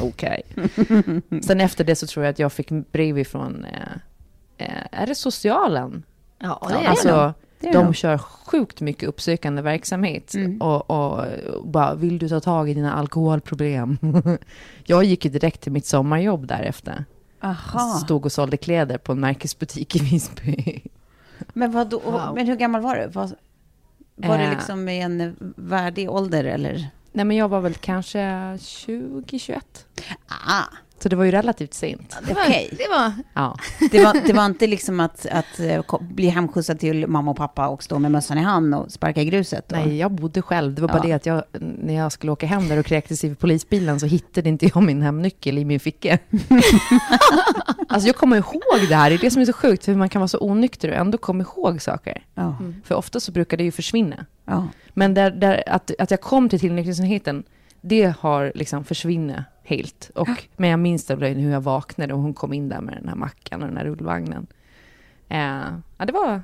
okej. 0.00 0.42
Sen 1.42 1.60
efter 1.60 1.84
det 1.84 1.96
så 1.96 2.06
tror 2.06 2.24
jag 2.24 2.30
att 2.30 2.38
jag 2.38 2.52
fick 2.52 2.70
brev 2.70 3.18
ifrån, 3.18 3.64
eh, 3.64 4.66
eh, 4.66 4.86
är 4.90 5.06
det 5.06 5.14
socialen? 5.14 6.02
Ja, 6.38 6.66
det 6.68 6.74
är 6.74 6.88
alltså, 6.88 7.08
det. 7.08 7.34
Det 7.62 7.72
de 7.72 7.84
de. 7.84 7.94
kör 7.94 8.18
sjukt 8.18 8.80
mycket 8.80 9.08
uppsökande 9.08 9.62
verksamhet. 9.62 10.34
Mm. 10.34 10.60
Och, 10.60 10.90
och, 10.90 11.24
och 11.54 11.66
bara, 11.68 11.94
vill 11.94 12.18
du 12.18 12.28
ta 12.28 12.40
tag 12.40 12.70
i 12.70 12.74
dina 12.74 12.92
alkoholproblem? 12.92 13.98
jag 14.84 15.04
gick 15.04 15.24
ju 15.24 15.30
direkt 15.30 15.60
till 15.60 15.72
mitt 15.72 15.86
sommarjobb 15.86 16.46
därefter. 16.46 17.04
Aha. 17.42 17.80
Stod 18.04 18.24
och 18.26 18.32
sålde 18.32 18.56
kläder 18.56 18.98
på 18.98 19.12
en 19.12 19.20
märkesbutik 19.20 19.96
i 19.96 19.98
Visby. 19.98 20.80
Men, 21.52 21.72
vad 21.72 21.88
då, 21.90 21.98
Wow. 21.98 22.32
men 22.34 22.46
hur 22.46 22.56
gammal 22.56 22.80
var 22.80 22.96
du? 22.96 23.06
Var, 23.08 23.30
var 24.16 24.38
det 24.38 24.44
Eh. 24.44 24.50
liksom 24.50 24.88
i 24.88 25.00
en 25.00 25.36
värdig 25.56 26.10
ålder 26.10 26.44
eller? 26.44 26.88
Nej, 27.12 27.24
men 27.24 27.36
jag 27.36 27.48
var 27.48 27.60
väl 27.60 27.74
kanske 27.74 28.18
20-21. 28.58 29.60
Ah, 30.28 30.64
Så 31.02 31.08
det 31.08 31.16
var 31.16 31.24
ju 31.24 31.30
relativt 31.30 31.74
sent. 31.74 32.16
Det 32.26 32.34
var, 32.34 32.42
Okej. 32.42 32.68
det 32.78 32.88
var 32.90 33.12
Ja. 33.34 33.56
det, 33.90 34.04
var, 34.04 34.26
det 34.26 34.32
var 34.32 34.46
inte 34.46 34.66
liksom 34.66 35.00
att, 35.00 35.26
att 35.32 35.60
eh, 35.60 36.00
bli 36.00 36.28
hemskjutsad 36.28 36.78
till 36.78 37.06
mamma 37.06 37.30
och 37.30 37.36
pappa 37.36 37.68
och 37.68 37.82
stå 37.82 37.98
med 37.98 38.10
mössan 38.10 38.38
i 38.38 38.40
hand 38.40 38.74
och 38.74 38.92
sparka 38.92 39.20
i 39.22 39.24
gruset? 39.24 39.68
Då. 39.68 39.76
Nej, 39.76 39.96
jag 39.98 40.10
bodde 40.12 40.42
själv. 40.42 40.74
Det 40.74 40.80
var 40.82 40.88
bara 40.88 40.98
Ja. 40.98 41.02
det 41.06 41.12
att 41.12 41.26
jag, 41.26 41.42
när 41.60 41.94
jag 41.94 42.12
skulle 42.12 42.32
åka 42.32 42.46
hem 42.46 42.68
där 42.68 42.78
och 42.78 42.86
kräktes 42.86 43.24
i 43.24 43.34
polisbilen 43.34 44.00
så 44.00 44.06
hittade 44.06 44.48
inte 44.48 44.66
jag 44.74 44.82
min 44.82 45.02
hemnyckel 45.02 45.58
i 45.58 45.64
min 45.64 45.80
ficka. 45.80 46.18
alltså 47.88 48.06
jag 48.08 48.16
kommer 48.16 48.36
ihåg 48.36 48.88
det 48.88 48.94
här. 48.96 49.10
Det 49.10 49.16
är 49.16 49.18
det 49.18 49.30
som 49.30 49.42
är 49.42 49.46
så 49.46 49.52
sjukt, 49.52 49.84
för 49.84 49.94
man 49.94 50.08
kan 50.08 50.20
vara 50.20 50.28
så 50.28 50.38
onykter 50.40 50.88
och 50.88 50.94
ändå 50.96 51.18
komma 51.18 51.42
ihåg 51.42 51.82
saker. 51.82 52.24
Ja, 52.34 52.56
För 52.84 52.94
ofta 52.94 53.20
så 53.20 53.32
brukar 53.32 53.56
det 53.56 53.64
ju 53.64 53.72
försvinna. 53.72 54.26
ja. 54.44 54.68
Men 54.94 55.14
där, 55.14 55.30
där, 55.30 55.62
att, 55.66 55.90
att 55.98 56.10
jag 56.10 56.20
kom 56.20 56.48
till 56.48 56.60
tillnyktringsenheten, 56.60 57.42
det 57.82 58.14
har 58.18 58.52
liksom 58.54 58.84
försvunnit 58.84 59.36
helt. 59.64 60.10
Och, 60.14 60.28
Men 60.56 60.70
jag 60.70 60.78
minns 60.78 61.04
det 61.06 61.14
hur 61.14 61.50
jag 61.52 61.60
vaknade 61.60 62.14
och 62.14 62.20
hon 62.20 62.34
kom 62.34 62.52
in 62.52 62.68
där 62.68 62.80
med 62.80 62.94
den 62.94 63.08
här 63.08 63.14
mackan 63.16 63.62
och 63.62 63.68
den 63.68 63.76
här 63.76 63.84
rullvagnen. 63.84 64.46
Eh, 65.28 65.38
ja, 65.98 66.04
det 66.06 66.12
var, 66.12 66.42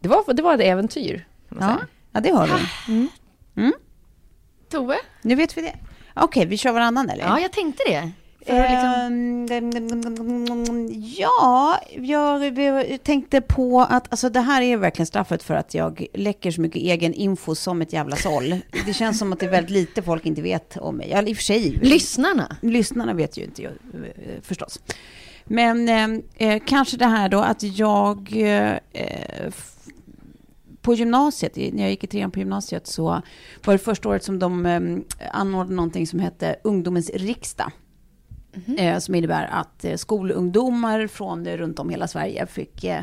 det, 0.00 0.08
var, 0.08 0.34
det 0.34 0.42
var 0.42 0.54
ett 0.54 0.60
äventyr. 0.60 1.26
Kan 1.48 1.58
man 1.58 1.68
Ja, 1.68 1.74
säga. 1.76 1.86
ja, 2.12 2.20
det 2.20 2.30
har 2.30 2.46
du. 2.46 3.72
Tove? 4.70 4.96
Nu 5.22 5.34
vet 5.34 5.56
vi 5.56 5.62
det. 5.62 5.76
Okej, 6.14 6.46
vi 6.46 6.56
kör 6.56 6.72
varannan 6.72 7.10
eller? 7.10 7.24
Ja, 7.24 7.40
jag 7.40 7.52
tänkte 7.52 7.82
det. 7.86 8.10
Liksom, 8.48 9.18
Ehm, 9.50 10.88
Ja, 11.16 11.80
jag 11.96 13.02
tänkte 13.02 13.40
på 13.40 13.80
att 13.80 14.06
alltså 14.10 14.28
det 14.30 14.40
här 14.40 14.62
är 14.62 14.76
verkligen 14.76 15.06
straffet 15.06 15.42
för 15.42 15.54
att 15.54 15.74
jag 15.74 16.06
läcker 16.14 16.50
så 16.50 16.60
mycket 16.60 16.82
egen 16.82 17.14
info 17.14 17.54
som 17.54 17.82
ett 17.82 17.92
jävla 17.92 18.16
såll. 18.16 18.60
Det 18.86 18.92
känns 18.92 19.18
som 19.18 19.32
att 19.32 19.40
det 19.40 19.46
är 19.46 19.50
väldigt 19.50 19.70
lite 19.70 20.02
folk 20.02 20.26
inte 20.26 20.42
vet 20.42 20.76
om 20.76 20.96
mig. 20.96 21.08
Ja, 21.10 21.22
i 21.22 21.32
och 21.32 21.36
för 21.36 21.44
sig. 21.44 21.78
lyssnarna. 21.82 22.56
Lyssnarna 22.62 23.14
vet 23.14 23.38
ju 23.38 23.44
inte, 23.44 23.62
jag, 23.62 23.72
eh, 23.72 24.40
förstås. 24.42 24.80
Men 25.44 25.88
eh, 25.88 26.48
eh, 26.48 26.62
kanske 26.66 26.96
det 26.96 27.06
här 27.06 27.28
då 27.28 27.40
att 27.40 27.62
jag 27.62 28.32
eh, 28.36 29.52
på 30.82 30.94
gymnasiet, 30.94 31.56
när 31.56 31.82
jag 31.82 31.90
gick 31.90 32.04
i 32.04 32.06
trean 32.06 32.30
på 32.30 32.38
gymnasiet, 32.38 32.86
så 32.86 33.22
var 33.64 33.72
det 33.74 33.78
första 33.78 34.08
året 34.08 34.24
som 34.24 34.38
de 34.38 34.66
eh, 34.66 34.80
anordnade 35.32 35.74
någonting 35.74 36.06
som 36.06 36.18
hette 36.18 36.56
Ungdomens 36.64 37.10
riksdag. 37.14 37.72
Eh, 38.78 38.98
som 38.98 39.14
innebär 39.14 39.48
att 39.50 39.84
eh, 39.84 39.96
skolungdomar 39.96 41.06
från 41.06 41.46
eh, 41.46 41.56
runt 41.56 41.78
om 41.78 41.90
hela 41.90 42.08
Sverige 42.08 42.46
fick 42.46 42.84
eh, 42.84 43.02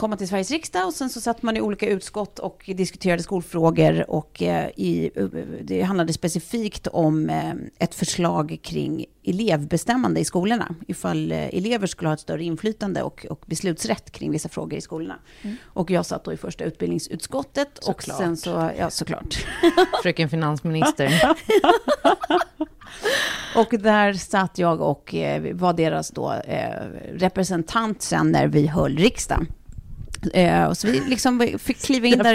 komma 0.00 0.16
till 0.16 0.28
Sveriges 0.28 0.50
riksdag 0.50 0.86
och 0.86 0.94
sen 0.94 1.10
så 1.10 1.20
satt 1.20 1.42
man 1.42 1.56
i 1.56 1.60
olika 1.60 1.88
utskott 1.88 2.38
och 2.38 2.70
diskuterade 2.76 3.22
skolfrågor 3.22 4.10
och 4.10 4.42
eh, 4.42 4.68
i, 4.76 5.10
det 5.62 5.82
handlade 5.82 6.12
specifikt 6.12 6.86
om 6.86 7.30
eh, 7.30 7.52
ett 7.78 7.94
förslag 7.94 8.58
kring 8.62 9.06
elevbestämmande 9.24 10.20
i 10.20 10.24
skolorna. 10.24 10.74
Ifall 10.88 11.32
eh, 11.32 11.38
elever 11.38 11.86
skulle 11.86 12.08
ha 12.08 12.14
ett 12.14 12.20
större 12.20 12.44
inflytande 12.44 13.02
och, 13.02 13.26
och 13.30 13.44
beslutsrätt 13.46 14.10
kring 14.10 14.30
vissa 14.30 14.48
frågor 14.48 14.78
i 14.78 14.80
skolorna. 14.80 15.18
Och 15.64 15.90
jag 15.90 16.06
satt 16.06 16.24
då 16.24 16.32
i 16.32 16.36
första 16.36 16.64
utbildningsutskottet 16.64 17.78
och 17.78 18.02
Såklart. 18.02 18.18
sen 18.18 18.36
så, 18.36 18.70
ja 18.78 18.90
såklart. 18.90 19.46
Fröken 20.02 20.28
finansminister. 20.28 21.36
Och 23.56 23.68
där 23.70 24.12
satt 24.12 24.58
jag 24.58 24.80
och 24.80 25.14
var 25.52 25.72
deras 25.72 26.10
då, 26.10 26.34
representant 27.12 28.02
sen 28.02 28.32
när 28.32 28.46
vi 28.46 28.66
höll 28.66 28.96
riksdag. 28.96 29.46
Eh, 30.34 30.64
och 30.64 30.76
så 30.76 30.86
vi 30.86 31.00
liksom 31.00 31.58
fick 31.58 31.78
kliva 31.78 32.06
in 32.06 32.18
där 32.18 32.34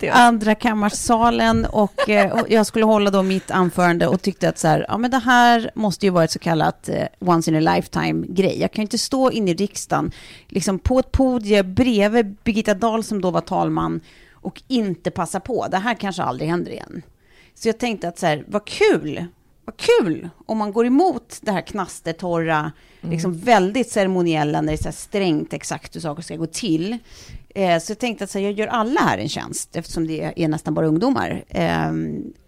i 0.00 0.08
andra 0.08 0.54
kammarsalen 0.54 1.64
och, 1.64 2.08
eh, 2.08 2.32
och 2.32 2.50
jag 2.50 2.66
skulle 2.66 2.84
hålla 2.84 3.10
då 3.10 3.22
mitt 3.22 3.50
anförande 3.50 4.06
och 4.06 4.22
tyckte 4.22 4.48
att 4.48 4.58
så 4.58 4.68
här, 4.68 4.86
ja 4.88 4.98
men 4.98 5.10
det 5.10 5.18
här 5.18 5.70
måste 5.74 6.06
ju 6.06 6.10
vara 6.10 6.24
ett 6.24 6.30
så 6.30 6.38
kallat 6.38 6.88
eh, 6.88 7.04
once 7.18 7.50
in 7.50 7.68
a 7.68 7.74
lifetime 7.74 8.26
grej. 8.28 8.60
Jag 8.60 8.72
kan 8.72 8.82
ju 8.82 8.84
inte 8.84 8.98
stå 8.98 9.30
inne 9.30 9.50
i 9.50 9.54
riksdagen, 9.54 10.12
liksom 10.48 10.78
på 10.78 10.98
ett 10.98 11.12
podium 11.12 11.74
bredvid 11.74 12.36
Birgitta 12.44 12.74
Dahl 12.74 13.04
som 13.04 13.20
då 13.20 13.30
var 13.30 13.40
talman 13.40 14.00
och 14.32 14.62
inte 14.68 15.10
passa 15.10 15.40
på. 15.40 15.66
Det 15.70 15.78
här 15.78 15.94
kanske 15.94 16.22
aldrig 16.22 16.50
händer 16.50 16.72
igen. 16.72 17.02
Så 17.54 17.68
jag 17.68 17.78
tänkte 17.78 18.08
att 18.08 18.18
så 18.18 18.26
här, 18.26 18.44
vad 18.46 18.64
kul 18.64 19.26
vad 19.68 19.76
kul 19.76 20.28
om 20.46 20.58
man 20.58 20.72
går 20.72 20.86
emot 20.86 21.38
det 21.40 21.52
här 21.52 21.60
knastertorra, 21.60 22.72
liksom 23.00 23.38
väldigt 23.38 23.90
ceremoniella, 23.90 24.60
när 24.60 24.72
det 24.72 24.78
är 24.78 24.92
så 24.92 24.92
strängt 24.92 25.52
exakt 25.52 25.96
hur 25.96 26.00
saker 26.00 26.22
ska 26.22 26.36
gå 26.36 26.46
till. 26.46 26.98
Eh, 27.48 27.78
så 27.78 27.90
jag 27.90 27.98
tänkte 27.98 28.24
att 28.24 28.30
så 28.30 28.38
här, 28.38 28.44
jag 28.44 28.52
gör 28.52 28.66
alla 28.66 29.00
här 29.00 29.18
en 29.18 29.28
tjänst, 29.28 29.76
eftersom 29.76 30.06
det 30.06 30.32
är 30.36 30.48
nästan 30.48 30.74
bara 30.74 30.86
ungdomar, 30.86 31.44
eh, 31.48 31.92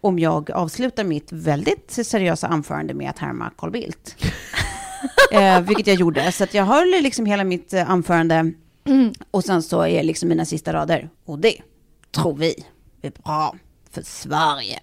om 0.01 0.19
jag 0.19 0.51
avslutar 0.51 1.05
mitt 1.05 1.33
väldigt 1.33 1.91
seriösa 1.91 2.47
anförande 2.47 2.95
med 2.95 3.11
att 3.11 3.19
härma 3.19 3.51
Carl 3.57 3.71
Bildt. 3.71 4.17
eh, 5.33 5.61
vilket 5.61 5.87
jag 5.87 5.97
gjorde. 5.97 6.33
Så 6.33 6.47
jag 6.53 6.65
höll 6.65 6.91
liksom 6.91 7.27
hela 7.27 7.45
mitt 7.45 7.73
eh, 7.73 7.91
anförande 7.91 8.53
och 9.31 9.45
sen 9.45 9.63
så 9.63 9.87
är 9.87 10.03
liksom 10.03 10.29
mina 10.29 10.45
sista 10.45 10.73
rader. 10.73 11.11
Och 11.25 11.39
det 11.39 11.57
tror 12.11 12.37
vi 12.37 12.65
är 13.03 13.13
bra 13.25 13.55
för 13.91 14.03
Sverige. 14.03 14.81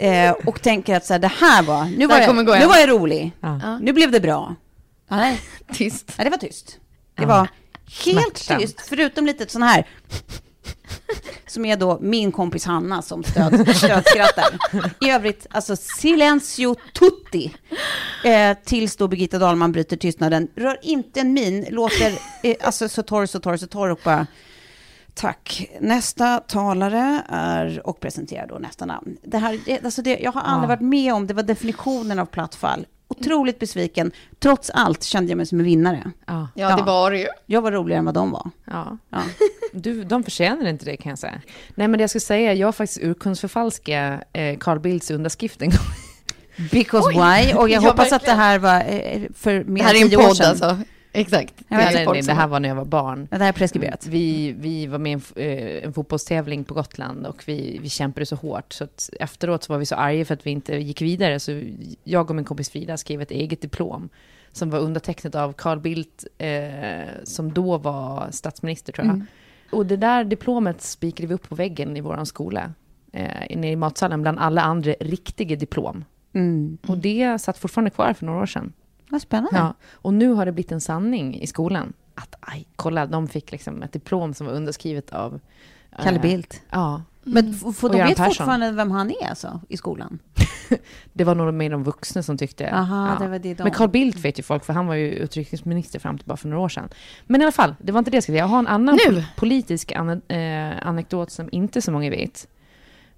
Eh, 0.00 0.32
och 0.46 0.62
tänker 0.62 0.96
att 0.96 1.06
så 1.06 1.14
här, 1.14 1.18
det 1.20 1.28
här 1.40 1.62
var, 1.62 1.84
nu 1.84 2.06
var, 2.06 2.18
jag, 2.18 2.36
nu 2.36 2.66
var 2.66 2.76
jag 2.76 2.88
rolig. 2.88 3.32
Ja. 3.40 3.78
Nu 3.78 3.92
blev 3.92 4.10
det 4.10 4.20
bra. 4.20 4.54
Ja, 5.08 5.16
nej, 5.16 5.40
Tyst. 5.72 6.12
nej, 6.18 6.24
det 6.24 6.30
var 6.30 6.38
tyst. 6.38 6.78
Det 7.14 7.26
var 7.26 7.48
helt 8.04 8.36
Smärtsamt. 8.38 8.60
tyst, 8.60 8.80
förutom 8.88 9.26
lite 9.26 9.46
sån 9.48 9.62
här. 9.62 9.86
Som 11.46 11.64
är 11.64 11.76
då 11.76 11.98
min 12.00 12.32
kompis 12.32 12.64
Hanna 12.64 13.02
som 13.02 13.24
stöd, 13.24 13.76
stödskrattar. 13.76 14.58
I 15.00 15.10
övrigt, 15.10 15.46
alltså 15.50 15.76
silencio 15.76 16.76
tutti. 16.94 17.54
Eh, 18.24 18.56
tills 18.64 18.96
då 18.96 19.08
Birgitta 19.08 19.38
Dahlman 19.38 19.72
bryter 19.72 19.96
tystnaden. 19.96 20.48
Rör 20.56 20.78
inte 20.82 21.20
en 21.20 21.32
min, 21.32 21.66
låter 21.70 22.12
eh, 22.42 22.56
alltså 22.60 22.88
så 22.88 23.02
torr, 23.02 23.26
så 23.26 23.40
torr, 23.40 23.56
så 23.56 23.66
torr 23.66 23.88
och 23.90 24.00
bara 24.04 24.26
Tack. 25.14 25.70
Nästa 25.80 26.38
talare 26.40 27.22
är, 27.28 27.86
och 27.86 28.00
presenterar 28.00 28.46
då 28.46 28.54
nästa 28.58 28.86
namn. 28.86 29.16
Det 29.22 29.38
här, 29.38 29.58
det, 29.66 29.84
alltså 29.84 30.02
det, 30.02 30.18
jag 30.18 30.32
har 30.32 30.40
aldrig 30.40 30.68
varit 30.68 30.80
med 30.80 31.14
om, 31.14 31.26
det 31.26 31.34
var 31.34 31.42
definitionen 31.42 32.18
av 32.18 32.26
platt 32.26 32.54
fall. 32.54 32.86
Otroligt 33.08 33.58
besviken. 33.58 34.12
Trots 34.38 34.70
allt 34.70 35.02
kände 35.04 35.30
jag 35.30 35.36
mig 35.36 35.46
som 35.46 35.58
en 35.60 35.64
vinnare. 35.66 36.10
Ja. 36.26 36.48
Ja, 36.54 36.76
det 36.76 36.82
var 36.82 37.10
det 37.10 37.18
ju. 37.18 37.26
Jag 37.46 37.62
var 37.62 37.72
roligare 37.72 37.98
än 37.98 38.04
vad 38.04 38.14
de 38.14 38.30
var. 38.30 38.50
ja. 38.64 38.98
Ja. 39.10 39.18
Du, 39.72 40.04
de 40.04 40.22
förtjänar 40.24 40.66
inte 40.68 40.84
det 40.84 40.96
kan 40.96 41.10
jag 41.10 41.18
säga. 41.18 41.40
Nej 41.74 41.88
men 41.88 41.98
det 41.98 42.02
jag 42.02 42.10
ska 42.10 42.20
säga, 42.20 42.54
jag 42.54 42.66
har 42.66 42.72
faktiskt 42.72 43.00
urkundsförfalska 43.02 44.22
eh, 44.32 44.58
Carl 44.58 44.80
Bildts 44.80 45.10
underskrift 45.10 45.62
en 45.62 45.68
gång. 45.70 45.78
Because 46.72 47.08
why? 47.10 47.54
Och 47.54 47.68
jag 47.68 47.82
Ja, 47.82 47.88
hoppas 47.88 48.06
att 48.06 48.12
verkligen. 48.12 48.36
det 48.38 48.42
här 48.42 48.58
var 48.58 48.80
eh, 48.80 49.20
för 49.36 49.64
mer 49.64 49.82
Det 49.82 49.88
här 49.88 49.94
än 49.94 50.00
är 50.00 50.02
en 50.04 50.08
tio 50.08 50.16
år 50.16 50.22
podd 50.26 50.36
sedan. 50.36 50.46
alltså. 50.50 50.76
Exakt. 51.12 51.54
Det 51.56 51.64
Nej, 51.68 52.06
nej, 52.06 52.22
det 52.22 52.32
här 52.32 52.48
var 52.48 52.60
när 52.60 52.68
jag 52.68 52.76
var 52.76 52.84
barn. 52.84 53.28
Ja, 53.30 53.38
det 53.38 53.44
här 53.44 53.48
är 53.48 53.56
preskriberat. 53.56 54.06
Vi, 54.06 54.52
vi 54.52 54.86
var 54.86 54.98
med 54.98 55.10
i 55.10 55.14
en, 55.14 55.22
eh, 55.36 55.84
en 55.84 55.92
fotbollstävling 55.92 56.64
på 56.64 56.74
Gotland 56.74 57.26
och 57.26 57.42
vi, 57.46 57.78
vi 57.82 57.88
kämpade 57.88 58.26
så 58.26 58.36
hårt. 58.36 58.72
Så 58.72 58.86
efteråt 59.20 59.64
så 59.64 59.72
var 59.72 59.78
vi 59.78 59.86
så 59.86 59.94
arga 59.94 60.24
för 60.24 60.34
att 60.34 60.46
vi 60.46 60.50
inte 60.50 60.76
gick 60.76 61.02
vidare. 61.02 61.40
Så 61.40 61.62
jag 62.04 62.30
och 62.30 62.36
min 62.36 62.44
kompis 62.44 62.70
Frida 62.70 62.96
skrev 62.96 63.22
ett 63.22 63.30
eget 63.30 63.60
diplom 63.60 64.08
som 64.52 64.70
var 64.70 64.78
undertecknat 64.78 65.34
av 65.34 65.52
Carl 65.52 65.80
Bildt, 65.80 66.26
eh, 66.38 66.48
som 67.24 67.52
då 67.52 67.78
var 67.78 68.28
statsminister 68.30 68.92
tror 68.92 69.06
jag. 69.06 69.22
Och 69.72 69.86
det 69.86 69.96
där 69.96 70.24
diplomet 70.24 70.82
spikade 70.82 71.26
vi 71.26 71.34
upp 71.34 71.48
på 71.48 71.54
väggen 71.54 71.96
i 71.96 72.00
vår 72.00 72.24
skola. 72.24 72.72
Eh, 73.12 73.52
inne 73.52 73.70
i 73.70 73.76
matsalen 73.76 74.22
bland 74.22 74.38
alla 74.38 74.62
andra 74.62 74.92
riktiga 75.00 75.56
diplom. 75.56 76.04
Mm. 76.32 76.78
Och 76.86 76.98
det 76.98 77.38
satt 77.40 77.58
fortfarande 77.58 77.90
kvar 77.90 78.12
för 78.12 78.26
några 78.26 78.40
år 78.40 78.46
sedan. 78.46 78.72
Vad 79.10 79.22
spännande. 79.22 79.58
Ja, 79.58 79.74
och 79.92 80.14
nu 80.14 80.32
har 80.32 80.46
det 80.46 80.52
blivit 80.52 80.72
en 80.72 80.80
sanning 80.80 81.40
i 81.40 81.46
skolan. 81.46 81.92
Att, 82.14 82.34
aj, 82.40 82.66
kolla, 82.76 83.06
de 83.06 83.28
fick 83.28 83.52
liksom 83.52 83.82
ett 83.82 83.92
diplom 83.92 84.34
som 84.34 84.46
var 84.46 84.54
underskrivet 84.54 85.10
av... 85.12 85.40
eh, 85.98 86.04
Kalle 86.04 86.18
Bildt. 86.18 86.62
Ja, 86.70 87.02
Men 87.22 87.50
f- 87.50 87.76
får 87.76 87.88
Och 87.88 87.94
de 87.94 88.02
vet 88.02 88.16
Persson. 88.16 88.26
fortfarande 88.26 88.70
vem 88.72 88.90
han 88.90 89.10
är 89.10 89.28
alltså, 89.28 89.60
i 89.68 89.76
skolan? 89.76 90.18
det 91.12 91.24
var 91.24 91.34
nog 91.34 91.54
med 91.54 91.70
de 91.70 91.84
vuxna 91.84 92.22
som 92.22 92.38
tyckte... 92.38 92.70
Aha, 92.74 93.08
ja. 93.18 93.24
det 93.24 93.30
var 93.30 93.38
det 93.38 93.54
de... 93.54 93.62
Men 93.62 93.72
Carl 93.72 93.88
Bildt 93.90 94.18
vet 94.24 94.38
ju 94.38 94.42
folk, 94.42 94.64
för 94.64 94.72
han 94.72 94.86
var 94.86 94.94
ju 94.94 95.10
utrikesminister 95.10 95.98
fram 95.98 96.18
till 96.18 96.26
bara 96.28 96.36
för 96.36 96.48
några 96.48 96.62
år 96.62 96.68
sedan. 96.68 96.88
Men 97.26 97.40
i 97.40 97.44
alla 97.44 97.52
fall, 97.52 97.74
det 97.82 97.92
var 97.92 97.98
inte 97.98 98.10
det 98.10 98.16
jag 98.16 98.22
skulle 98.22 98.34
säga. 98.36 98.44
Jag 98.44 98.48
har 98.48 98.58
en 98.58 98.66
annan 98.66 98.98
pol- 99.06 99.22
politisk 99.36 99.92
ane- 99.92 100.32
eh, 100.72 100.86
anekdot 100.88 101.30
som 101.30 101.48
inte 101.52 101.82
så 101.82 101.92
många 101.92 102.10
vet. 102.10 102.46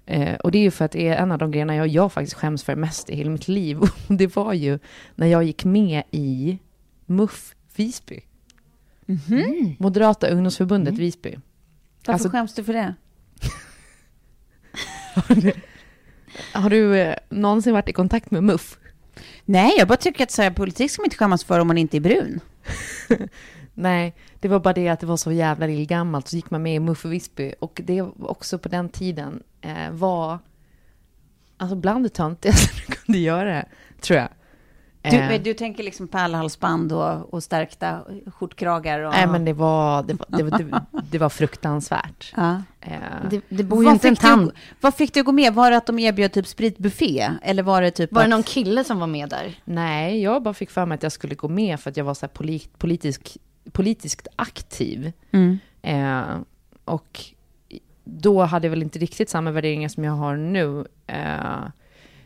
Eh, 0.05 0.35
och 0.35 0.51
det 0.51 0.57
är 0.57 0.61
ju 0.61 0.71
för 0.71 0.85
att 0.85 0.91
det 0.91 1.07
är 1.07 1.15
en 1.15 1.31
av 1.31 1.37
de 1.37 1.51
grejerna 1.51 1.75
jag, 1.75 1.87
jag 1.87 2.11
faktiskt 2.11 2.35
skäms 2.35 2.63
för 2.63 2.75
mest 2.75 3.09
i 3.09 3.15
hela 3.15 3.29
mitt 3.29 3.47
liv. 3.47 3.81
Och 3.81 3.89
det 4.07 4.35
var 4.35 4.53
ju 4.53 4.79
när 5.15 5.27
jag 5.27 5.43
gick 5.43 5.65
med 5.65 6.03
i 6.11 6.59
MUF 7.05 7.55
Visby. 7.75 8.19
Moderata 9.79 10.27
ungdomsförbundet 10.27 10.93
Visby. 10.93 11.35
Varför 12.05 12.13
alltså- 12.13 12.29
skäms 12.29 12.53
du 12.53 12.63
för 12.63 12.73
det? 12.73 12.95
Har 16.53 16.69
du 16.69 16.97
eh, 16.97 17.15
någonsin 17.29 17.73
varit 17.73 17.89
i 17.89 17.93
kontakt 17.93 18.31
med 18.31 18.43
MUF? 18.43 18.77
Nej, 19.45 19.75
jag 19.77 19.87
bara 19.87 19.97
tycker 19.97 20.23
att 20.23 20.31
så 20.31 20.41
här, 20.41 20.51
politik 20.51 20.91
ska 20.91 21.01
man 21.01 21.05
inte 21.05 21.17
skämmas 21.17 21.43
för 21.43 21.59
om 21.59 21.67
man 21.67 21.77
inte 21.77 21.97
är 21.97 22.01
brun. 22.01 22.39
Nej, 23.73 24.15
det 24.39 24.47
var 24.47 24.59
bara 24.59 24.73
det 24.73 24.89
att 24.89 24.99
det 24.99 25.05
var 25.05 25.17
så 25.17 25.31
jävla 25.31 25.67
gammalt 25.67 26.27
så 26.27 26.35
gick 26.35 26.51
man 26.51 26.63
med 26.63 26.75
i 26.75 26.79
MUF 26.79 27.05
Visby 27.05 27.53
och 27.59 27.81
det 27.83 28.01
var 28.01 28.31
också 28.31 28.59
på 28.59 28.69
den 28.69 28.89
tiden 28.89 29.43
eh, 29.63 29.91
var 29.91 30.39
alltså 31.57 31.75
bland 31.75 32.05
det 32.05 32.09
töntigaste 32.09 32.73
du 32.87 32.93
kunde 32.95 33.19
göra, 33.19 33.65
tror 34.01 34.19
jag. 34.19 34.27
Du, 35.01 35.09
Eh, 35.09 35.27
men 35.27 35.43
du 35.43 35.53
tänker 35.53 35.83
liksom 35.83 36.07
pärlhalsband 36.07 36.91
och, 36.91 37.33
och 37.33 37.43
stärkta 37.43 38.01
skjortkragar 38.25 38.99
och... 38.99 39.11
Nej, 39.13 39.27
men 39.27 39.45
det 39.45 39.53
var, 39.53 40.03
det 40.03 40.13
var, 40.13 40.25
det 40.37 40.43
var, 40.43 40.57
det, 40.59 40.81
det 41.11 41.17
var 41.17 41.29
fruktansvärt. 41.29 42.33
Ja. 42.35 42.61
Eh, 42.81 42.91
Det, 43.29 43.41
det 43.49 43.63
bor 43.63 43.83
ju 43.83 43.89
inte 43.91 44.07
en 44.07 44.15
tant. 44.15 44.53
vad 44.81 44.93
fick 44.95 45.13
du 45.13 45.23
gå 45.23 45.31
med? 45.31 45.53
Var 45.53 45.71
det 45.71 45.77
att 45.77 45.85
de 45.85 45.99
erbjöd 45.99 46.31
typ 46.31 46.47
spritbuffé? 46.47 47.29
Eller 47.41 47.63
var 47.63 47.81
det 47.81 47.91
typ 47.91 48.11
Var 48.11 48.21
det 48.21 48.25
att... 48.25 48.29
någon 48.29 48.43
kille 48.43 48.83
som 48.83 48.99
var 48.99 49.07
med 49.07 49.29
där? 49.29 49.59
nej, 49.65 50.21
jag 50.21 50.43
bara 50.43 50.53
fick 50.53 50.69
för 50.69 50.85
mig 50.85 50.95
att 50.95 51.03
jag 51.03 51.11
skulle 51.11 51.35
gå 51.35 51.47
med 51.47 51.79
för 51.79 51.89
att 51.89 51.97
jag 51.97 52.05
var 52.05 52.13
så 52.13 52.25
här 52.25 52.33
poli, 52.33 52.59
politisk, 52.77 53.37
politiskt 53.71 54.27
aktiv. 54.35 55.11
Mm. 55.31 55.59
Eh, 55.81 56.37
och 56.85 57.21
då 58.03 58.43
hade 58.43 58.67
jag 58.67 58.69
väl 58.69 58.83
inte 58.83 58.99
riktigt 58.99 59.29
samma 59.29 59.51
värderingar 59.51 59.89
som 59.89 60.03
jag 60.03 60.13
har 60.13 60.35
nu. 60.35 60.85
Eh, 61.07 61.67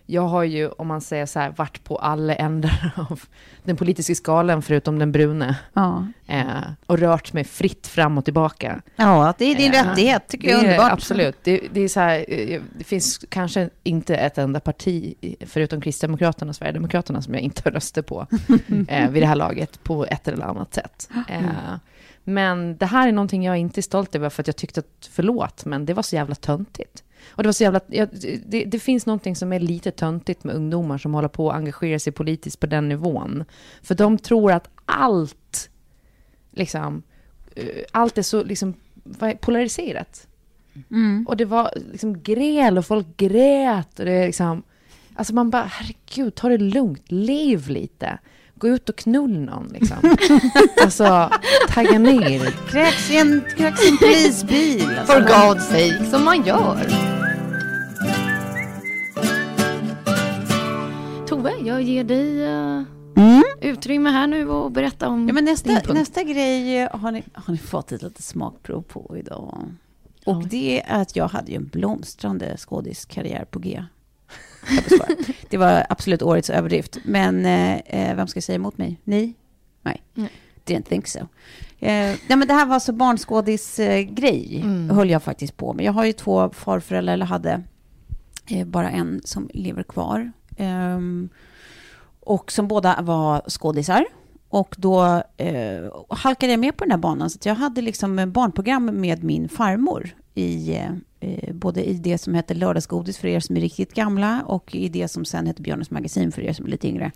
jag 0.09 0.21
har 0.21 0.43
ju, 0.43 0.69
om 0.69 0.87
man 0.87 1.01
säger 1.01 1.25
så 1.25 1.39
här, 1.39 1.53
varit 1.57 1.83
på 1.83 1.97
alla 1.97 2.35
ändar 2.35 2.91
av 3.09 3.21
den 3.63 3.75
politiska 3.75 4.15
skalan 4.15 4.61
förutom 4.61 4.99
den 4.99 5.11
brune. 5.11 5.55
Ja. 5.73 6.07
Eh, 6.27 6.45
och 6.85 6.99
rört 6.99 7.33
mig 7.33 7.43
fritt 7.43 7.87
fram 7.87 8.17
och 8.17 8.25
tillbaka. 8.25 8.81
ja, 8.95 9.33
det 9.37 9.45
är 9.45 9.55
din 9.55 9.73
Eh, 9.73 9.83
rättighet. 9.83 10.27
tycker 10.27 10.49
jag 10.49 10.59
är 10.59 10.63
underbart. 10.63 10.91
Absolut. 10.91 11.37
Det, 11.43 11.61
det, 11.73 11.81
är 11.81 11.87
så 11.87 11.99
här, 11.99 12.25
eh, 12.27 12.61
det 12.77 12.83
finns 12.83 13.25
kanske 13.29 13.69
inte 13.83 14.15
ett 14.15 14.37
enda 14.37 14.59
parti, 14.59 15.13
förutom 15.45 15.81
Kristdemokraterna 15.81 16.49
och 16.49 16.55
Sverigedemokraterna, 16.55 17.21
som 17.21 17.33
jag 17.33 17.43
inte 17.43 17.61
har 17.65 17.71
röstat 17.71 18.05
på 18.05 18.27
eh, 18.87 19.09
vid 19.09 19.23
det 19.23 19.27
här 19.27 19.35
laget 19.35 19.83
på 19.83 20.05
ett 20.05 20.27
eller 20.27 20.45
annat 20.45 20.73
sätt. 20.73 21.09
Eh, 21.29 21.75
men 22.29 22.77
det 22.77 22.85
här 22.85 23.07
är 23.07 23.11
någonting 23.11 23.43
jag 23.43 23.57
inte 23.57 23.79
är 23.79 23.81
stolt 23.81 24.15
över 24.15 24.29
för 24.29 24.43
att 24.43 24.47
jag 24.47 24.55
tyckte 24.55 24.79
att, 24.79 25.09
förlåt, 25.11 25.65
men 25.65 25.85
det 25.85 25.93
var 25.93 26.03
så 26.03 26.15
jävla 26.15 26.35
töntigt. 26.35 27.03
Och 27.29 27.43
det 27.43 27.47
var 27.47 27.53
så 27.53 27.63
jävla, 27.63 27.79
jag, 27.87 28.09
det, 28.45 28.65
det 28.65 28.79
finns 28.79 29.05
någonting 29.05 29.35
som 29.35 29.53
är 29.53 29.59
lite 29.59 29.91
töntigt 29.91 30.43
med 30.43 30.55
ungdomar 30.55 30.97
som 30.97 31.13
håller 31.13 31.27
på 31.27 31.49
att 31.49 31.55
engagera 31.55 31.99
sig 31.99 32.13
politiskt 32.13 32.59
på 32.59 32.65
den 32.65 32.89
nivån. 32.89 33.43
För 33.81 33.95
de 33.95 34.17
tror 34.17 34.51
att 34.51 34.69
allt, 34.85 35.69
liksom, 36.51 37.03
eh, 37.55 37.65
allt 37.91 38.17
är 38.17 38.21
så 38.21 38.43
liksom, 38.43 38.73
polariserat. 39.39 40.27
Och 41.27 41.37
det 41.37 41.45
var 41.45 41.71
liksom 41.91 42.23
gräl 42.23 42.77
och 42.77 42.85
folk 42.85 43.17
grät 43.17 43.99
och 43.99 44.05
det 44.05 44.25
liksom, 44.25 44.63
alltså 45.15 45.33
man 45.33 45.49
bara, 45.49 45.63
herregud, 45.63 46.35
ta 46.35 46.49
det 46.49 46.57
lugnt, 46.57 47.11
lev 47.11 47.69
lite. 47.69 48.19
Gå 48.59 48.67
ut 48.67 48.89
och 48.89 48.95
knull 48.95 49.39
någon 49.39 49.67
liksom. 49.67 49.97
alltså, 50.83 51.29
tagga 51.69 51.99
ner. 51.99 52.69
Kräks 52.71 53.11
i 53.11 53.17
en, 53.17 53.43
kräks 53.57 53.85
i 53.85 53.89
en 53.89 53.97
polisbil. 53.97 54.89
Alltså. 54.99 55.13
For 55.13 55.21
God's 55.21 55.59
sake, 55.59 56.05
som 56.11 56.23
man 56.25 56.45
gör. 56.45 56.87
Tove, 61.27 61.53
jag 61.65 61.81
ger 61.81 62.03
dig 62.03 62.43
eh, 62.45 62.81
Mm. 63.17 63.43
utrymme 63.61 64.09
här 64.09 64.27
nu 64.27 64.49
och 64.49 64.71
berätta 64.71 65.07
om 65.09 65.27
Ja, 65.27 65.33
men 65.33 65.45
din 65.45 65.51
nästa, 65.53 65.69
punkt. 65.69 65.93
nästa 65.93 66.23
grej 66.23 66.77
eh, 66.77 66.95
har 66.95 67.11
ni, 67.11 67.23
har 67.33 67.51
ni 67.51 67.57
fått 67.57 67.91
ett 67.91 68.01
litet 68.01 68.23
smakprov 68.23 68.81
på 68.81 69.15
idag. 69.19 69.61
Och 70.25 70.47
det 70.47 70.81
är 70.85 71.01
att 71.01 71.15
jag 71.15 71.27
hade 71.27 71.51
ju 71.51 71.55
en 71.57 71.67
blomstrande 71.67 72.57
skådiskarriär 72.57 73.45
på 73.45 73.59
G. 73.59 73.83
Det 75.49 75.57
var 75.57 75.85
absolut 75.89 76.21
årets 76.21 76.49
överdrift. 76.49 76.97
Men 77.03 77.45
eh, 77.45 77.75
eh, 77.77 78.15
vem 78.15 78.27
ska 78.27 78.41
säga 78.41 78.55
emot 78.55 78.77
mig? 78.77 79.01
Ni? 79.03 79.33
Nej. 79.81 80.03
Nej. 80.13 80.29
Didn't 80.65 80.81
think 80.83 81.07
so. 81.07 81.19
Eh, 81.19 81.27
nej, 81.79 82.19
men 82.27 82.47
det 82.47 82.53
här 82.53 82.65
var 82.65 82.73
alltså 82.73 82.91
barnskådis-grej, 82.93 84.61
Mm. 84.63 84.89
höll 84.89 85.09
jag 85.09 85.23
faktiskt 85.23 85.57
på 85.57 85.73
med. 85.73 85.85
Jag 85.85 85.93
har 85.93 86.05
ju 86.05 86.13
två 86.13 86.49
farföräldrar, 86.49 87.13
eller 87.13 87.25
hade 87.25 87.63
eh, 88.47 88.67
bara 88.67 88.89
en 88.89 89.21
som 89.25 89.49
lever 89.53 89.83
kvar. 89.83 90.31
Ehm, 90.57 91.29
och 92.19 92.51
som 92.51 92.67
båda 92.67 93.01
var 93.01 93.41
skådisar. 93.49 94.05
Och 94.49 94.75
då 94.77 95.23
eh, 95.37 95.91
halkade 96.09 96.51
jag 96.53 96.59
med 96.59 96.77
på 96.77 96.83
den 96.83 96.91
här 96.91 96.97
banan. 96.97 97.29
Så 97.29 97.39
jag 97.43 97.55
hade 97.55 97.81
liksom 97.81 98.19
eh, 98.19 98.25
barnprogram 98.25 98.85
med 98.85 99.23
min 99.23 99.49
farmor 99.49 100.09
i, 100.33 100.75
eh, 100.75 100.85
eh, 100.85 100.91
både 101.53 101.89
i 101.89 101.93
det 101.93 102.17
som 102.17 102.33
hette 102.33 102.53
Lördagsgodis 102.53 103.17
för 103.17 103.27
er 103.27 103.39
som 103.39 103.57
är 103.57 103.61
riktigt 103.61 103.93
gamla 103.93 104.43
och 104.45 104.75
i 104.75 104.89
det 104.89 105.07
som 105.07 105.25
sen 105.25 105.47
hette 105.47 105.61
Björnes 105.61 105.91
magasin 105.91 106.31
för 106.31 106.41
er 106.41 106.53
som 106.53 106.65
är 106.65 106.69
lite 106.69 106.87
yngre. 106.87 107.11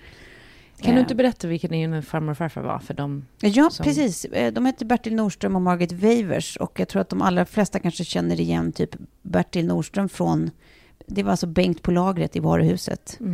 Kan 0.82 0.92
du 0.94 0.98
Eh, 0.98 1.02
inte 1.04 1.16
berätta 1.16 1.48
vilken 1.48 1.72
din 1.72 2.04
farmor 2.04 2.32
och 2.32 2.38
farfar 2.38 2.62
var 2.62 2.80
för 2.80 2.94
dem? 2.94 3.26
Ja, 3.42 3.70
som- 3.70 3.84
precis. 3.84 4.26
Eh, 4.26 4.54
De 4.54 4.66
hette 4.66 4.86
Bertil 4.86 5.16
Nordström 5.16 5.56
och 5.56 5.62
Margaret 5.62 5.92
Weivers. 5.92 6.58
Och 6.58 6.80
jag 6.80 6.88
tror 6.88 7.02
att 7.02 7.10
de 7.10 7.22
allra 7.22 7.46
flesta 7.46 7.80
kanske 7.80 8.04
känner 8.04 8.40
igen 8.42 8.72
typ 8.72 8.96
Bertil 9.22 9.66
Nordström 9.68 10.10
från... 10.10 10.52
Det 11.08 11.24
var 11.24 11.32
alltså 11.32 11.48
Bengt 11.48 11.82
på 11.82 11.92
lagret 11.92 12.36
i 12.36 12.40
varuhuset. 12.40 13.20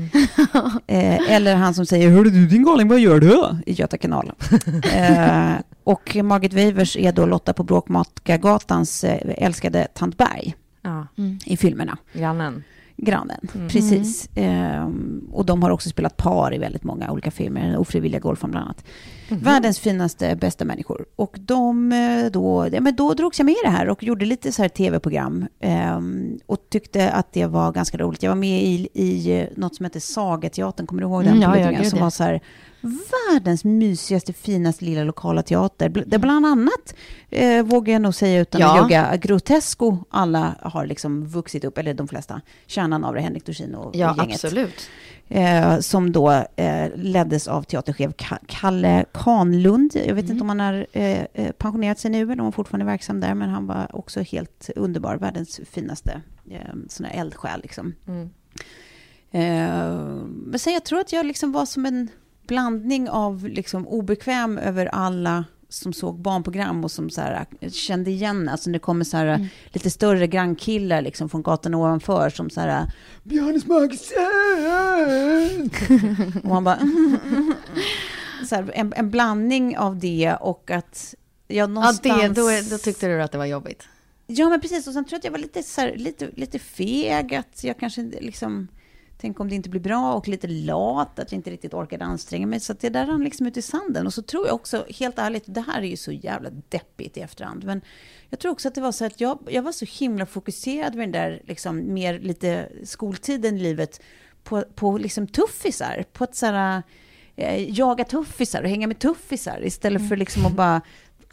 Eh, 0.87 1.31
eller 1.31 1.55
han 1.55 1.73
som 1.73 1.85
säger 1.85 2.09
Hörru 2.09 2.29
du 2.29 2.47
din 2.47 2.63
galning, 2.63 2.87
vad 2.87 2.99
gör 2.99 3.19
du? 3.19 3.43
I 3.65 3.73
Göta 3.73 3.97
kanal. 3.97 4.31
eh, 4.93 5.51
och 5.83 6.15
Margaret 6.23 6.53
Weivers 6.53 6.97
är 6.97 7.11
då 7.11 7.25
Lotta 7.25 7.53
på 7.53 7.63
Bråkmakargatans 7.63 9.03
eh, 9.03 9.33
älskade 9.45 9.87
tant 9.93 10.17
Berg 10.17 10.55
Ja, 10.81 11.07
i 11.45 11.57
filmerna. 11.57 11.97
grannen. 12.13 12.63
Grannen, 12.97 13.47
precis. 13.69 14.29
Ehm, 14.35 15.27
och 15.31 15.45
de 15.45 15.63
har 15.63 15.69
också 15.69 15.89
spelat 15.89 16.17
par 16.17 16.53
i 16.53 16.57
väldigt 16.57 16.83
många 16.83 17.11
olika 17.11 17.31
filmer, 17.31 17.77
Ofrivilliga 17.77 18.19
golfaren 18.19 18.51
bland 18.51 18.65
annat. 18.65 18.85
Världens 19.29 19.79
finaste, 19.79 20.35
bästa 20.35 20.65
människor. 20.65 21.05
Och 21.15 21.35
de, 21.39 21.91
eh, 21.91 22.31
då, 22.31 22.69
ja, 22.71 22.81
men 22.81 22.95
då 22.95 23.13
drogs 23.13 23.39
jag 23.39 23.45
med 23.45 23.53
i 23.53 23.57
det 23.63 23.69
här 23.69 23.89
och 23.89 24.03
gjorde 24.03 24.25
lite 24.25 24.51
så 24.51 24.61
här 24.61 24.69
tv-program. 24.69 25.45
ehm, 25.59 26.39
och 26.45 26.57
tyckte 26.69 27.11
att 27.11 27.33
det 27.33 27.45
var 27.45 27.71
ganska 27.71 27.97
roligt. 27.97 28.23
Jag 28.23 28.31
var 28.31 28.35
med 28.35 28.63
i, 28.63 28.89
i 28.93 29.39
eh, 29.41 29.47
något 29.55 29.75
som 29.75 29.83
heter 29.83 29.99
Sagateatern, 29.99 30.87
kommer 30.87 31.01
du 31.01 31.07
ihåg 31.07 31.23
den? 31.23 31.31
Mm, 31.31 31.41
ja, 31.41 31.51
på 31.51 31.57
ja, 31.57 31.61
Lidingö? 31.61 31.81
gud, 31.81 31.89
som 31.91 31.99
var 31.99 32.09
så 32.09 32.23
här, 32.23 32.41
världens 32.81 33.63
mysigaste, 33.63 34.33
finaste 34.33 34.85
lilla 34.85 35.03
lokala 35.03 35.43
teater. 35.43 35.89
Där 35.89 36.17
bland 36.17 36.45
annat, 36.45 36.95
eh, 37.29 37.63
vågar 37.63 37.93
jag 37.93 38.01
nog 38.01 38.15
säga 38.15 38.41
utan 38.41 38.61
Ja. 38.61 38.71
att 38.73 38.77
jogga, 38.81 39.15
Grotesco 39.15 39.97
alla 40.09 40.55
har 40.61 40.85
liksom 40.85 41.25
vuxit 41.27 41.63
upp, 41.63 41.77
eller 41.77 41.93
de 41.93 42.07
flesta, 42.07 42.41
kärnan 42.67 43.03
av 43.03 43.13
det, 43.13 43.21
Henrik 43.21 43.45
Dorsin 43.45 43.75
och 43.75 43.95
Ja, 43.95 44.15
gänget. 44.17 44.35
absolut. 44.43 44.89
Eh, 45.29 45.79
som 45.79 46.11
då 46.11 46.31
eh, 46.55 46.89
leddes 46.95 47.47
av 47.47 47.63
teaterchef 47.63 48.11
Ka- 48.15 48.37
Kalle 48.47 49.05
Kanlund. 49.13 49.91
Jag 50.07 50.15
vet 50.15 50.29
inte 50.29 50.41
om 50.41 50.49
han 50.49 50.59
har 50.59 50.87
eh, 50.91 51.21
eh, 51.33 51.51
pensionerat 51.51 51.99
sig 51.99 52.11
nu 52.11 52.21
eller 52.21 52.33
om 52.39 52.39
han 52.45 52.51
fortfarande 52.51 52.83
är 52.83 52.91
verksam 52.91 53.19
där, 53.19 53.33
men 53.33 53.49
han 53.49 53.67
var 53.67 53.95
också 53.95 54.21
helt 54.21 54.69
underbar, 54.75 55.15
världens 55.17 55.59
finaste 55.71 56.21
eh, 56.51 56.59
sån 56.89 57.05
här 57.05 57.19
eldsjäl. 57.21 57.61
Liksom. 57.61 57.93
Eh, 59.31 59.41
men 60.27 60.59
sen 60.59 60.73
jag 60.73 60.83
tror 60.85 60.99
att 60.99 61.13
jag 61.13 61.25
liksom 61.25 61.51
var 61.51 61.65
som 61.65 61.85
en 61.85 62.07
blandning 62.47 63.09
av 63.09 63.47
liksom 63.47 63.87
obekväm 63.87 64.57
över 64.57 64.85
alla 64.85 65.45
som 65.69 65.93
såg 65.93 66.19
barnprogram 66.19 66.83
och 66.83 66.91
som 66.91 67.09
så 67.09 67.21
här, 67.21 67.45
kände 67.69 68.11
igen, 68.11 68.49
alltså 68.49 68.69
det 68.69 68.79
kommer 68.79 69.05
så 69.05 69.17
här, 69.17 69.47
lite 69.73 69.89
större 69.89 70.27
grannkillar 70.27 71.01
liksom 71.01 71.29
från 71.29 71.41
gatan 71.41 71.73
ovanför 71.73 72.29
som 72.29 72.49
så 72.49 72.61
här 72.61 72.91
Björnes 73.23 73.65
magasin! 73.65 74.11
och 76.43 76.49
man 76.49 76.63
bara 76.63 76.79
så 78.49 78.55
här, 78.55 78.71
en, 78.73 78.93
en 78.95 79.11
blandning 79.11 79.77
av 79.77 79.99
det 79.99 80.35
och 80.41 80.71
att 80.71 81.15
jag 81.47 81.57
Ja, 81.57 81.67
någonstans... 81.67 82.21
det, 82.21 82.27
då, 82.27 82.49
då 82.69 82.77
tyckte 82.77 83.07
du 83.07 83.21
att 83.21 83.31
det 83.31 83.37
var 83.37 83.45
jobbigt. 83.45 83.87
Ja, 84.27 84.49
men 84.49 84.61
precis. 84.61 84.87
Och 84.87 84.93
sen 84.93 85.05
tror 85.05 85.13
jag 85.13 85.19
att 85.19 85.23
jag 85.23 85.31
var 85.31 85.39
lite, 85.39 85.63
så 85.63 85.81
här, 85.81 85.95
lite, 85.95 86.29
lite 86.35 86.59
feg, 86.59 87.35
att 87.35 87.63
jag 87.63 87.79
kanske 87.79 88.01
liksom... 88.01 88.67
Tänk 89.17 89.39
om 89.39 89.49
det 89.49 89.55
inte 89.55 89.69
blir 89.69 89.81
bra 89.81 90.13
och 90.13 90.27
lite 90.27 90.47
lat, 90.47 91.19
att 91.19 91.31
jag 91.31 91.39
inte 91.39 91.49
riktigt 91.49 91.73
orkade 91.73 92.05
anstränga 92.05 92.47
mig. 92.47 92.59
Så 92.59 92.73
det 92.73 92.89
där 92.89 93.05
rann 93.05 93.23
liksom 93.23 93.47
ut 93.47 93.57
i 93.57 93.61
sanden. 93.61 94.05
Och 94.05 94.13
så 94.13 94.21
tror 94.21 94.47
jag 94.47 94.55
också, 94.55 94.85
helt 94.99 95.19
ärligt, 95.19 95.43
det 95.45 95.61
här 95.61 95.81
är 95.81 95.87
ju 95.87 95.97
så 95.97 96.11
jävla 96.11 96.49
deppigt 96.69 97.17
i 97.17 97.21
efterhand. 97.21 97.63
Men 97.63 97.81
jag 98.29 98.39
tror 98.39 98.51
också 98.51 98.67
att 98.67 98.75
det 98.75 98.81
var 98.81 98.91
så 98.91 99.05
att 99.05 99.21
jag, 99.21 99.39
jag 99.49 99.61
var 99.61 99.71
så 99.71 99.85
himla 99.85 100.25
fokuserad 100.25 100.95
med 100.95 101.03
den 101.03 101.11
där 101.11 101.41
liksom 101.45 101.93
mer 101.93 102.19
lite 102.19 102.69
skoltiden 102.83 103.57
i 103.57 103.59
livet 103.59 104.01
på, 104.43 104.63
på 104.75 104.97
liksom 104.97 105.27
tuffisar. 105.27 106.05
På 106.13 106.23
att 106.23 106.35
så 106.35 106.45
här, 106.45 106.83
eh, 107.35 107.79
jaga 107.79 108.03
tuffisar 108.03 108.63
och 108.63 108.69
hänga 108.69 108.87
med 108.87 108.99
tuffisar 108.99 109.65
istället 109.65 110.09
för 110.09 110.15
liksom 110.15 110.45
att 110.45 110.53
bara 110.53 110.81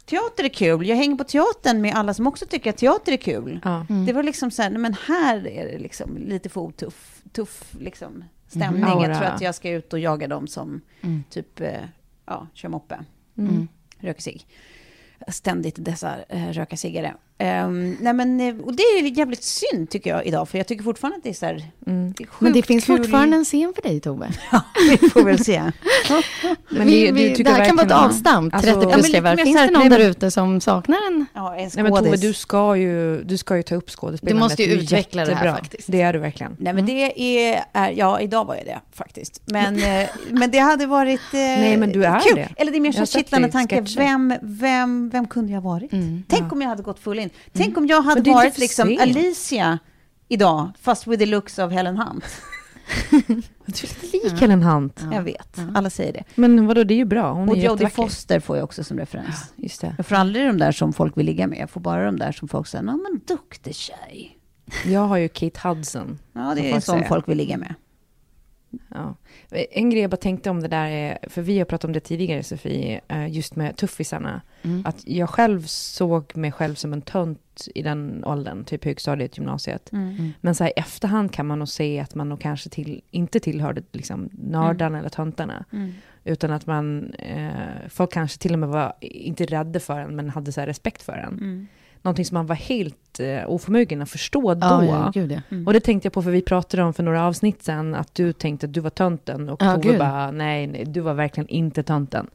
Teater 0.05 0.43
är 0.43 0.49
kul. 0.49 0.87
Jag 0.87 0.95
hänger 0.95 1.15
på 1.15 1.23
teatern 1.23 1.81
med 1.81 1.95
alla 1.95 2.13
som 2.13 2.27
också 2.27 2.45
tycker 2.45 2.69
att 2.69 2.77
teater 2.77 3.11
är 3.11 3.17
kul. 3.17 3.59
Ja. 3.63 3.85
Det 4.07 4.13
var 4.13 4.23
liksom 4.23 4.51
så 4.51 4.61
här, 4.61 4.69
nej, 4.69 4.79
men 4.79 4.93
här 5.07 5.47
är 5.47 5.65
det 5.71 5.77
liksom 5.79 6.17
lite 6.17 6.49
för 6.49 6.61
otuff, 6.61 7.21
tuff 7.31 7.75
liksom 7.79 8.23
stämning. 8.47 8.83
Mm. 8.83 9.01
Jag 9.11 9.17
tror 9.19 9.27
att 9.29 9.41
jag 9.41 9.55
ska 9.55 9.69
ut 9.69 9.93
och 9.93 9.99
jaga 9.99 10.27
dem 10.27 10.47
som 10.47 10.81
typ, 11.29 11.59
eh, 11.61 11.79
ja, 12.25 12.47
kör 12.53 12.69
moppe, 12.69 13.05
Mm. 13.37 13.67
röker 13.99 14.21
cigg. 14.21 14.47
Ständigt 15.27 15.75
dessa 15.77 16.23
eh, 16.29 16.47
röka 16.47 16.77
ciggare. 16.77 17.15
Um, 17.39 17.97
nej 18.01 18.13
men, 18.13 18.39
eh, 18.41 18.55
och 18.63 18.75
det 18.75 18.83
är 18.83 19.17
jävligt 19.17 19.43
synd 19.43 19.89
tycker 19.89 20.09
jag 20.09 20.25
idag, 20.25 20.49
för 20.49 20.57
jag 20.57 20.67
tycker 20.67 20.83
fortfarande 20.83 21.17
att 21.17 21.23
det 21.23 21.29
är 21.29 21.33
så 21.33 21.45
här, 21.45 21.63
Mm. 21.87 22.13
det 22.17 22.23
är 22.23 22.27
sjukt 22.27 22.41
Men 22.41 22.53
det 22.53 22.61
finns 22.63 22.85
kul. 22.85 22.97
fortfarande 22.97 23.37
en 23.37 23.45
scen 23.45 23.73
för 23.75 23.81
dig, 23.81 23.99
Tove. 23.99 24.29
Ja, 24.51 24.61
vi 25.01 25.09
får 25.09 25.23
väl 25.23 25.43
se. 25.45 25.61
Men 26.69 26.87
vi, 26.87 27.05
det- 27.05 27.11
vi, 27.11 27.43
det 27.43 27.49
här 27.49 27.65
kan 27.65 27.75
vara 27.75 27.85
ett 27.87 27.91
avstamp, 27.93 28.53
Alltså- 28.55 28.71
30 28.71 28.81
Ja, 28.83 28.89
men 28.89 28.99
plus 29.03 29.13
mer 29.23 29.37
Finns 29.45 29.57
det 29.57 29.71
någon 29.71 29.89
där 29.89 29.99
ute 29.99 30.31
som 30.31 30.61
saknar 30.61 30.97
en? 31.07 31.25
Ja, 31.33 31.55
en 31.55 31.69
Nej 31.75 31.83
men 31.83 31.91
Tove, 31.93 32.03
skådis. 32.05 32.21
du 32.21 32.33
ska 32.33 32.75
ju, 32.75 33.23
du 33.23 33.37
ska 33.37 33.57
ju 33.57 33.63
ta 33.63 33.75
upp 33.75 33.89
skådespelandet. 33.89 34.35
Du 34.35 34.39
måste 34.39 34.63
ju 34.63 34.73
utveckla 34.81 35.25
det 35.25 35.35
här 35.35 35.53
faktiskt. 35.53 35.91
Det 35.91 36.01
är 36.01 36.13
du 36.13 36.19
verkligen. 36.19 36.55
Nej 36.59 36.73
men 36.73 36.85
det 36.85 36.91
är, 36.91 37.63
är, 37.73 37.91
ja 37.91 38.19
idag 38.19 38.45
var 38.45 38.55
jag 38.55 38.65
det 38.65 38.79
faktiskt. 38.93 39.41
Men, 39.45 39.75
eh, 40.01 40.09
men 40.29 40.51
det 40.51 40.59
hade 40.59 40.85
varit 40.85 41.21
eh, 41.33 41.39
Nej, 41.39 41.77
men 41.77 41.91
du 41.91 42.05
är 42.05 42.19
kul. 42.19 42.35
det. 42.35 42.49
Eller 42.57 42.71
det 42.71 42.77
är 42.77 42.81
mer 42.81 42.91
så 42.91 43.05
kittlande 43.05 43.51
tanke, 43.51 43.75
sketcher. 43.75 43.97
vem, 43.97 44.33
vem, 44.41 45.09
vem 45.09 45.27
kunde 45.27 45.53
jag 45.53 45.61
varit? 45.61 45.91
Tänk 46.27 46.51
om 46.53 46.61
jag 46.61 46.69
hade 46.69 46.83
gått 46.83 46.99
full 46.99 47.19
in. 47.19 47.24
Tänk 47.53 47.77
om 47.77 47.87
jag 47.87 48.01
hade 48.01 48.29
är 48.29 48.33
varit 48.33 48.57
liksom. 48.57 48.97
Alicia 49.01 49.79
idag, 50.27 50.71
fast 50.81 51.07
with 51.07 51.19
the 51.19 51.25
looks 51.25 51.59
of 51.59 51.71
Helen 51.71 51.97
Hunt. 51.97 52.25
Du 53.65 53.87
är 53.87 54.03
lite 54.03 54.17
lik 54.29 54.41
Helen 54.41 54.63
Hunt. 54.63 55.03
Jag 55.11 55.21
vet, 55.21 55.59
alla 55.75 55.89
säger 55.89 56.13
det. 56.13 56.23
Men 56.35 56.67
vadå, 56.67 56.83
det 56.83 56.93
är 56.93 56.95
ju 56.95 57.05
bra. 57.05 57.31
Hon 57.31 57.49
Och 57.49 57.57
är 57.57 57.61
Jodie. 57.61 57.89
Foster 57.89 58.39
får 58.39 58.57
jag 58.57 58.63
också 58.63 58.83
som 58.83 58.97
referens. 58.99 59.53
Just 59.55 59.81
det. 59.81 59.93
Jag 59.97 60.05
får 60.05 60.15
aldrig 60.15 60.45
de 60.45 60.57
där 60.57 60.71
som 60.71 60.93
folk 60.93 61.17
vill 61.17 61.25
ligga 61.25 61.47
med, 61.47 61.59
jag 61.59 61.69
får 61.69 61.81
bara 61.81 62.05
de 62.05 62.19
där 62.19 62.31
som 62.31 62.47
folk 62.47 62.67
säger, 62.67 62.85
ja 62.85 62.97
men 62.97 63.21
duktig 63.27 63.75
tjej. 63.75 64.37
Jag 64.85 64.99
har 65.07 65.17
ju 65.17 65.27
Kate 65.29 65.67
Hudson. 65.67 66.19
Ja, 66.33 66.41
som 66.41 66.55
det 66.55 66.67
är 66.67 66.71
folk 66.71 66.83
sån 66.83 66.95
säger. 66.95 67.07
folk 67.07 67.29
vill 67.29 67.37
ligga 67.37 67.57
med. 67.57 67.75
Ja. 68.89 69.15
En 69.51 69.89
grej 69.89 70.01
jag 70.01 70.11
bara 70.11 70.17
tänkte 70.17 70.49
om 70.49 70.61
det 70.61 70.67
där 70.67 70.87
är, 70.89 71.17
för 71.29 71.41
vi 71.41 71.57
har 71.57 71.65
pratat 71.65 71.85
om 71.85 71.93
det 71.93 71.99
tidigare 71.99 72.43
Sofie, 72.43 73.01
eh, 73.07 73.27
just 73.27 73.55
med 73.55 73.77
tuffisarna. 73.77 74.41
Att 74.85 75.07
jag 75.07 75.29
själv 75.29 75.61
såg 75.67 76.37
mig 76.37 76.51
själv 76.51 76.75
som 76.75 76.93
en 76.93 77.01
tönt 77.01 77.67
i 77.75 77.81
den 77.81 78.25
åldern, 78.25 78.63
typ 78.63 78.85
högstadiet, 78.85 79.37
gymnasiet. 79.37 79.89
Men 80.41 80.55
så 80.55 80.63
här, 80.63 80.71
i 80.71 80.79
efterhand 80.79 81.31
kan 81.31 81.45
man 81.45 81.59
nog 81.59 81.67
se 81.67 81.99
att 81.99 82.15
man 82.15 82.29
nog 82.29 82.39
kanske 82.39 82.69
till, 82.69 83.01
inte 83.11 83.39
tillhörde 83.39 83.81
liksom, 83.91 84.29
nördarna 84.31 84.99
eller 84.99 85.09
töntarna. 85.09 85.65
Utan 86.23 86.51
att 86.51 86.65
man, 86.65 87.13
eh, 87.13 87.49
folk 87.89 88.13
kanske 88.13 88.39
till 88.39 88.53
och 88.53 88.59
med 88.59 88.69
var, 88.69 88.93
inte 89.01 89.45
rädda 89.45 89.79
för 89.79 89.99
en, 89.99 90.15
men 90.15 90.29
hade 90.29 90.51
så 90.51 90.59
här, 90.61 90.67
respekt 90.67 91.01
för 91.01 91.13
en. 91.13 91.67
Någonting 92.05 92.25
som 92.25 92.35
man 92.35 92.45
var 92.45 92.55
helt 92.55 93.19
eh, 93.19 93.49
oförmögen 93.49 94.01
att 94.01 94.09
förstå 94.09 94.53
då. 94.53 94.67
Ja, 94.67 94.83
ja, 94.85 95.11
gud 95.13 95.31
ja. 95.31 95.41
Och 95.65 95.73
det 95.73 95.79
tänkte 95.79 96.05
jag 96.05 96.13
på, 96.13 96.21
för 96.23 96.31
vi 96.31 96.41
pratade 96.41 96.83
om 96.83 96.93
för 96.93 97.03
några 97.03 97.25
avsnitt 97.25 97.63
sen, 97.63 97.95
att 97.95 98.15
du 98.15 98.33
tänkte 98.33 98.65
att 98.65 98.73
du 98.73 98.79
var 98.79 98.89
tönten. 98.89 99.49
Och 99.49 99.61
Ja, 99.61 99.75
Tove 99.75 99.89
gud. 99.89 99.99
bara, 99.99 100.31
nej, 100.31 100.67
nej, 100.67 100.85
du 100.85 100.99
var 100.99 101.13
verkligen 101.13 101.47
inte 101.47 101.83
tönten. 101.83 102.27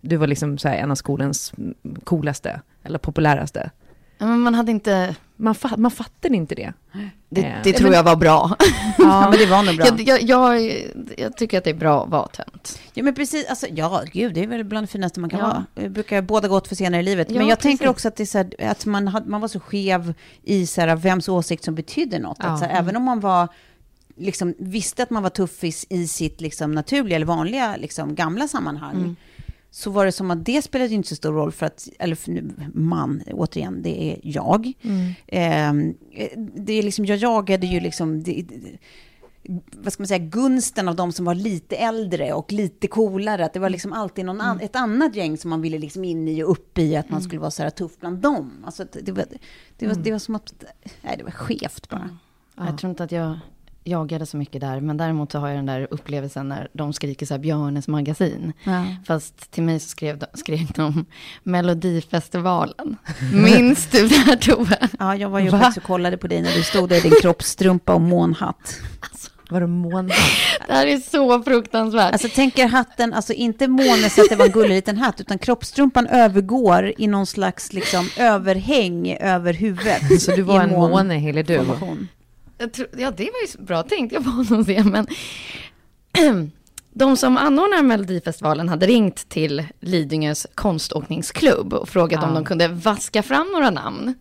Du 0.00 0.16
var 0.16 0.26
liksom 0.26 0.58
så 0.58 0.68
här, 0.68 0.76
en 0.76 0.90
av 0.90 0.94
skolans 0.94 1.52
mm, 1.58 1.74
coolaste, 2.04 2.60
eller 2.82 2.98
populäraste. 2.98 3.70
Men 4.20 4.40
man 4.40 4.54
hade 4.54 4.70
inte... 4.70 5.16
Man, 5.36 5.54
fa- 5.54 5.76
man 5.76 5.90
fattade 5.90 6.36
inte 6.36 6.54
det. 6.54 6.72
Det, 7.28 7.44
Eh, 7.44 7.52
det 7.64 7.72
tror 7.72 7.92
jag 7.94 8.02
var 8.02 8.16
bra. 8.16 8.56
Ja, 8.98 9.28
men 9.30 9.38
det 9.38 9.46
var 9.46 9.62
nog 9.62 9.76
bra. 9.76 9.86
Jag, 9.86 10.00
jag, 10.00 10.22
jag, 10.22 10.72
jag 11.18 11.36
tycker 11.36 11.58
att 11.58 11.64
det 11.64 11.70
är 11.70 11.74
bra 11.74 12.04
att 12.04 12.10
vara 12.10 12.26
tönt. 12.28 12.80
Ja, 12.94 13.02
men 13.02 13.14
precis. 13.14 13.46
Alltså, 13.48 13.66
ja, 13.74 14.02
gud, 14.12 14.34
det 14.34 14.42
är 14.42 14.46
väl 14.46 14.64
bland 14.64 14.86
det 14.86 14.90
finaste 14.90 15.20
man 15.20 15.30
kan 15.30 15.38
Ja. 15.40 15.46
vara. 15.46 15.64
Det 15.74 15.88
brukar 15.88 16.22
båda 16.22 16.48
gott 16.48 16.68
för 16.68 16.74
senare 16.76 17.00
i 17.00 17.04
livet. 17.04 17.30
Ja, 17.30 17.38
men 17.38 17.48
jag 17.48 17.58
precis. 17.58 17.78
tänker 17.78 17.88
också 17.90 18.08
att, 18.08 18.16
det 18.16 18.22
är 18.22 18.26
så 18.26 18.38
här, 18.38 18.54
att 18.70 18.86
man, 18.86 19.08
hade, 19.08 19.30
man 19.30 19.40
var 19.40 19.48
så 19.48 19.60
skev 19.60 20.14
i 20.42 20.66
så 20.66 20.80
här, 20.80 20.96
vems 20.96 21.28
åsikt 21.28 21.64
som 21.64 21.74
betydde 21.74 22.18
något. 22.18 22.36
Ja. 22.40 22.46
Att, 22.48 22.58
så 22.58 22.64
här, 22.64 22.78
även 22.78 22.96
om 22.96 23.02
man 23.02 23.20
var, 23.20 23.48
liksom, 24.16 24.54
visste 24.58 25.02
att 25.02 25.10
man 25.10 25.22
var 25.22 25.30
tuffis 25.30 25.86
i 25.88 26.06
sitt 26.08 26.40
liksom, 26.40 26.72
naturliga 26.72 27.16
eller 27.16 27.26
vanliga 27.26 27.76
liksom, 27.76 28.14
gamla 28.14 28.48
sammanhang. 28.48 28.94
Mm. 28.96 29.16
Så 29.70 29.90
var 29.90 30.04
det 30.06 30.12
som 30.12 30.30
att 30.30 30.44
det 30.44 30.62
spelade 30.62 30.94
inte 30.94 31.08
så 31.08 31.16
stor 31.16 31.32
roll 31.32 31.52
för 31.52 31.66
att, 31.66 31.88
eller 31.98 32.14
för 32.16 32.30
nu, 32.30 32.52
man, 32.74 33.22
återigen, 33.32 33.82
det 33.82 34.02
är 34.02 34.18
jag. 34.22 34.72
Mm. 34.82 35.12
Ehm, 35.26 35.94
det 36.54 36.72
är 36.72 36.82
liksom, 36.82 37.04
jag 37.06 37.18
jagade 37.18 37.66
ju 37.66 37.80
liksom, 37.80 38.22
det, 38.22 38.42
det- 38.48 38.78
vad 39.72 39.92
ska 39.92 40.02
man 40.02 40.08
säga, 40.08 40.18
gunsten 40.26 40.88
av 40.88 40.96
de 40.96 41.12
som 41.12 41.24
var 41.24 41.34
lite 41.34 41.76
äldre 41.76 42.32
och 42.32 42.52
lite 42.52 42.86
coolare. 42.86 43.44
Att 43.44 43.52
det 43.52 43.60
var 43.60 43.70
liksom 43.70 43.92
alltid 43.92 44.24
någon 44.24 44.36
Mm. 44.40 44.50
an, 44.50 44.60
ett 44.60 44.76
annat 44.76 45.16
gäng 45.16 45.38
som 45.38 45.50
man 45.50 45.60
ville 45.62 45.78
liksom 45.78 46.04
in 46.04 46.28
i 46.28 46.42
och 46.42 46.50
upp 46.50 46.78
i, 46.78 46.96
att 46.96 47.10
man 47.10 47.22
skulle 47.22 47.40
vara 47.40 47.50
så 47.50 47.62
här 47.62 47.70
tuff 47.70 47.92
bland 48.00 48.18
dem. 48.18 48.52
Alltså, 48.64 48.84
det, 49.02 49.12
var, 49.12 49.24
det, 49.78 49.86
var, 49.86 49.92
Mm. 49.92 50.02
det 50.04 50.12
var 50.12 50.18
som 50.18 50.34
att, 50.34 50.64
nej 51.02 51.14
det 51.18 51.24
var 51.24 51.30
skevt 51.30 51.88
bara. 51.88 52.18
Ja. 52.56 52.66
Jag 52.66 52.78
tror 52.78 52.90
inte 52.90 53.04
att 53.04 53.12
jag 53.12 53.38
jagade 53.84 54.26
så 54.26 54.36
mycket 54.36 54.60
där. 54.60 54.80
Men 54.80 54.96
däremot 54.96 55.32
så 55.32 55.38
har 55.38 55.48
jag 55.48 55.58
den 55.58 55.66
där 55.66 55.86
upplevelsen 55.90 56.48
när 56.48 56.68
de 56.72 56.92
skriker 56.92 57.26
så 57.26 57.34
här 57.34 57.38
Björnes 57.38 57.88
magasin. 57.88 58.52
Ja. 58.64 58.84
Fast 59.06 59.50
till 59.50 59.62
mig 59.62 59.80
så 59.80 59.88
skrev 59.88 60.18
de, 60.18 60.26
skrek 60.34 60.74
de 60.76 61.04
Melodifestivalen. 61.42 62.96
Minns 63.32 63.86
du 63.86 64.08
det 64.08 64.14
här 64.16 64.36
Tove? 64.36 64.88
Ja, 64.98 65.16
jag 65.16 65.28
var 65.28 65.40
ju 65.40 65.48
Va? 65.48 65.58
faktiskt 65.58 65.78
och 65.78 65.84
kollade 65.84 66.16
på 66.16 66.26
dig 66.26 66.42
när 66.42 66.52
du 66.54 66.62
stod 66.62 66.88
där 66.88 66.96
i 66.96 67.00
din 67.00 67.12
kroppstrumpa 67.22 67.94
och 67.94 68.00
månhatt. 68.00 68.80
Var 69.50 69.60
det 69.60 69.66
månad? 69.66 70.12
Det 70.66 70.72
här 70.72 70.86
är 70.86 70.98
så 70.98 71.42
fruktansvärt. 71.42 72.12
Alltså 72.12 72.28
tänker 72.28 72.68
hatten, 72.68 73.14
alltså 73.14 73.32
inte 73.32 73.68
måne 73.68 74.10
så 74.10 74.20
att 74.22 74.28
det 74.28 74.36
var 74.36 74.44
en 74.46 74.52
gullig 74.52 74.74
liten 74.74 74.96
hatt, 74.98 75.20
utan 75.20 75.38
kroppstrumpan 75.38 76.06
övergår 76.06 76.92
i 76.98 77.06
någon 77.06 77.26
slags 77.26 77.72
liksom 77.72 78.08
överhäng 78.18 79.16
över 79.20 79.54
huvudet. 79.54 80.22
Så 80.22 80.30
du 80.36 80.42
var 80.42 80.60
en 80.60 80.70
mån- 80.70 80.90
måne, 80.90 81.14
Hille 81.14 81.42
du. 81.42 81.60
Tror, 82.68 82.88
ja, 82.98 83.10
det 83.10 83.24
var 83.24 83.58
ju 83.58 83.64
bra 83.64 83.82
tänkt 83.82 84.12
jag 84.12 84.24
på 84.24 84.30
honom 84.30 84.64
se, 84.64 84.84
men 84.84 85.06
de 86.92 87.16
som 87.16 87.36
anordnar 87.36 87.82
Melodifestivalen 87.82 88.68
hade 88.68 88.86
ringt 88.86 89.28
till 89.28 89.64
Lidingös 89.80 90.46
konståkningsklubb 90.54 91.72
och 91.72 91.88
frågat 91.88 92.22
Ja. 92.22 92.28
om 92.28 92.34
de 92.34 92.44
kunde 92.44 92.68
vaska 92.68 93.22
fram 93.22 93.48
några 93.52 93.70
namn 93.70 94.14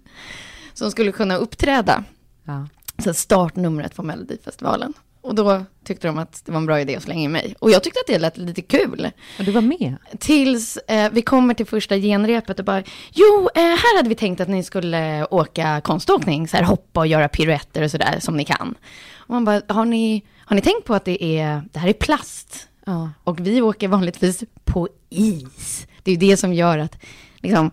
som 0.73 0.91
skulle 0.91 1.11
kunna 1.11 1.35
uppträda. 1.37 2.03
Ja. 2.43 2.67
Så 3.03 3.13
startnumret 3.13 3.95
på 3.95 4.03
Melodifestivalen. 4.03 4.93
Och 5.21 5.35
då 5.35 5.65
tyckte 5.83 6.07
de 6.07 6.17
att 6.17 6.45
det 6.45 6.51
var 6.51 6.59
en 6.59 6.65
bra 6.65 6.81
idé 6.81 6.95
att 6.95 7.03
slänga 7.03 7.21
in 7.21 7.31
mig. 7.31 7.55
Och 7.59 7.71
jag 7.71 7.83
tyckte 7.83 7.99
att 7.99 8.07
det 8.07 8.19
lät 8.19 8.37
lite 8.37 8.61
kul. 8.61 9.11
Och 9.39 9.45
du 9.45 9.51
var 9.51 9.61
med? 9.61 9.95
Tills 10.19 10.77
eh, 10.77 11.11
vi 11.11 11.21
kommer 11.21 11.53
till 11.53 11.65
första 11.65 11.97
genrepet 11.97 12.59
och 12.59 12.65
bara, 12.65 12.83
jo, 13.13 13.49
eh, 13.55 13.61
här 13.61 13.97
hade 13.97 14.09
vi 14.09 14.15
tänkt 14.15 14.41
att 14.41 14.47
ni 14.47 14.63
skulle 14.63 15.25
åka 15.25 15.81
konståkning, 15.81 16.47
så 16.47 16.57
här 16.57 16.63
hoppa 16.63 16.99
och 16.99 17.07
göra 17.07 17.27
piruetter 17.27 17.83
och 17.83 17.91
sådär 17.91 18.19
som 18.19 18.37
ni 18.37 18.45
kan. 18.45 18.75
Och 19.15 19.29
man 19.29 19.45
bara, 19.45 19.61
har 19.67 19.85
ni, 19.85 20.25
har 20.45 20.55
ni 20.55 20.61
tänkt 20.61 20.85
på 20.85 20.95
att 20.95 21.05
det 21.05 21.23
är, 21.23 21.63
det 21.71 21.79
här 21.79 21.89
är 21.89 21.93
plast? 21.93 22.67
Ja. 22.85 23.11
Och 23.23 23.39
vi 23.39 23.61
åker 23.61 23.87
vanligtvis 23.87 24.43
på 24.63 24.87
is. 25.09 25.87
Det 26.03 26.11
är 26.11 26.15
ju 26.15 26.29
det 26.29 26.37
som 26.37 26.53
gör 26.53 26.77
att, 26.77 26.95
liksom, 27.37 27.71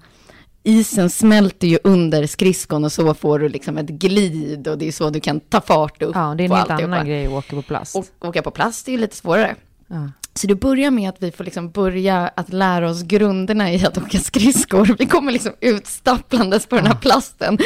isen 0.66 1.10
smälter 1.10 1.66
ju 1.68 1.78
under 1.84 2.26
skridskon 2.26 2.84
och 2.84 2.92
så 2.92 3.14
får 3.14 3.38
du 3.38 3.48
liksom 3.48 3.78
ett 3.78 3.86
glid 3.88 4.68
och 4.68 4.78
det 4.78 4.88
är 4.88 4.92
så 4.92 5.10
du 5.10 5.20
kan 5.20 5.40
ta 5.40 5.60
fart 5.60 6.02
upp. 6.02 6.14
Ja, 6.14 6.34
det 6.38 6.42
är 6.42 6.44
en 6.44 6.52
helt 6.56 6.70
annan 6.70 7.06
grej 7.06 7.26
att 7.26 7.32
åka 7.32 7.56
på 7.56 7.62
plast. 7.62 7.96
Och 7.96 8.06
åka 8.20 8.42
på 8.42 8.50
plast 8.50 8.88
är 8.88 8.92
ju 8.92 8.98
lite 8.98 9.16
svårare. 9.16 9.54
Ja. 9.88 10.10
Så 10.34 10.46
det 10.46 10.54
börjar 10.54 10.90
med 10.90 11.08
att 11.08 11.16
vi 11.22 11.32
får 11.32 11.44
liksom 11.44 11.70
börja 11.70 12.30
att 12.36 12.52
lära 12.52 12.90
oss 12.90 13.02
grunderna 13.02 13.72
i 13.72 13.86
att 13.86 13.98
åka 13.98 14.18
skridskor. 14.18 14.96
Vi 14.98 15.06
kommer 15.06 15.32
liksom 15.32 15.52
utstapplandes 15.60 16.66
på 16.66 16.76
den 16.76 16.86
här 16.86 16.94
plasten. 16.94 17.58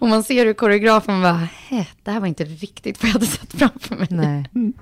Och 0.00 0.08
man 0.08 0.22
ser 0.22 0.46
hur 0.46 0.52
koreografen 0.54 1.22
bara, 1.22 1.48
"Hä, 1.68 1.86
det 2.02 2.10
här 2.10 2.20
var 2.20 2.26
inte 2.26 2.44
riktigt 2.44 3.02
vad 3.02 3.08
jag 3.08 3.12
hade 3.12 3.26
sett 3.26 3.52
framför 3.52 3.96
mig. 3.96 4.06
Nej. 4.10 4.44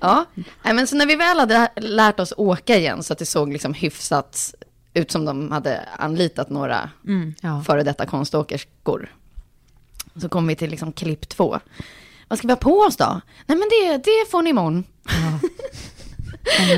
Ja, 0.00 0.24
men 0.62 0.86
så 0.86 0.96
när 0.96 1.06
vi 1.06 1.16
väl 1.16 1.38
hade 1.38 1.68
lärt 1.76 2.20
oss 2.20 2.32
åka 2.36 2.76
igen 2.76 3.02
så 3.02 3.12
att 3.12 3.18
det 3.18 3.26
såg 3.26 3.52
liksom 3.52 3.74
hyfsat 3.74 4.54
ut 4.96 5.10
som 5.10 5.24
de 5.24 5.52
hade 5.52 5.80
anlitat 5.98 6.50
några 6.50 6.90
Ja. 7.40 7.62
före 7.66 7.82
detta 7.82 8.06
konståkerskor. 8.06 9.12
Så 10.20 10.28
kom 10.28 10.46
vi 10.46 10.56
till 10.56 10.70
liksom 10.70 10.92
klipp 10.92 11.28
två. 11.28 11.58
Vad 12.28 12.38
ska 12.38 12.46
vi 12.48 12.52
ha 12.52 12.58
på 12.58 12.78
oss 12.78 12.96
då? 12.96 13.20
Nej 13.46 13.58
men 13.58 13.68
det, 13.68 13.96
det 13.96 14.30
får 14.30 14.42
ni 14.42 14.50
imorgon. 14.50 14.84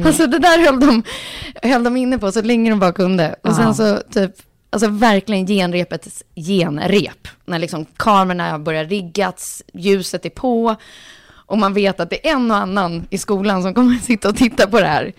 Alltså 0.07 0.27
det 0.27 0.39
där 0.39 0.64
höll 0.64 0.81
de, 0.81 1.03
höll 1.62 1.85
de 1.85 1.97
inne 1.97 2.19
på 2.19 2.33
så 2.33 2.43
länge 2.43 2.71
de 2.71 2.79
bara 2.79 2.93
kunde. 2.93 3.35
Och 3.43 3.55
sen 3.55 3.64
Ja. 3.64 3.75
så 3.75 4.03
typ, 4.12 4.31
alltså 4.71 4.89
verkligen 4.89 5.47
genrepets 5.47 6.25
genrep. 6.37 7.29
När 7.45 7.59
liksom 7.59 7.85
kamerorna 7.97 8.59
börjar 8.59 8.85
riggats, 8.85 9.62
ljuset 9.75 10.25
är 10.25 10.31
på. 10.31 10.77
Och 11.29 11.59
man 11.59 11.75
vet 11.75 12.01
att 12.01 12.11
det 12.11 12.29
är 12.29 12.33
en 12.33 12.51
och 12.51 12.57
annan 12.57 13.07
i 13.11 13.19
skolan 13.19 13.62
som 13.62 13.75
kommer 13.75 13.95
sitta 13.97 14.29
och 14.29 14.37
titta 14.37 14.66
på 14.66 14.81
det 14.81 14.87
här. 14.87 15.12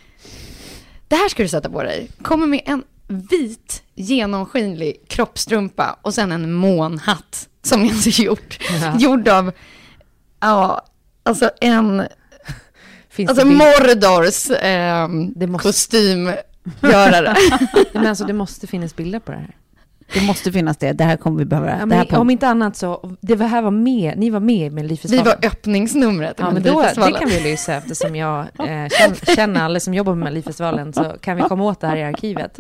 Det 1.08 1.16
här 1.16 1.30
ska 1.30 1.44
du 1.44 1.50
sätta 1.50 1.70
på 1.70 1.84
dig. 1.84 2.10
Kommer 2.22 2.48
med 2.48 2.62
en 2.66 2.84
vit 3.10 3.84
genomskinlig 3.96 5.04
kroppstrumpa 5.08 5.98
och 6.02 6.14
sen 6.14 6.32
en 6.32 6.54
månhatt 6.54 7.50
som 7.64 7.86
jag 7.86 7.94
har 7.96 8.22
gjort. 8.22 8.60
Ja. 8.82 8.96
Gjord 9.00 9.28
av, 9.28 9.52
ja, 10.40 10.86
alltså 11.24 11.50
en 11.62 12.04
Finns 13.10 13.30
Alltså 13.30 13.46
det 13.46 13.52
Mordors 13.52 14.50
ehm, 14.62 15.34
Det 15.36 15.48
måste- 15.48 15.68
kostymgörare. 15.68 17.36
Men 17.94 18.08
alltså 18.08 18.26
det 18.26 18.34
måste 18.34 18.68
finnas 18.68 18.96
bilder 18.96 19.20
på 19.20 19.32
det 19.32 19.38
här. 19.38 19.56
Det 20.14 20.22
måste 20.28 20.52
finnas 20.52 20.78
det. 20.78 20.94
Det 20.94 21.04
här 21.04 21.18
kommer 21.18 21.38
vi 21.38 21.46
behöva. 21.46 21.70
Ja, 21.70 21.78
det 21.78 21.86
men, 21.86 22.16
om 22.16 22.30
inte 22.30 22.48
annat 22.48 22.76
så, 22.76 23.18
det 23.22 23.36
var 23.36 23.48
här 23.48 23.62
var 23.62 23.72
med, 23.72 24.18
ni 24.18 24.30
var 24.30 24.40
med 24.40 24.60
med 24.60 24.70
Vi 24.70 24.76
Melodifestivalen. 24.76 25.26
var 25.26 25.50
öppningsnumret 25.50 26.40
i 26.40 26.42
Ja, 26.42 26.52
men 26.52 26.64
då, 26.64 26.82
det 26.82 27.12
kan 27.20 27.30
vi 27.30 27.40
lysa 27.40 27.76
eftersom 27.76 28.16
jag 28.16 28.40
eh, 28.40 28.46
känner, 28.90 29.36
känner 29.36 29.64
alla 29.64 29.80
som 29.80 29.94
jobbar 29.94 30.16
med 30.16 30.24
Melodifestivalen 30.24 30.94
så 30.94 31.04
kan 31.22 31.38
vi 31.38 31.44
komma 31.44 31.64
åt 31.64 31.82
det 31.82 31.88
här 31.88 31.98
i 31.98 32.04
arkivet. 32.04 32.58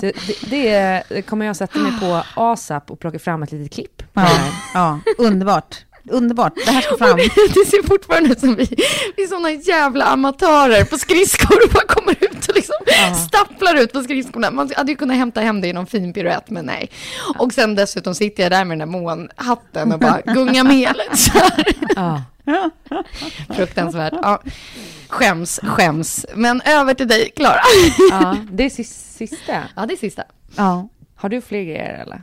det, 0.00 1.02
det, 1.08 1.22
kommer 1.22 1.46
jag 1.46 1.56
sätta 1.56 1.78
mig 1.78 1.92
på 2.00 2.22
ASAP 2.34 2.90
och 2.90 3.00
plocka 3.00 3.18
fram 3.18 3.42
ett 3.42 3.52
litet 3.52 3.72
klipp. 3.72 4.02
Ja, 4.12 4.28
ja, 4.74 5.00
underbart. 5.18 5.84
Underbart. 6.10 6.52
Det 6.66 6.70
här 6.70 6.80
ska 6.80 6.96
fram. 6.98 7.16
Det 7.54 7.66
ser 7.66 7.86
fortfarande 7.86 8.30
ut 8.30 8.40
som 8.40 8.54
vi, 8.54 8.64
vi 9.16 9.22
är 9.22 9.26
sådana 9.26 9.50
jävla 9.50 10.04
amatörer 10.04 10.84
på 10.84 10.98
skridskor 10.98 11.56
och 11.64 11.70
bara 11.72 11.84
kommer 11.86 12.16
ut 12.24 12.48
och 12.48 12.54
liksom 12.54 12.74
stapplar 13.28 13.74
ut 13.74 13.92
på 13.92 14.02
skridskorna. 14.02 14.50
Man 14.50 14.70
hade 14.76 14.92
ju 14.92 14.96
kunnat 14.96 15.16
hämta 15.16 15.40
hem 15.40 15.60
det 15.60 15.68
i 15.68 15.72
någon 15.72 15.86
fin 15.86 16.12
piruett, 16.12 16.50
men 16.50 16.64
nej. 16.64 16.90
Och 17.38 17.52
sen 17.52 17.74
dessutom 17.74 18.14
sitter 18.14 18.42
jag 18.42 18.52
där 18.52 18.64
med 18.64 18.78
den 18.78 18.88
där 18.92 18.98
månhatten 19.00 19.92
och 19.92 19.98
bara 19.98 20.20
gungar 20.20 20.64
med 20.64 20.94
så. 21.14 21.38
Ja. 21.96 22.22
Fruktansvärt. 23.56 24.14
Ja. 24.22 24.42
Skäms, 25.08 25.60
skäms. 25.62 26.26
Men 26.34 26.60
över 26.60 26.94
till 26.94 27.08
dig, 27.08 27.32
Klara. 27.36 27.60
ja, 28.10 28.36
det 28.50 28.64
är 28.64 28.68
sis- 28.70 29.16
sista. 29.16 29.62
Ja, 29.76 29.86
det 29.86 29.94
är 29.94 29.96
sista. 29.96 30.22
Ja. 30.56 30.88
Har 31.16 31.28
du 31.28 31.40
fler 31.40 31.62
grejer 31.62 32.02
eller? 32.02 32.22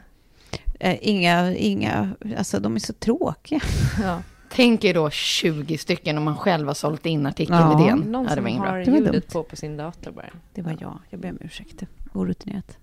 Eh, 0.80 0.98
inga, 1.02 1.54
inga, 1.56 2.10
alltså 2.38 2.60
de 2.60 2.76
är 2.76 2.80
så 2.80 2.94
tråkiga. 2.94 3.60
Ja. 4.04 4.22
Tänk 4.50 4.84
er 4.84 4.94
då 4.94 5.10
20 5.10 5.78
stycken 5.78 6.18
om 6.18 6.24
man 6.24 6.38
själv 6.38 6.68
har 6.68 6.74
sålt 6.74 7.06
in 7.06 7.22
Ja. 7.22 7.30
artikelidén. 7.30 8.00
Någon 8.00 8.24
ja, 8.24 8.30
det 8.30 8.36
som 8.36 8.44
var 8.44 8.52
bra. 8.60 8.70
har 8.70 8.78
Det 8.80 8.92
var 8.92 8.98
ljudet 8.98 9.34
på 9.34 9.44
på 9.44 9.56
sin 9.56 9.78
dator 9.78 10.12
bara. 10.12 10.30
Det 10.54 10.62
var 10.62 10.78
jag. 10.80 11.00
Jag 11.10 11.20
ber 11.20 11.30
om 11.30 11.38
ursäkt. 11.42 11.84
Orutinerat. 12.14 12.78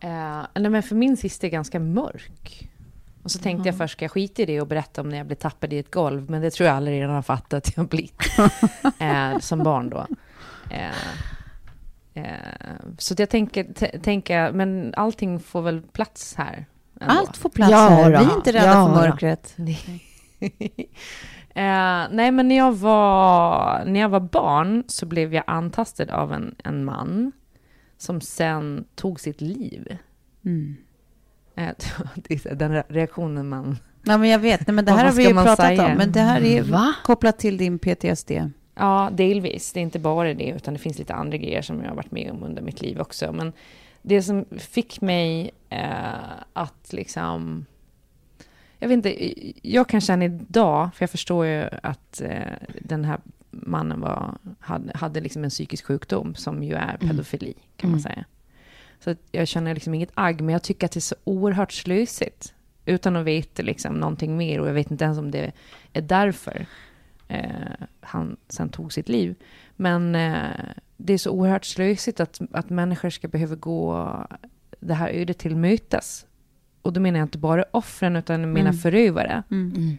Eh, 0.00 0.42
nej, 0.54 0.70
men 0.70 0.82
för 0.82 0.94
min 0.94 1.16
sista 1.16 1.46
är 1.46 1.50
ganska 1.50 1.80
mörk. 1.80 2.70
Och 3.22 3.30
så 3.30 3.38
tänkte 3.38 3.68
jag 3.68 3.76
först, 3.78 3.92
ska 3.92 4.04
jag 4.04 4.12
skita 4.12 4.42
i 4.42 4.44
det 4.46 4.60
och 4.60 4.66
berätta 4.66 5.00
om 5.00 5.08
när 5.08 5.16
jag 5.16 5.26
blev 5.26 5.36
tappad 5.36 5.72
i 5.72 5.78
ett 5.78 5.90
golv? 5.90 6.30
Men 6.30 6.42
det 6.42 6.50
tror 6.50 6.66
jag 6.66 6.76
alla 6.76 6.90
redan 6.90 7.14
har 7.14 7.22
fattat 7.22 7.68
att 7.68 7.76
jag 7.76 7.88
blivit. 7.88 8.22
eh, 8.98 9.38
som 9.38 9.62
barn 9.62 9.90
då. 9.90 10.06
Eh, 10.70 10.88
eh, 12.14 12.24
så 12.98 13.14
jag 13.18 13.30
tänker, 13.30 13.64
t- 13.64 13.98
tänker, 14.02 14.52
men 14.52 14.94
allting 14.96 15.40
får 15.40 15.62
väl 15.62 15.82
plats 15.82 16.34
här. 16.34 16.66
Ändå. 17.00 17.14
Allt 17.14 17.36
får 17.36 17.48
plats 17.48 17.72
Ja, 17.72 17.88
här. 17.88 18.10
Vi 18.10 18.16
är 18.16 18.36
inte 18.36 18.52
rädda 18.52 18.66
Ja, 18.66 18.86
för 18.86 18.94
mörkret. 18.94 19.56
Eh, 21.56 22.06
nej, 22.10 22.30
men 22.30 22.48
när 22.48 22.56
jag, 22.56 22.72
var, 22.72 23.84
när 23.84 24.00
jag 24.00 24.08
var 24.08 24.20
barn 24.20 24.84
så 24.86 25.06
blev 25.06 25.34
jag 25.34 25.44
antastad 25.46 26.14
av 26.14 26.32
en, 26.32 26.54
en 26.64 26.84
man 26.84 27.32
som 27.98 28.20
sen 28.20 28.84
tog 28.94 29.20
sitt 29.20 29.40
liv. 29.40 29.96
Mm. 30.44 30.76
Det 32.14 32.46
är 32.46 32.54
den 32.54 32.72
re- 32.72 32.84
reaktionen 32.88 33.48
man... 33.48 33.78
Ja, 34.04 34.18
men 34.18 34.28
jag 34.28 34.38
vet. 34.38 34.66
Nej, 34.66 34.74
men 34.74 34.84
det 34.84 34.92
här 34.96 35.04
har 35.04 35.12
vi 35.12 35.26
ju 35.28 35.32
pratat 35.34 35.56
säga? 35.56 35.86
om. 35.86 35.92
Men 35.92 36.12
det 36.12 36.20
här 36.20 36.40
är 36.44 36.62
Va? 36.62 36.94
kopplat 37.04 37.38
till 37.38 37.56
din 37.56 37.78
PTSD. 37.78 38.30
Ja, 38.74 39.10
delvis. 39.12 39.72
Det 39.72 39.80
är 39.80 39.82
inte 39.82 39.98
bara 39.98 40.34
det, 40.34 40.48
utan 40.48 40.74
det 40.74 40.80
finns 40.80 40.98
lite 40.98 41.14
andra 41.14 41.36
grejer 41.36 41.62
som 41.62 41.82
jag 41.82 41.88
har 41.88 41.96
varit 41.96 42.10
med 42.12 42.30
om 42.30 42.42
under 42.42 42.62
mitt 42.62 42.82
liv 42.82 43.00
också. 43.00 43.32
Men 43.32 43.52
det 44.06 44.22
som 44.22 44.44
fick 44.58 45.00
mig 45.00 45.50
eh, 45.68 46.42
att 46.52 46.92
liksom... 46.92 47.66
Jag 48.78 48.88
vet 48.88 48.94
inte, 48.94 49.32
jag 49.68 49.88
kan 49.88 50.00
känna 50.00 50.24
idag, 50.24 50.94
för 50.94 51.02
jag 51.02 51.10
förstår 51.10 51.46
ju 51.46 51.68
att 51.82 52.20
eh, 52.20 52.52
den 52.80 53.04
här 53.04 53.20
mannen 53.50 54.00
var, 54.00 54.38
hade, 54.60 54.98
hade 54.98 55.20
liksom 55.20 55.44
en 55.44 55.50
psykisk 55.50 55.86
sjukdom 55.86 56.34
som 56.34 56.62
ju 56.62 56.74
är 56.74 56.96
pedofili, 56.96 57.54
kan 57.76 57.90
man 57.90 58.00
säga. 58.00 58.24
Så 59.00 59.14
jag 59.32 59.48
känner 59.48 59.74
liksom 59.74 59.94
inget 59.94 60.12
agg, 60.14 60.40
men 60.40 60.52
jag 60.52 60.62
tycker 60.62 60.86
att 60.86 60.92
det 60.92 60.98
är 60.98 61.00
så 61.00 61.16
oerhört 61.24 61.72
slösigt. 61.72 62.54
Utan 62.86 63.16
att 63.16 63.24
veta 63.24 63.62
liksom 63.62 63.94
någonting 63.94 64.36
mer, 64.36 64.60
och 64.60 64.68
jag 64.68 64.74
vet 64.74 64.90
inte 64.90 65.04
ens 65.04 65.18
om 65.18 65.30
det 65.30 65.52
är 65.92 66.02
därför 66.02 66.66
eh, 67.28 67.86
han 68.00 68.36
sen 68.48 68.68
tog 68.68 68.92
sitt 68.92 69.08
liv. 69.08 69.34
Men 69.76 70.14
eh, 70.14 70.50
det 71.06 71.12
är 71.12 71.18
så 71.18 71.30
oerhört 71.30 71.64
slösigt 71.64 72.20
att, 72.20 72.40
att 72.52 72.70
människor 72.70 73.10
ska 73.10 73.28
behöva 73.28 73.54
gå 73.54 74.08
det 74.80 74.94
här 74.94 75.08
ödet 75.08 75.38
till 75.38 75.56
mötes. 75.56 76.26
Och 76.82 76.92
då 76.92 77.00
menar 77.00 77.18
jag 77.18 77.24
inte 77.26 77.38
bara 77.38 77.64
offren, 77.70 78.16
utan 78.16 78.40
jag 78.40 78.48
menar 78.48 78.72
förövare. 78.72 79.42
Mm. 79.50 79.98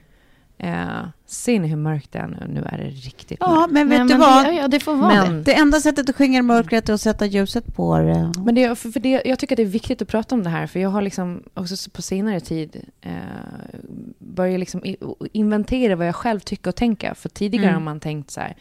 Eh, 0.57 1.07
ser 1.25 1.59
ni 1.59 1.67
hur 1.67 1.75
mörkt 1.77 2.11
det 2.11 2.19
är 2.19 2.27
nu? 2.27 2.47
Nu 2.53 2.61
är 2.71 2.77
det 2.77 2.83
riktigt 2.89 3.37
Ja, 3.41 3.55
mörkt. 3.55 3.73
men 3.73 3.89
vet 3.89 3.99
Nej, 3.99 4.07
du 4.07 4.13
men 4.13 4.19
vad? 4.19 4.45
Det, 4.45 4.51
ja, 4.53 4.67
det 4.67 4.79
får 4.79 4.95
vara 4.95 5.13
Men- 5.25 5.35
det. 5.35 5.41
Det 5.43 5.53
enda 5.53 5.79
sättet 5.79 6.09
att 6.09 6.15
skingra 6.15 6.41
mörkret 6.41 6.89
är 6.89 6.93
att 6.93 7.01
sätta 7.01 7.25
ljuset 7.25 7.75
på 7.75 7.97
det. 7.97 8.31
Men 8.45 8.55
det, 8.55 8.75
för, 8.75 8.89
för 8.89 8.99
det, 8.99 9.21
jag 9.25 9.39
tycker 9.39 9.55
att 9.55 9.57
det 9.57 9.63
är 9.63 9.65
viktigt 9.65 10.01
att 10.01 10.07
prata 10.07 10.35
om 10.35 10.43
det 10.43 10.49
här, 10.49 10.67
för 10.67 10.79
jag 10.79 10.89
har 10.89 11.01
liksom 11.01 11.43
också 11.53 11.89
på 11.89 12.01
senare 12.01 12.39
tid 12.39 12.77
eh, 13.01 13.11
börjat 14.19 14.59
liksom 14.59 14.81
inventera 15.33 15.95
vad 15.95 16.07
jag 16.07 16.15
själv 16.15 16.39
tycker 16.39 16.69
och 16.69 16.75
tänker. 16.75 17.13
För 17.13 17.29
tidigare 17.29 17.65
Mm. 17.65 17.73
har 17.75 17.81
man 17.85 17.99
tänkt 17.99 18.31
så 18.31 18.39
här, 18.41 18.55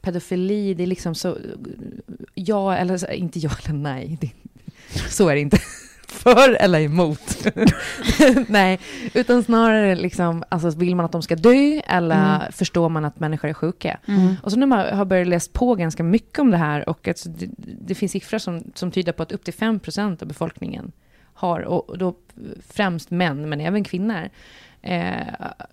pedofili, 0.00 0.74
det 0.74 0.82
är 0.82 0.86
liksom 0.86 1.14
så, 1.14 1.36
ja 2.34 2.76
eller 2.76 3.12
inte 3.12 3.38
ja 3.38 3.50
eller 3.64 3.78
nej. 3.78 4.18
Det, 4.20 4.30
så 5.10 5.28
är 5.28 5.34
det 5.34 5.40
inte. 5.40 5.58
För 6.08 6.56
eller 6.60 6.80
emot. 6.80 7.46
nej, 8.48 8.80
utan 9.14 9.42
snarare 9.42 9.94
liksom, 9.94 10.44
alltså 10.48 10.70
vill 10.70 10.96
man 10.96 11.04
att 11.04 11.12
de 11.12 11.22
ska 11.22 11.36
dö 11.36 11.80
eller 11.86 12.36
Mm. 12.36 12.52
förstår 12.52 12.88
man 12.88 13.04
att 13.04 13.20
människor 13.20 13.48
är 13.48 13.54
sjuka? 13.54 13.98
Mm. 14.06 14.34
Och 14.42 14.52
så 14.52 14.58
man 14.58 14.96
har 14.96 15.04
börjat 15.04 15.28
läsa 15.28 15.50
på 15.52 15.74
ganska 15.74 16.02
mycket 16.02 16.38
om 16.38 16.50
det 16.50 16.56
här 16.56 16.88
och 16.88 17.08
att 17.08 17.26
det, 17.28 17.48
det 17.80 17.94
finns 17.94 18.12
siffror 18.12 18.38
som, 18.38 18.62
som 18.74 18.90
tyder 18.90 19.12
på 19.12 19.22
att 19.22 19.32
upp 19.32 19.44
till 19.44 19.54
5% 19.54 20.22
av 20.22 20.28
befolkningen 20.28 20.92
har, 21.34 21.60
och 21.60 21.98
då 21.98 22.14
främst 22.68 23.10
män, 23.10 23.48
men 23.48 23.60
även 23.60 23.84
kvinnor, 23.84 24.28
eh, 24.82 25.26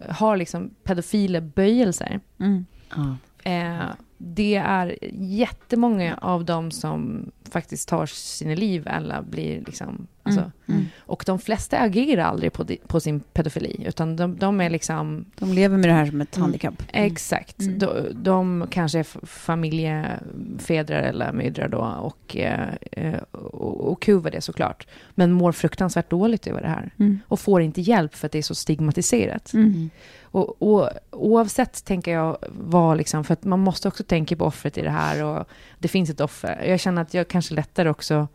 har 0.09 0.37
liksom 0.37 0.69
pedofila 0.83 1.41
böjelser. 1.41 2.19
Mm. 2.39 2.65
Ja. 2.95 3.17
Eh, 3.51 3.85
det 4.17 4.55
är 4.55 4.97
jättemånga 5.13 6.17
av 6.17 6.45
dem 6.45 6.71
som 6.71 7.31
faktiskt 7.49 7.89
tar 7.89 8.05
sina 8.05 8.55
liv. 8.55 8.87
Eller 8.87 9.21
blir 9.21 9.63
liksom... 9.65 10.07
Alltså, 10.25 10.51
Mm. 10.67 10.85
Och 10.99 11.23
de 11.25 11.39
flesta 11.39 11.77
agerar 11.79 12.23
aldrig 12.23 12.53
på, 12.53 12.63
di- 12.63 12.77
på 12.87 12.99
sin 12.99 13.19
pedofili, 13.19 13.85
utan 13.87 14.15
de, 14.15 14.37
de 14.37 14.61
är 14.61 14.69
liksom 14.69 15.25
De 15.35 15.53
lever 15.53 15.77
med 15.77 15.89
det 15.89 15.93
här 15.93 16.05
som 16.05 16.21
ett 16.21 16.35
Mm. 16.35 16.43
handikapp. 16.43 16.73
Exakt. 16.93 17.61
Mm. 17.61 17.79
De, 17.79 18.07
de 18.13 18.67
kanske 18.71 18.97
är 18.97 19.01
f- 19.01 19.17
familjefädrar 19.23 21.01
eller 21.03 21.31
mödrar 21.33 21.67
då 21.67 21.77
och, 22.01 22.37
eh, 22.37 22.69
eh, 22.91 23.19
och, 23.31 23.91
och 23.91 24.01
kuvar 24.01 24.31
det 24.31 24.41
såklart. 24.41 24.87
Men 25.15 25.31
mår 25.31 25.51
fruktansvärt 25.51 26.09
dåligt 26.09 26.47
över 26.47 26.61
det 26.61 26.67
här. 26.67 26.91
Mm. 26.99 27.19
Och 27.27 27.39
får 27.39 27.61
inte 27.61 27.81
hjälp 27.81 28.15
för 28.15 28.25
att 28.25 28.31
det 28.31 28.37
är 28.37 28.41
så 28.43 28.55
stigmatiserat. 28.55 29.53
Mm. 29.53 29.89
Och, 30.21 30.61
och 30.61 30.89
oavsett 31.11 31.85
tänker 31.85 32.11
jag 32.13 32.37
vad 32.49 32.97
liksom, 32.97 33.23
för 33.23 33.33
att 33.33 33.43
man 33.43 33.59
måste 33.59 33.87
också 33.87 34.03
tänka 34.03 34.35
på 34.35 34.45
offret 34.45 34.77
i 34.77 34.81
det 34.81 34.89
här 34.89 35.23
och 35.23 35.45
det 35.79 35.87
finns 35.87 36.09
ett 36.09 36.21
offer. 36.21 36.63
Jag 36.67 36.79
känner 36.79 37.01
att 37.01 37.13
jag 37.13 37.27
kanske 37.27 37.53
lättare 37.53 37.89
också, 37.89 38.27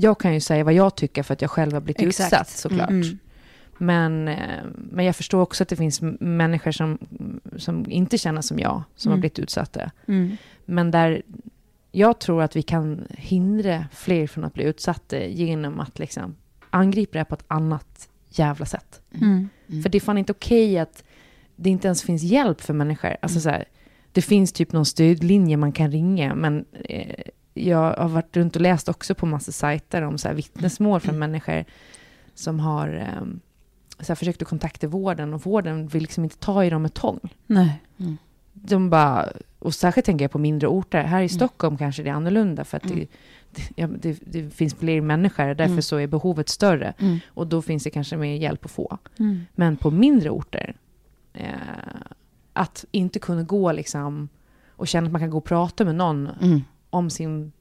jag 0.00 0.18
kan 0.20 0.34
ju 0.34 0.40
säga 0.40 0.64
vad 0.64 0.74
jag 0.74 0.94
tycker 0.94 1.22
för 1.22 1.32
att 1.34 1.42
jag 1.42 1.50
själv 1.50 1.72
har 1.72 1.80
blivit 1.80 2.02
Exakt. 2.02 2.32
utsatt 2.32 2.48
såklart. 2.48 2.90
Mm. 2.90 3.18
Men, 3.78 4.28
eh, 4.28 4.64
men 4.74 5.04
jag 5.04 5.16
förstår 5.16 5.40
också 5.40 5.62
att 5.62 5.68
det 5.68 5.76
finns 5.76 6.00
människor 6.20 6.70
som, 6.72 6.98
som 7.56 7.90
inte 7.90 8.18
känner 8.18 8.42
som 8.42 8.58
jag, 8.58 8.82
som 8.96 9.10
har 9.10 9.14
Mm. 9.16 9.20
blivit 9.20 9.38
utsatta. 9.38 9.90
Mm. 10.08 10.36
Men 10.64 10.90
där 10.90 11.22
jag 11.92 12.18
tror 12.18 12.42
att 12.42 12.56
vi 12.56 12.62
kan 12.62 13.04
hindra 13.10 13.84
fler 13.92 14.26
från 14.26 14.44
att 14.44 14.54
bli 14.54 14.64
utsatta 14.64 15.24
genom 15.24 15.80
att 15.80 15.98
liksom 15.98 16.34
angripa 16.70 17.18
det 17.18 17.24
på 17.24 17.34
ett 17.34 17.44
annat 17.48 18.08
jävla 18.28 18.66
sätt. 18.66 19.00
Mm. 19.14 19.48
För 19.82 19.88
det 19.88 19.98
är 19.98 20.00
fan 20.00 20.18
inte 20.18 20.32
okej 20.32 20.78
att 20.78 21.04
det 21.56 21.70
inte 21.70 21.88
ens 21.88 22.02
finns 22.02 22.22
hjälp 22.22 22.60
för 22.60 22.74
människor. 22.74 23.16
Alltså 23.22 23.40
så 23.40 23.50
här, 23.50 23.64
det 24.12 24.22
finns 24.22 24.52
typ 24.52 24.72
någon 24.72 24.86
stödlinje 24.86 25.56
man 25.56 25.72
kan 25.72 25.90
ringa, 25.90 26.34
men 26.34 26.64
eh, 26.84 27.14
jag 27.58 27.94
har 27.96 28.08
varit 28.08 28.36
runt 28.36 28.56
och 28.56 28.62
läst 28.62 28.88
också 28.88 29.14
på 29.14 29.26
massa 29.26 29.52
sajter 29.52 30.02
om 30.02 30.18
så 30.18 30.28
här 30.28 30.34
vittnesmål 30.34 31.00
från 31.00 31.18
människor 31.18 31.64
som 32.34 32.60
har 32.60 32.94
eh, 32.94 33.26
så 34.00 34.08
här, 34.08 34.14
försökt 34.14 34.42
att 34.42 34.48
kontakta 34.48 34.86
vården 34.86 35.34
och 35.34 35.42
vården 35.42 35.88
vill 35.88 36.02
liksom 36.02 36.24
inte 36.24 36.36
ta 36.36 36.64
i 36.64 36.70
dem 36.70 36.82
med 36.82 36.94
tång. 36.94 37.20
Nej. 37.46 37.82
De 38.52 38.90
bara, 38.90 39.28
och 39.58 39.74
särskilt 39.74 40.06
tänker 40.06 40.24
jag 40.24 40.32
på 40.32 40.38
mindre 40.38 40.68
orter. 40.68 41.04
Här 41.04 41.22
i 41.22 41.28
Stockholm 41.28 41.76
kanske 41.76 42.02
det 42.02 42.10
är 42.10 42.14
annorlunda 42.14 42.64
för 42.64 42.76
att 42.76 42.82
det, 42.82 43.06
det, 43.50 43.62
ja, 43.76 43.86
det, 43.86 44.18
det 44.26 44.50
finns 44.50 44.74
fler 44.74 45.00
människor, 45.00 45.54
därför 45.54 45.80
så 45.80 45.96
är 45.96 46.06
behovet 46.06 46.48
större. 46.48 46.94
Mm. 46.98 47.18
Och 47.28 47.46
då 47.46 47.62
finns 47.62 47.84
det 47.84 47.90
kanske 47.90 48.16
mer 48.16 48.36
hjälp 48.36 48.64
att 48.64 48.70
få. 48.70 48.98
Mm. 49.18 49.40
Men 49.54 49.76
på 49.76 49.90
mindre 49.90 50.30
orter, 50.30 50.76
eh, 51.32 51.52
att 52.52 52.84
inte 52.90 53.18
kunna 53.18 53.42
gå 53.42 53.72
liksom 53.72 54.28
och 54.70 54.88
känna 54.88 55.06
att 55.06 55.12
man 55.12 55.20
kan 55.20 55.30
gå 55.30 55.38
och 55.38 55.44
prata 55.44 55.84
med 55.84 55.94
någon 55.94 56.28
Mm. 56.40 56.62
Om 56.90 57.10
sin 57.10 57.52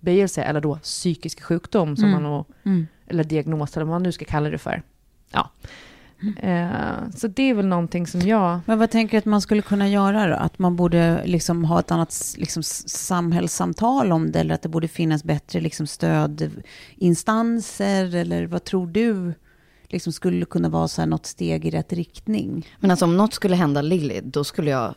böjelse 0.00 0.42
eller 0.42 0.60
då 0.60 0.76
psykisk 0.76 1.42
sjukdom 1.42 1.96
som 1.96 2.04
Mm. 2.08 2.22
man 2.22 2.32
då, 2.32 2.44
Mm. 2.70 2.86
eller 3.06 3.24
diagnos 3.24 3.76
eller 3.76 3.86
vad 3.86 3.94
man 3.94 4.02
nu 4.02 4.12
ska 4.12 4.24
kalla 4.24 4.50
det 4.50 4.58
för. 4.58 4.82
Ja. 5.32 5.50
Eh, 6.42 7.10
så 7.16 7.28
det 7.28 7.42
är 7.42 7.54
väl 7.54 7.66
någonting 7.66 8.06
som 8.06 8.20
jag... 8.20 8.60
Men 8.66 8.78
vad 8.78 8.90
tänker 8.90 9.12
du 9.12 9.18
att 9.18 9.24
man 9.24 9.40
skulle 9.40 9.62
kunna 9.62 9.88
göra 9.88 10.26
då? 10.26 10.34
Att 10.34 10.58
man 10.58 10.76
borde 10.76 11.22
liksom 11.26 11.64
ha 11.64 11.80
ett 11.80 11.90
annat 11.90 12.34
liksom, 12.38 12.62
samhällssamtal 12.86 14.12
om 14.12 14.32
det? 14.32 14.40
Eller 14.40 14.54
att 14.54 14.62
det 14.62 14.68
borde 14.68 14.88
finnas 14.88 15.24
bättre 15.24 15.60
liksom, 15.60 15.86
stödinstanser? 15.86 18.14
Eller 18.14 18.46
vad 18.46 18.64
tror 18.64 18.86
du 18.86 19.34
liksom, 19.88 20.12
skulle 20.12 20.44
kunna 20.46 20.68
vara 20.68 20.88
så 20.88 21.00
här, 21.02 21.06
något 21.08 21.26
steg 21.26 21.64
i 21.66 21.70
rätt 21.70 21.92
riktning? 21.92 22.66
Men 22.80 22.90
alltså 22.90 23.04
om 23.04 23.16
något 23.16 23.34
skulle 23.34 23.56
hända 23.56 23.82
Lilly, 23.82 24.20
då 24.24 24.44
skulle 24.44 24.70
jag... 24.70 24.94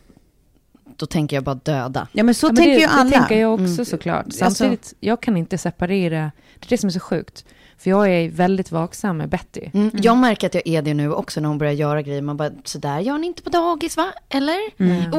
Då 0.98 1.06
tänker 1.06 1.36
jag 1.36 1.44
bara 1.44 1.54
döda. 1.54 2.08
Ja, 2.12 2.22
men 2.24 2.34
så 2.34 2.46
ja, 2.46 2.48
men 2.48 2.56
tänker 2.56 2.72
det, 2.72 2.78
ju 2.80 2.86
alla. 2.86 3.04
Det 3.04 3.10
tänker 3.10 3.40
jag 3.40 3.54
också 3.54 3.64
Mm. 3.64 3.84
såklart. 3.84 4.24
Alltså- 4.24 4.38
Samtidigt, 4.50 4.94
jag 5.00 5.20
kan 5.22 5.36
inte 5.36 5.58
separera... 5.58 6.30
Det 6.58 6.66
är 6.66 6.68
det 6.68 6.78
som 6.78 6.86
är 6.88 6.92
så 6.92 7.00
sjukt. 7.00 7.44
För 7.78 7.90
jag 7.90 8.08
är 8.10 8.30
väldigt 8.30 8.72
vaksam 8.72 9.16
med 9.16 9.28
Betty. 9.28 9.70
Mm. 9.74 9.90
Jag 9.92 10.16
märker 10.16 10.46
att 10.46 10.54
jag 10.54 10.66
är 10.66 10.82
det 10.82 10.94
nu 10.94 11.12
också 11.12 11.40
när 11.40 11.48
hon 11.48 11.58
börjar 11.58 11.72
göra 11.72 12.02
grejer. 12.02 12.22
Man 12.22 12.36
bara, 12.36 12.50
så 12.64 12.78
där 12.78 13.00
gör 13.00 13.18
ni 13.18 13.26
inte 13.26 13.42
på 13.42 13.50
dagis 13.50 13.96
va? 13.96 14.12
Eller? 14.28 14.58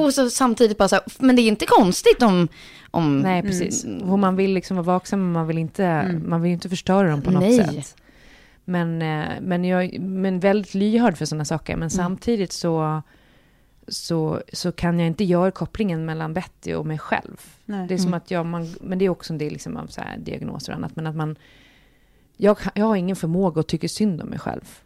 Och 0.06 0.14
så 0.14 0.30
samtidigt 0.30 0.78
bara 0.78 0.88
så 0.90 0.96
här, 0.96 1.04
men 1.20 1.36
det 1.36 1.42
är 1.42 1.48
inte 1.48 1.66
konstigt 1.66 2.22
om... 2.24 2.48
om 2.92 3.20
Nej, 3.20 3.42
precis. 3.42 3.86
Och 4.04 4.20
man 4.20 4.36
vill 4.36 4.54
liksom 4.54 4.78
vara 4.78 4.86
vaksam, 4.86 5.20
men 5.20 5.32
man 5.32 5.48
vill 5.48 5.58
inte, 5.58 6.16
man 6.26 6.42
vill 6.42 6.50
ju 6.50 6.54
inte 6.54 6.70
förstöra 6.70 7.10
dem 7.10 7.22
på 7.22 7.32
något 7.32 7.42
Nej. 7.44 7.58
sätt. 7.58 7.96
Men, 8.66 9.02
eh, 9.02 9.26
men 9.42 9.66
jag 9.66 10.00
men 10.00 10.40
väldigt 10.40 10.74
lyhörd 10.74 11.18
för 11.18 11.26
sådana 11.26 11.46
saker. 11.46 11.76
Men 11.76 11.90
samtidigt 11.90 12.52
så, 12.52 13.02
så, 13.90 14.42
så 14.54 14.72
kan 14.72 15.00
jag 15.00 15.08
inte 15.08 15.24
göra 15.24 15.52
kopplingen 15.52 16.06
mellan 16.06 16.34
Betty 16.34 16.74
och 16.74 16.86
mig 16.86 16.98
själv. 16.98 17.42
Nej. 17.66 17.88
Det 17.88 17.94
är 17.94 17.98
som 17.98 18.14
att 18.14 18.32
jag, 18.32 18.46
man, 18.46 18.76
men 18.82 19.00
det 19.00 19.06
är 19.06 19.10
också 19.10 19.34
en 19.34 19.38
del 19.38 19.54
liksom 19.54 19.78
av 19.78 19.88
så 19.88 20.02
här 20.02 20.18
diagnoser 20.18 20.72
och 20.72 20.78
annat. 20.78 20.96
Men 20.96 21.08
att 21.08 21.16
man, 21.16 21.36
jag, 22.38 22.58
jag 22.76 22.86
har 22.86 22.96
ingen 22.96 23.16
förmåga 23.16 23.60
att 23.60 23.68
tycka 23.68 23.88
synd 23.88 24.22
om 24.22 24.28
mig 24.28 24.40
själv. 24.40 24.80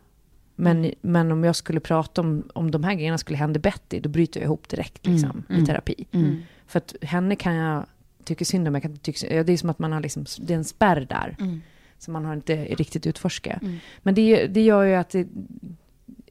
Men, 0.55 0.91
men 1.01 1.31
om 1.31 1.43
jag 1.43 1.55
skulle 1.55 1.79
prata 1.79 2.21
om, 2.21 2.43
om 2.53 2.71
de 2.71 2.83
här 2.83 2.93
grejerna 2.93 3.17
skulle 3.17 3.37
hända 3.37 3.59
Betty, 3.59 3.99
då 3.99 4.09
bryter 4.09 4.39
jag 4.39 4.45
ihop 4.45 4.69
direkt 4.69 5.07
liksom, 5.07 5.43
i 5.49 5.65
terapi. 5.65 6.05
Mm. 6.11 6.37
För 6.67 6.77
att 6.77 6.95
henne 7.01 7.35
kan 7.35 7.55
jag 7.55 7.85
tycka 8.23 8.45
synd 8.45 8.67
om. 8.67 8.73
Jag 8.73 8.81
kan 8.81 8.91
inte 8.91 9.03
tycka, 9.03 9.43
det 9.43 9.53
är 9.53 9.57
som 9.57 9.69
att 9.69 9.79
man 9.79 9.91
har 9.91 10.01
liksom, 10.01 10.25
det 10.39 10.53
är 10.53 10.57
en 10.57 10.63
spärr 10.63 11.01
där. 11.09 11.35
Mm. 11.39 11.61
Som 11.97 12.13
man 12.13 12.25
har 12.25 12.33
inte 12.33 12.65
riktigt 12.65 13.07
utforskat. 13.07 13.61
Mm. 13.61 13.77
Men 14.03 14.15
det, 14.15 14.47
det 14.47 14.61
gör 14.61 14.83
ju 14.83 14.93
att 14.93 15.09
det, 15.09 15.27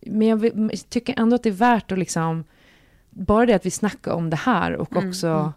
Men 0.01 0.29
jag 0.29 0.45
jag 0.45 0.71
tycker 0.89 1.21
ändå 1.21 1.37
att 1.37 1.43
det 1.43 1.49
är 1.49 1.53
värt 1.53 1.93
att 1.93 1.99
liksom... 1.99 2.45
Bara 3.15 3.47
det 3.47 3.55
att 3.55 3.67
vi 3.67 3.71
snackar 3.71 4.13
om 4.13 4.31
det 4.31 4.37
här 4.37 4.73
och 4.73 4.97
också 4.97 5.53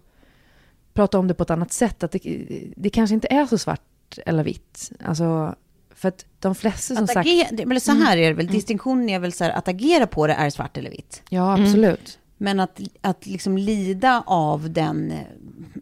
prata 0.94 1.20
om 1.20 1.28
det 1.28 1.34
på 1.34 1.44
ett 1.44 1.50
annat 1.50 1.74
sätt. 1.74 2.04
Att 2.04 2.12
det, 2.12 2.48
det 2.76 2.90
kanske 2.90 3.14
inte 3.14 3.28
är 3.28 3.46
så 3.46 3.58
svart 3.58 4.20
eller 4.26 4.44
vitt. 4.44 4.92
Alltså, 5.04 5.56
för 5.96 6.08
att 6.08 6.26
de 6.40 6.56
flesta 6.56 6.96
som 6.96 7.04
Att 7.04 7.14
sagt... 7.14 7.28
agera, 7.28 7.48
eller 7.48 7.80
så 7.80 7.92
här 7.92 8.18
är 8.18 8.28
det 8.28 8.34
väl, 8.34 8.48
distinktionen 8.48 9.10
är 9.10 9.20
väl 9.20 9.32
så 9.32 9.44
här, 9.44 9.52
att 9.52 9.68
agera 9.68 10.08
på 10.08 10.28
det 10.28 10.34
är 10.34 10.50
svart 10.50 10.78
eller 10.78 10.90
vitt. 10.90 11.24
Ja, 11.30 11.62
absolut. 11.62 12.20
Men 12.38 12.60
att, 12.60 12.82
att 13.02 13.26
liksom 13.26 13.58
lida 13.58 14.24
av 14.28 14.72
den, 14.72 15.14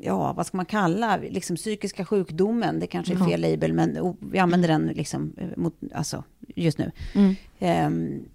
ja 0.01 0.34
vad 0.34 0.45
ska 0.45 0.57
man 0.57 0.65
kalla, 0.65 1.17
liksom 1.17 1.55
psykiska 1.55 2.05
sjukdomen, 2.05 2.80
det 2.80 2.88
kanske 2.88 3.13
är 3.13 3.26
fel 3.26 3.41
label, 3.41 3.74
men 3.74 3.99
oh, 3.99 4.15
vi 4.19 4.39
använder 4.39 4.67
den 4.67 4.88
liksom 4.88 5.34
eh, 5.38 5.47
mot, 5.57 5.76
alltså 5.93 6.24
just 6.55 6.78
nu. 6.78 6.91
Mm. 7.13 7.36
Ehm, 7.59 8.26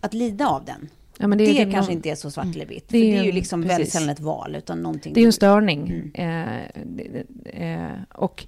Att 0.00 0.14
lida 0.14 0.48
av 0.48 0.64
den, 0.64 0.88
Ja, 1.22 1.28
men 1.28 1.38
det, 1.38 1.44
det, 1.44 1.62
är- 1.62 1.70
kanske 1.72 1.92
inte 1.92 2.10
är 2.10 2.14
så 2.14 2.30
svart 2.30 2.46
eller 2.46 2.66
vitt. 2.66 2.88
Det 2.88 2.98
det 3.00 3.16
är 3.18 3.22
ju 3.24 3.32
liksom 3.32 3.62
precis. 3.62 3.72
väldigt 3.78 3.92
sällan 3.92 4.08
ett 4.08 4.20
val, 4.20 4.56
utan 4.56 4.82
någonting... 4.82 5.12
Det 5.14 5.20
är 5.20 5.22
ju 5.22 5.26
en 5.26 5.32
störning. 5.32 6.10
Eh, 6.14 6.62
det- 6.84 7.24
det- 7.28 7.50
eh, 7.50 7.90
och 8.14 8.46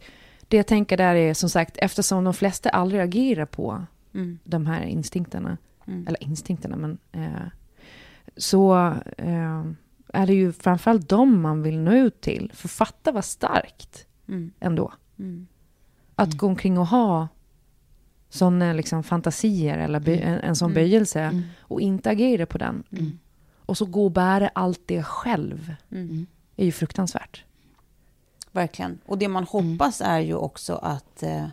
det 0.49 0.57
jag 0.57 0.67
tänker 0.67 0.97
där 0.97 1.15
är 1.15 1.35
som 1.35 1.49
sagt, 1.51 1.77
eftersom 1.79 2.25
de 2.25 2.35
flesta 2.35 2.69
aldrig 2.71 3.01
agerar 3.03 3.47
på 3.47 3.85
Mm. 4.15 4.39
de 4.45 4.67
här 4.67 4.83
instinkterna, 4.85 5.57
Mm. 5.87 6.07
eller 6.09 6.23
instinkterna, 6.23 6.77
men 6.77 6.99
eh, 7.13 7.43
så 8.37 8.93
eh, 9.19 9.63
är 10.13 10.27
det 10.27 10.35
ju 10.35 10.53
framförallt 10.53 11.09
dem 11.09 11.41
man 11.43 11.63
vill 11.63 11.79
nå 11.79 11.93
ut 11.95 12.21
till. 12.21 12.51
För 12.55 12.69
fatta 12.69 13.13
vad 13.13 13.25
starkt 13.25 14.07
Mm. 14.29 14.53
ändå. 14.61 14.93
Mm. 15.19 15.47
Att 16.15 16.33
gå 16.37 16.47
omkring 16.47 16.79
och 16.79 16.87
ha 16.87 17.29
sådana 18.35 18.73
liksom 18.73 19.03
fantasier 19.03 19.79
eller 19.79 20.01
bö- 20.01 20.23
en, 20.23 20.39
en 20.41 20.57
sån 20.57 20.75
böjelse 20.75 21.43
och 21.61 21.81
inte 21.81 22.11
agera 22.11 22.47
på 22.47 22.59
den. 22.59 22.83
Och 23.67 23.79
så 23.79 23.85
gå 23.87 24.05
och 24.05 24.11
bära 24.13 24.51
allt 24.55 24.81
det 24.87 25.03
själv 25.03 25.75
Mm. 25.91 26.27
är 26.57 26.65
ju 26.65 26.73
fruktansvärt. 26.73 27.45
Verkligen. 28.53 28.99
Och 29.07 29.19
det 29.19 29.29
man 29.29 29.45
hoppas 29.45 30.01
är 30.01 30.19
ju 30.21 30.35
också 30.35 30.75
att... 30.75 31.23
Eh, 31.23 31.47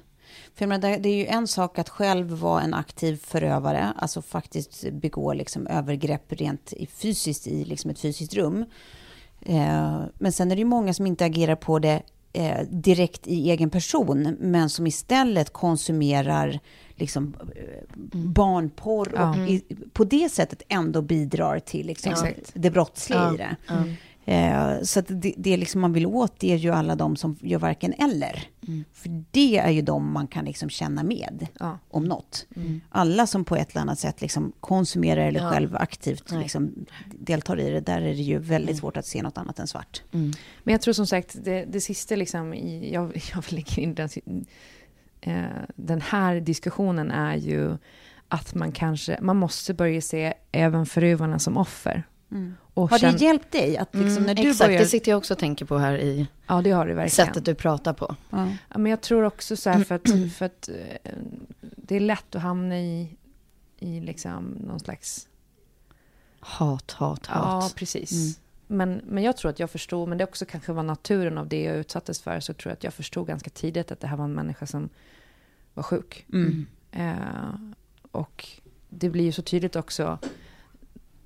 För 0.55 0.67
menar, 0.67 0.97
det- 0.99 1.09
är 1.09 1.15
ju 1.15 1.25
en 1.25 1.47
sak 1.47 1.79
att 1.79 1.89
själv 1.89 2.27
vara 2.31 2.61
en 2.61 2.73
aktiv 2.73 3.15
förövare, 3.23 3.93
alltså 3.95 4.21
faktiskt 4.21 4.91
begå 4.91 5.33
liksom 5.33 5.67
övergrepp 5.67 6.31
rent 6.33 6.73
i 6.73 6.85
fysiskt 6.85 7.47
i 7.47 7.65
liksom 7.65 7.91
ett 7.91 7.99
fysiskt 7.99 8.33
rum. 8.33 8.65
Eh, 9.41 10.01
men 10.19 10.31
sen 10.31 10.51
är 10.51 10.55
det 10.55 10.59
ju 10.59 10.65
många 10.65 10.93
som 10.93 11.07
inte 11.07 11.25
agerar 11.25 11.55
på 11.55 11.79
det 11.79 12.01
eh, 12.33 12.61
direkt 12.69 13.27
i 13.27 13.51
egen 13.51 13.69
person, 13.69 14.35
men 14.39 14.69
som 14.69 14.87
istället 14.87 15.53
konsumerar 15.53 16.59
liksom, 16.95 17.35
eh, 17.55 17.97
barnporr 18.13 19.13
och 19.13 19.49
i, 19.49 19.63
på 19.93 20.03
det 20.03 20.29
sättet 20.29 20.61
ändå 20.69 21.01
bidrar 21.01 21.59
till 21.59 21.87
liksom, 21.87 22.13
det 22.53 22.71
brottsliga 22.71 23.33
i 23.33 23.37
det. 23.37 23.55
Eh, 24.25 24.81
så 24.83 25.01
det, 25.01 25.33
det 25.37 25.57
liksom 25.57 25.81
man 25.81 25.93
vill 25.93 26.05
åt 26.05 26.39
det 26.39 26.51
är 26.51 26.55
ju 26.57 26.69
alla 26.71 26.95
de 26.95 27.15
som 27.15 27.37
gör 27.41 27.59
varken 27.59 27.93
eller. 27.93 28.43
För 28.93 29.23
det 29.31 29.57
är 29.57 29.69
ju 29.69 29.81
de 29.81 30.11
man 30.13 30.27
kan 30.27 30.45
liksom 30.45 30.69
känna 30.69 31.03
med 31.03 31.47
Ja. 31.59 31.79
om 31.89 32.03
något. 32.05 32.47
Alla 32.89 33.27
som 33.27 33.45
på 33.45 33.55
ett 33.55 33.71
eller 33.71 33.81
annat 33.81 33.99
sätt 33.99 34.21
liksom 34.21 34.51
konsumerar 34.59 35.21
eller 35.27 35.39
Ja. 35.39 35.49
själv 35.51 35.75
aktivt 35.75 36.31
liksom 36.31 36.85
deltar 37.19 37.59
i 37.59 37.69
det, 37.71 37.79
där 37.79 38.01
är 38.01 38.15
det 38.15 38.21
ju 38.21 38.39
väldigt 38.39 38.77
svårt 38.77 38.97
att 38.97 39.05
se 39.05 39.21
något 39.21 39.37
annat 39.37 39.59
än 39.59 39.67
svart. 39.67 40.01
Men 40.11 40.33
jag 40.63 40.81
tror 40.81 40.93
som 40.93 41.07
sagt, 41.07 41.35
det, 41.43 41.65
det 41.65 41.81
sista 41.81 42.15
liksom, 42.15 42.53
i, 42.53 42.93
jag, 42.93 43.21
jag 43.33 43.43
vill 43.49 43.55
lägga 43.55 43.81
in 43.83 43.95
den, 43.95 44.09
eh, 45.21 45.43
den 45.75 46.01
här 46.01 46.39
diskussionen 46.39 47.11
är 47.11 47.35
ju 47.35 47.77
att 48.27 48.55
man 48.55 48.71
kanske, 48.71 49.19
man 49.21 49.37
måste 49.37 49.73
börja 49.73 50.01
se 50.01 50.33
även 50.51 50.85
förövarna 50.85 51.39
som 51.39 51.57
offer. 51.57 52.03
Och 52.59 52.60
Har 52.73 52.97
känn- 52.99 53.13
det 53.17 53.25
hjälpt 53.25 53.51
dig 53.51 53.77
att 53.77 53.95
liksom 53.95 54.23
när 54.23 54.35
du 54.35 54.41
Exakt, 54.49 54.67
börjar... 54.67 54.79
det 54.79 54.85
sitter 54.87 55.11
jag 55.11 55.17
också 55.17 55.33
och 55.33 55.39
tänker 55.39 55.65
på 55.65 55.77
här 55.77 55.97
i 55.97 56.27
Ja, 56.47 56.61
det 56.61 56.71
har 56.71 56.85
det 56.87 56.93
verkligen. 56.93 57.27
sättet 57.27 57.45
du 57.45 57.55
pratar 57.55 57.93
på. 57.93 58.15
Ja. 58.29 58.47
Ja, 58.69 58.77
men 58.77 58.89
jag 58.89 59.01
tror 59.01 59.23
också 59.23 59.55
så 59.55 59.69
här 59.69 59.83
för 59.83 59.95
att, 59.95 60.01
för 60.37 60.45
att 60.45 60.69
eh, 60.69 61.11
det 61.61 61.95
är 61.95 61.99
lätt 61.99 62.35
att 62.35 62.41
hamna 62.41 62.79
i, 62.79 63.17
i 63.79 63.99
liksom 63.99 64.43
någon 64.67 64.79
slags... 64.79 65.27
Hat, 66.39 66.91
hat, 66.91 67.25
Ja, 67.29 67.33
hat. 67.35 67.75
precis. 67.75 68.39
Men, 68.67 69.01
men 69.05 69.23
jag 69.23 69.37
tror 69.37 69.51
att 69.51 69.59
jag 69.59 69.69
förstod, 69.69 70.09
men 70.09 70.17
det 70.17 70.23
också 70.23 70.45
kanske 70.45 70.71
var 70.73 70.83
naturen 70.83 71.37
av 71.37 71.47
det 71.47 71.63
jag 71.63 71.75
utsattes 71.77 72.21
för, 72.21 72.39
så 72.39 72.53
tror 72.53 72.69
jag 72.71 72.73
att 72.73 72.83
jag 72.83 72.93
förstod 72.93 73.27
ganska 73.27 73.49
tidigt 73.49 73.91
att 73.91 73.99
det 73.99 74.07
här 74.07 74.17
var 74.17 74.25
en 74.25 74.33
människa 74.33 74.65
som 74.65 74.89
var 75.73 75.83
sjuk. 75.83 76.25
Mm. 76.33 76.65
Eh, 76.91 77.55
och 78.11 78.47
det 78.89 79.09
blir 79.09 79.23
ju 79.23 79.31
så 79.31 79.41
tydligt 79.41 79.75
också 79.75 80.19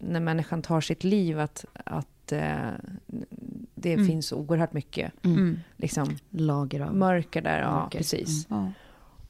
när 0.10 0.20
människan 0.20 0.62
tar 0.62 0.82
sitt 0.82 1.04
liv 1.04 1.40
att, 1.40 1.66
att 1.74 2.32
eh, 2.32 2.70
det 3.76 3.98
finns 3.98 4.32
oerhört 4.32 4.74
mycket 4.74 5.12
Mm. 5.26 5.60
liksom, 5.78 6.18
Lager 6.30 6.80
av... 6.80 6.96
mörker 6.96 7.42
där. 7.42 7.60
Ja, 7.62 7.82
Mörker. 7.82 7.98
precis. 7.98 8.48
Ja. 8.50 8.72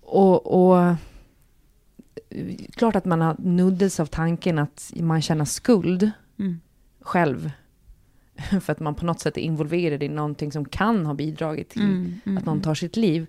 Och, 0.01 0.69
och 0.75 0.95
klart 2.75 2.95
att 2.95 3.05
man 3.05 3.21
har 3.21 3.35
nuddats 3.39 3.99
av 3.99 4.05
tanken 4.05 4.59
att 4.59 4.93
man 4.95 5.21
känner 5.21 5.45
skuld 5.45 6.11
Mm. 6.39 6.59
själv. 7.01 7.51
För 8.61 8.71
att 8.71 8.79
man 8.79 8.95
på 8.95 9.05
något 9.05 9.19
sätt 9.19 9.37
är 9.37 9.41
involverad 9.41 10.03
i 10.03 10.09
någonting 10.09 10.51
som 10.51 10.65
kan 10.65 11.05
ha 11.05 11.13
bidragit 11.13 11.69
till 11.69 11.81
Mm, 11.81 12.13
mm, 12.25 12.37
att 12.37 12.45
någon 12.45 12.61
tar 12.61 12.75
sitt 12.75 12.95
liv. 12.95 13.25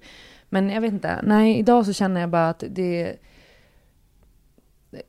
Men 0.48 0.70
jag 0.70 0.80
vet 0.80 0.92
inte, 0.92 1.20
nej 1.24 1.58
idag 1.58 1.86
så 1.86 1.92
känner 1.92 2.20
jag 2.20 2.30
bara 2.30 2.48
att 2.48 2.64
det 2.68 3.16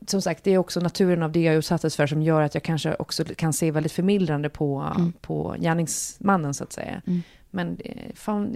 som 0.07 0.21
sagt, 0.21 0.43
det 0.43 0.51
är 0.51 0.57
också 0.57 0.79
naturen 0.79 1.23
av 1.23 1.31
det 1.31 1.41
jag 1.41 1.55
utsattes 1.55 1.95
för 1.95 2.07
som 2.07 2.21
gör 2.21 2.41
att 2.41 2.53
jag 2.53 2.63
kanske 2.63 2.95
också 2.95 3.25
kan 3.25 3.53
se 3.53 3.71
väldigt 3.71 3.91
förmildrande 3.91 4.49
på, 4.49 4.93
på 5.21 5.55
gärningsmannen 5.59 6.53
så 6.53 6.63
att 6.63 6.73
säga. 6.73 7.01
Mm. 7.07 7.21
Men 7.51 7.75
det, 7.75 8.11
fan, 8.15 8.55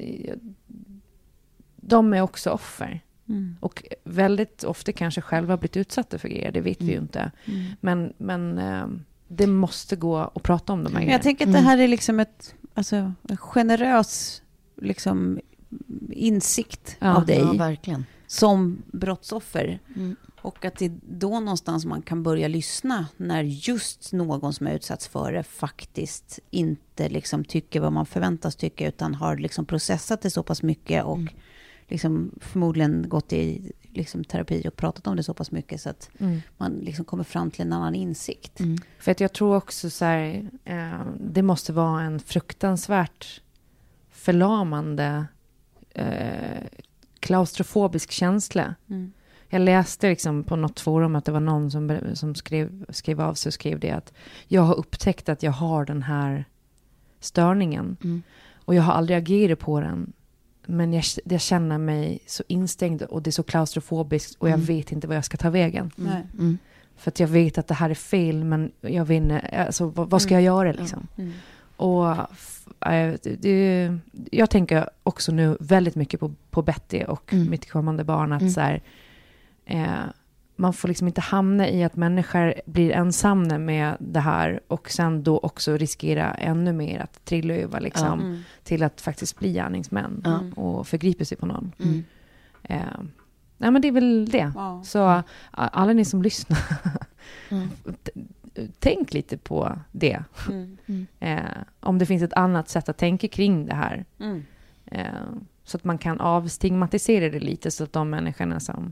de 1.75 2.13
är 2.13 2.21
också 2.21 2.49
offer. 2.49 3.01
Mm. 3.29 3.55
Och 3.59 3.83
väldigt 4.03 4.63
ofta 4.63 4.91
kanske 4.91 5.21
själva 5.21 5.57
blivit 5.57 5.77
utsatta 5.77 6.17
för 6.17 6.27
grejer, 6.27 6.51
det 6.51 6.61
vet 6.61 6.81
vi 6.81 6.91
ju 6.91 6.97
inte. 6.97 7.31
Mm. 7.45 7.65
Men, 7.79 8.13
men 8.17 8.57
eh, 8.57 8.85
det 9.27 9.47
måste 9.47 9.95
gå 9.95 10.17
att 10.17 10.43
prata 10.43 10.73
om 10.73 10.83
de 10.83 10.89
här 10.89 10.99
grejerna. 10.99 11.13
jag 11.13 11.21
tänker 11.21 11.47
att 11.47 11.53
det 11.53 11.59
här 11.59 11.77
är 11.77 11.87
liksom 11.87 12.19
ett, 12.19 12.55
alltså, 12.73 13.13
en 13.29 13.37
generös 13.37 14.41
liksom, 14.75 15.39
insikt 16.09 16.97
Ja, 16.99 17.15
av 17.15 17.25
dig 17.25 17.39
Ja, 17.39 17.53
verkligen. 17.53 18.05
som 18.27 18.81
brottsoffer. 18.85 19.79
Mm. 19.95 20.15
Och 20.43 20.65
att 20.65 20.75
det 20.75 20.85
är 20.85 20.91
då 21.03 21.39
någonstans 21.39 21.85
man 21.85 22.01
kan 22.01 22.23
börja 22.23 22.47
lyssna 22.47 23.07
när 23.17 23.43
just 23.43 24.13
någon 24.13 24.53
som 24.53 24.67
är 24.67 24.73
utsatts 24.75 25.07
för 25.07 25.33
det 25.33 25.43
faktiskt 25.43 26.39
inte 26.49 27.09
liksom 27.09 27.43
tycker 27.43 27.79
vad 27.79 27.93
man 27.93 28.05
förväntas 28.05 28.55
tycka 28.55 28.87
utan 28.87 29.15
har 29.15 29.37
liksom 29.37 29.65
processat 29.65 30.21
det 30.21 30.29
så 30.29 30.43
pass 30.43 30.63
mycket 30.63 31.03
och 31.03 31.19
liksom 31.87 32.31
förmodligen 32.41 33.09
gått 33.09 33.33
i 33.33 33.71
liksom 33.93 34.23
terapi 34.23 34.67
och 34.67 34.75
pratat 34.75 35.07
om 35.07 35.15
det 35.15 35.23
så 35.23 35.33
pass 35.33 35.51
mycket 35.51 35.81
så 35.81 35.89
att 35.89 36.09
Mm. 36.17 36.41
man 36.57 36.71
liksom 36.71 37.05
kommer 37.05 37.23
fram 37.23 37.51
till 37.51 37.61
en 37.61 37.73
annan 37.73 37.95
insikt. 37.95 38.59
För 38.99 39.11
att 39.11 39.19
jag 39.19 39.33
tror 39.33 39.55
också 39.55 39.89
så 39.89 40.05
här, 40.05 40.49
eh, 40.65 41.05
det 41.19 41.41
måste 41.41 41.73
vara 41.73 42.01
en 42.01 42.19
fruktansvärt 42.19 43.41
förlamande 44.11 45.25
eh, 45.89 46.63
klaustrofobisk 47.19 48.11
känsla. 48.11 48.75
Mm. 48.89 49.11
Jag 49.53 49.61
läste 49.61 50.09
liksom 50.09 50.43
på 50.43 50.55
något 50.55 50.79
forum 50.79 51.15
att 51.15 51.25
det 51.25 51.31
var 51.31 51.39
någon 51.39 51.71
som, 51.71 51.99
som 52.13 52.35
skrev, 52.35 52.85
skrev 52.89 53.21
av 53.21 53.33
sig 53.33 53.49
och 53.49 53.53
skrev 53.53 53.79
det 53.79 53.91
att 53.91 54.13
jag 54.47 54.61
har 54.61 54.75
upptäckt 54.75 55.29
att 55.29 55.43
jag 55.43 55.51
har 55.51 55.85
den 55.85 56.03
här 56.03 56.45
störningen 57.19 57.97
Mm. 58.03 58.23
och 58.55 58.75
jag 58.75 58.83
har 58.83 58.93
aldrig 58.93 59.17
agerat 59.17 59.59
på 59.59 59.81
den. 59.81 60.13
Men 60.65 60.93
jag, 60.93 61.03
jag 61.25 61.41
känner 61.41 61.77
mig 61.77 62.19
så 62.25 62.43
instängd 62.47 63.01
och 63.01 63.21
det 63.21 63.29
är 63.29 63.31
så 63.31 63.43
klaustrofobiskt 63.43 64.35
och 64.39 64.49
jag 64.49 64.57
vet 64.57 64.91
inte 64.91 65.07
vad 65.07 65.17
jag 65.17 65.25
ska 65.25 65.37
ta 65.37 65.49
vägen. 65.49 65.91
Nej. 65.95 66.23
Mm. 66.33 66.57
För 66.97 67.11
att 67.11 67.19
jag 67.19 67.27
vet 67.27 67.57
att 67.57 67.67
det 67.67 67.73
här 67.73 67.89
är 67.89 67.93
fel, 67.95 68.43
men 68.43 68.71
jag 68.81 69.05
inte, 69.05 69.39
alltså, 69.39 69.85
vad, 69.85 70.09
vad 70.09 70.21
ska 70.21 70.33
jag 70.33 70.43
göra 70.43 70.71
liksom? 70.71 71.07
Mm. 71.17 71.31
Och 71.75 72.11
äh, 72.91 73.13
det, 73.23 73.35
det, 73.41 73.97
jag 74.31 74.49
tänker 74.49 74.89
också 75.03 75.31
nu 75.31 75.57
väldigt 75.59 75.95
mycket 75.95 76.19
på, 76.19 76.33
på 76.49 76.61
Betty 76.61 77.03
och 77.03 77.33
Mm. 77.33 77.49
mitt 77.49 77.71
kommande 77.71 78.03
barn. 78.03 78.33
Att 78.33 78.41
Mm. 78.41 78.53
så 78.53 78.61
här, 78.61 78.81
eh, 79.71 80.03
man 80.55 80.73
får 80.73 80.87
liksom 80.87 81.07
inte 81.07 81.21
hamna 81.21 81.69
i 81.69 81.83
att 81.83 81.95
människor 81.95 82.53
blir 82.65 82.91
ensamma 82.91 83.57
med 83.57 83.97
det 83.99 84.19
här 84.19 84.59
och 84.67 84.91
sen 84.91 85.23
då 85.23 85.37
också 85.39 85.77
riskera 85.77 86.33
ännu 86.33 86.73
mer 86.73 86.99
att 86.99 87.25
trilla 87.25 87.53
över 87.53 87.79
liksom, 87.81 88.19
Mm. 88.19 88.39
till 88.63 88.83
att 88.83 89.01
faktiskt 89.01 89.39
bli 89.39 89.53
gärningsmän 89.53 90.21
Ja. 90.25 90.61
och 90.61 90.87
förgripa 90.87 91.25
sig 91.25 91.37
på 91.37 91.45
någon. 91.45 91.71
Mm. 91.83 92.03
Eh, 92.63 92.99
nej 93.57 93.71
men 93.71 93.81
det 93.81 93.87
är 93.87 93.91
väl 93.91 94.25
det. 94.29 94.51
Ja. 94.55 94.81
Så 94.85 95.23
alla 95.51 95.93
ni 95.93 96.05
som 96.05 96.21
lyssnar, 96.21 96.59
Mm. 97.49 97.69
tänk 98.79 99.13
lite 99.13 99.37
på 99.37 99.79
det. 99.91 100.23
Mm. 100.49 100.77
Eh, 101.19 101.39
om 101.79 101.97
det 101.97 102.05
finns 102.05 102.23
ett 102.23 102.33
annat 102.33 102.69
sätt 102.69 102.89
att 102.89 102.97
tänka 102.97 103.27
kring 103.27 103.65
det 103.65 103.75
här. 103.75 104.05
Mm. 104.19 104.45
Eh, 104.85 105.05
så 105.63 105.77
att 105.77 105.83
man 105.83 105.97
kan 105.97 106.19
avstigmatisera 106.19 107.29
det 107.29 107.39
lite 107.39 107.71
så 107.71 107.83
att 107.83 107.93
de 107.93 108.09
människorna 108.09 108.59
som, 108.59 108.91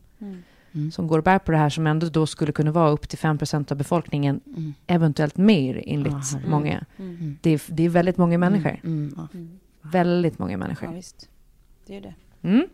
Mm. 0.72 0.84
Mm. 0.84 0.92
som 0.92 1.08
går 1.08 1.18
och 1.18 1.24
bär 1.24 1.40
på 1.40 1.52
det 1.52 1.58
här 1.58 1.70
som 1.70 1.88
ändå 1.88 2.10
då 2.10 2.28
skulle 2.28 2.52
kunna 2.52 2.72
vara 2.72 2.90
upp 2.90 3.10
till 3.10 3.18
5% 3.20 3.72
av 3.72 3.78
befolkningen, 3.78 4.40
Mm. 4.48 4.74
eventuellt 4.88 5.38
mer 5.38 5.84
enligt 5.88 6.12
Ja, 6.14 6.22
herregud. 6.32 6.50
många. 6.52 6.86
Mm. 6.98 7.38
Det 7.42 7.50
är, 7.50 7.62
det 7.68 7.84
är 7.84 7.90
väldigt 7.90 8.18
många 8.18 8.38
människor. 8.38 8.80
Mm. 8.84 9.14
Ja. 9.18 9.28
Väldigt 9.82 10.40
många 10.40 10.52
Ja, 10.52 10.58
människor. 10.58 10.94
visst. 10.94 11.30
Det 11.88 11.98
är 11.98 12.02
det. 12.02 12.14
Mm. 12.42 12.68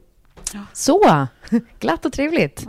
Så, 0.73 1.27
glatt 1.79 2.05
och 2.05 2.13
trevligt. 2.13 2.65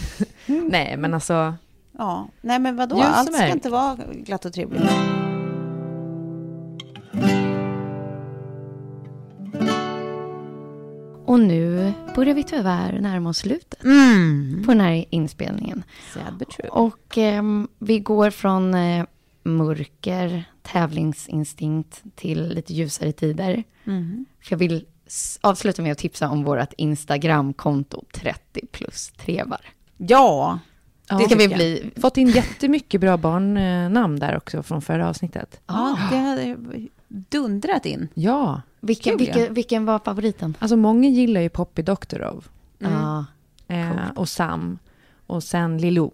Nej, 0.46 0.96
men 0.96 1.14
alltså, 1.14 1.54
Ja, 1.98 2.28
nej 2.40 2.58
men 2.58 2.76
vadå? 2.76 3.00
Allt 3.00 3.34
ska 3.34 3.48
inte 3.48 3.70
vara 3.70 3.98
glatt 4.12 4.44
och 4.44 4.52
trevligt. 4.52 4.82
Och 11.30 11.40
nu 11.40 11.92
börjar 12.14 12.34
vi 12.34 12.44
tyvärr 12.44 13.00
närma 13.00 13.28
oss 13.30 13.38
slutet 13.38 13.84
Mm. 13.84 14.62
på 14.66 14.70
den 14.72 14.80
här 14.80 15.04
inspelningen. 15.10 15.82
Sad 16.14 16.36
but 16.38 16.50
true. 16.50 16.68
Och 16.68 17.18
ehm, 17.18 17.68
vi 17.78 17.98
går 17.98 18.30
från 18.30 18.74
eh, 18.74 19.04
mörker, 19.42 20.44
tävlingsinstinkt 20.62 22.02
till 22.14 22.48
lite 22.48 22.72
ljusare 22.74 23.12
tider. 23.12 23.64
Mm. 23.86 24.26
För 24.42 24.52
jag 24.52 24.58
vill 24.58 24.84
avsluta 25.40 25.82
med 25.82 25.92
att 25.92 25.98
tipsa 25.98 26.28
om 26.28 26.44
vårt 26.44 26.72
Instagramkonto 26.76 28.04
30 28.14 28.66
plus 28.72 29.08
trevar. 29.10 29.60
Ja, 29.96 30.58
ja, 31.08 31.18
Det 31.18 31.24
ska 31.24 31.34
vi 31.36 31.48
bli... 31.48 31.90
fått 32.00 32.16
in 32.16 32.28
jättemycket 32.28 33.00
bra 33.00 33.16
barnnamn 33.16 34.18
där 34.18 34.36
också 34.36 34.62
från 34.62 34.82
förra 34.82 35.08
avsnittet. 35.08 35.60
ja, 35.66 35.98
det 36.10 36.16
hade 36.16 36.56
dundrat 37.08 37.86
in. 37.86 38.08
Ja, 38.14 38.62
Vilken, 38.80 39.18
Kul, 39.18 39.26
ja. 39.28 39.34
vilken, 39.34 39.54
vilken 39.54 39.84
var 39.84 39.98
favoriten? 39.98 40.54
alltså 40.58 40.76
många 40.76 41.08
gillar 41.08 41.40
ju 41.40 41.48
Poppy 41.48 41.82
Doktorov 41.82 42.48
Ja. 42.78 43.24
eh, 43.68 43.90
och 44.16 44.28
Sam 44.28 44.78
och 45.26 45.42
sen 45.42 45.78
Lilou. 45.78 46.10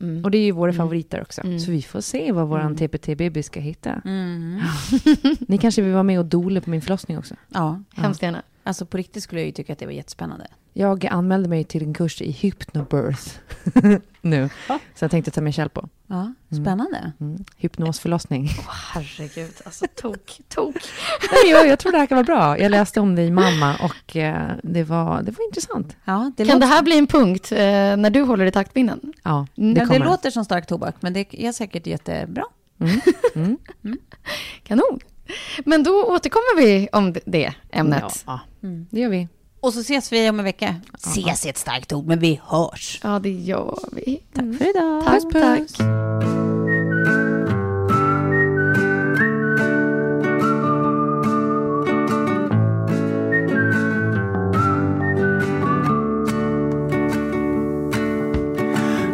Mm. 0.00 0.24
Och 0.24 0.30
det 0.30 0.38
är 0.38 0.44
ju 0.44 0.50
våra 0.52 0.72
favoriter 0.72 1.22
också. 1.22 1.40
Mm. 1.44 1.60
Så 1.60 1.70
vi 1.70 1.82
får 1.82 2.00
se 2.00 2.32
vad 2.32 2.48
våran 2.48 2.66
Mm. 2.66 2.76
TPT-baby 2.76 3.42
ska 3.42 3.60
hitta. 3.60 3.90
Mm. 4.04 4.60
Ni 5.48 5.58
kanske 5.58 5.82
vill 5.82 5.92
vara 5.92 6.02
med 6.02 6.18
och 6.18 6.24
dola 6.26 6.60
på 6.60 6.70
min 6.70 6.82
förlossning 6.82 7.18
också? 7.18 7.34
Ja. 7.48 7.80
Hemskt 7.94 8.22
gärna. 8.22 8.42
Alltså 8.66 8.86
på 8.86 8.96
riktigt 8.96 9.22
skulle 9.22 9.40
jag 9.40 9.46
ju 9.46 9.52
tycka 9.52 9.72
att 9.72 9.78
det 9.78 9.86
var 9.86 9.92
jättespännande. 9.92 10.46
Jag 10.72 11.06
anmälde 11.06 11.48
mig 11.48 11.64
till 11.64 11.82
en 11.82 11.94
kurs 11.94 12.22
i 12.22 12.30
hypnobirth 12.30 13.30
nu. 14.20 14.48
Så 14.94 15.04
jag 15.04 15.10
tänkte 15.10 15.30
ta 15.30 15.40
med 15.40 15.54
Kjell 15.54 15.68
på. 15.68 15.88
Ja, 16.06 16.34
spännande. 16.62 17.12
Mm. 17.20 17.44
Hypnosförlossning. 17.56 18.48
Herregud, 18.92 19.52
alltså 19.64 19.86
tok, 19.94 20.40
tok. 20.48 20.74
Nej, 21.32 21.50
jag, 21.50 21.66
jag 21.66 21.78
tror 21.78 21.92
det 21.92 21.98
här 21.98 22.06
kan 22.06 22.16
vara 22.16 22.24
bra. 22.24 22.58
Jag 22.58 22.70
läste 22.70 23.00
om 23.00 23.14
det 23.14 23.22
i 23.22 23.30
Mamma 23.30 23.76
och 23.82 24.16
eh, 24.16 24.52
det, 24.62 24.84
var, 24.84 25.22
det 25.22 25.30
var 25.38 25.44
intressant. 25.44 25.96
Ja, 26.04 26.32
det, 26.36 26.44
Kan 26.44 26.54
låter, 26.54 26.60
det 26.68 26.74
här 26.74 26.82
bli 26.82 26.98
en 26.98 27.06
punkt 27.06 27.52
eh, 27.52 27.58
när 27.96 28.10
du 28.10 28.22
håller 28.22 28.46
i 28.46 28.52
taktpinnen? 28.52 29.12
Ja, 29.22 29.46
det 29.54 29.74
det 29.74 29.86
kommer. 29.86 30.04
låter 30.04 30.30
som 30.30 30.44
stark 30.44 30.66
tobak, 30.66 30.94
men 31.00 31.12
det 31.12 31.44
är 31.44 31.52
säkert 31.52 31.86
jättebra. 31.86 32.44
Kanon. 34.62 35.00
Men 35.64 35.82
då 35.82 36.04
återkommer 36.04 36.56
vi 36.56 36.88
om 36.92 37.14
det 37.26 37.52
ämnet. 37.70 38.24
Ja, 38.26 38.40
ja. 38.64 38.84
det 38.90 39.00
gör 39.00 39.08
vi. 39.08 39.28
Och 39.60 39.72
så 39.72 39.80
ses 39.80 40.12
vi 40.12 40.30
om 40.30 40.38
en 40.38 40.44
vecka. 40.44 40.74
Ses 40.94 41.46
är 41.46 41.50
ett 41.50 41.58
starkt 41.58 41.92
ord, 41.92 42.06
men 42.06 42.18
vi 42.18 42.40
hörs. 42.44 43.00
Ja, 43.02 43.18
det 43.18 43.30
gör 43.30 43.78
vi. 43.92 44.22
Tack 44.32 44.44
för 44.58 44.70
idag. 44.70 45.04
Tack, 45.04 45.22
tack. 45.32 45.80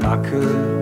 I 0.02 0.30
could 0.30 0.79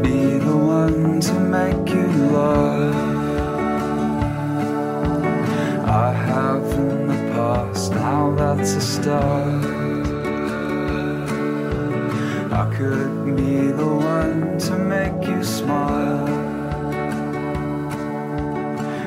start. 9.08 9.64
I 12.52 12.74
could 12.76 13.36
be 13.36 13.68
the 13.68 13.86
one 13.86 14.58
to 14.58 14.78
make 14.78 15.26
you 15.26 15.42
smile. 15.42 16.28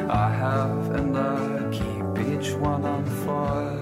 I 0.10 0.30
have 0.44 0.92
and 0.98 1.16
I 1.16 1.70
keep 1.72 2.08
each 2.34 2.54
one 2.56 2.84
on 2.84 3.06
fire. 3.24 3.78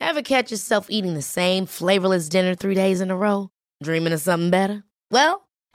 Ever 0.00 0.22
catch 0.22 0.50
yourself 0.50 0.86
eating 0.88 1.14
the 1.14 1.22
same 1.22 1.66
flavorless 1.66 2.28
dinner 2.28 2.54
three 2.56 2.74
days 2.74 3.00
in 3.00 3.10
a 3.10 3.16
row? 3.16 3.50
Dreaming 3.82 4.12
of 4.14 4.20
something 4.20 4.50
better? 4.50 4.82
Well, 5.10 5.47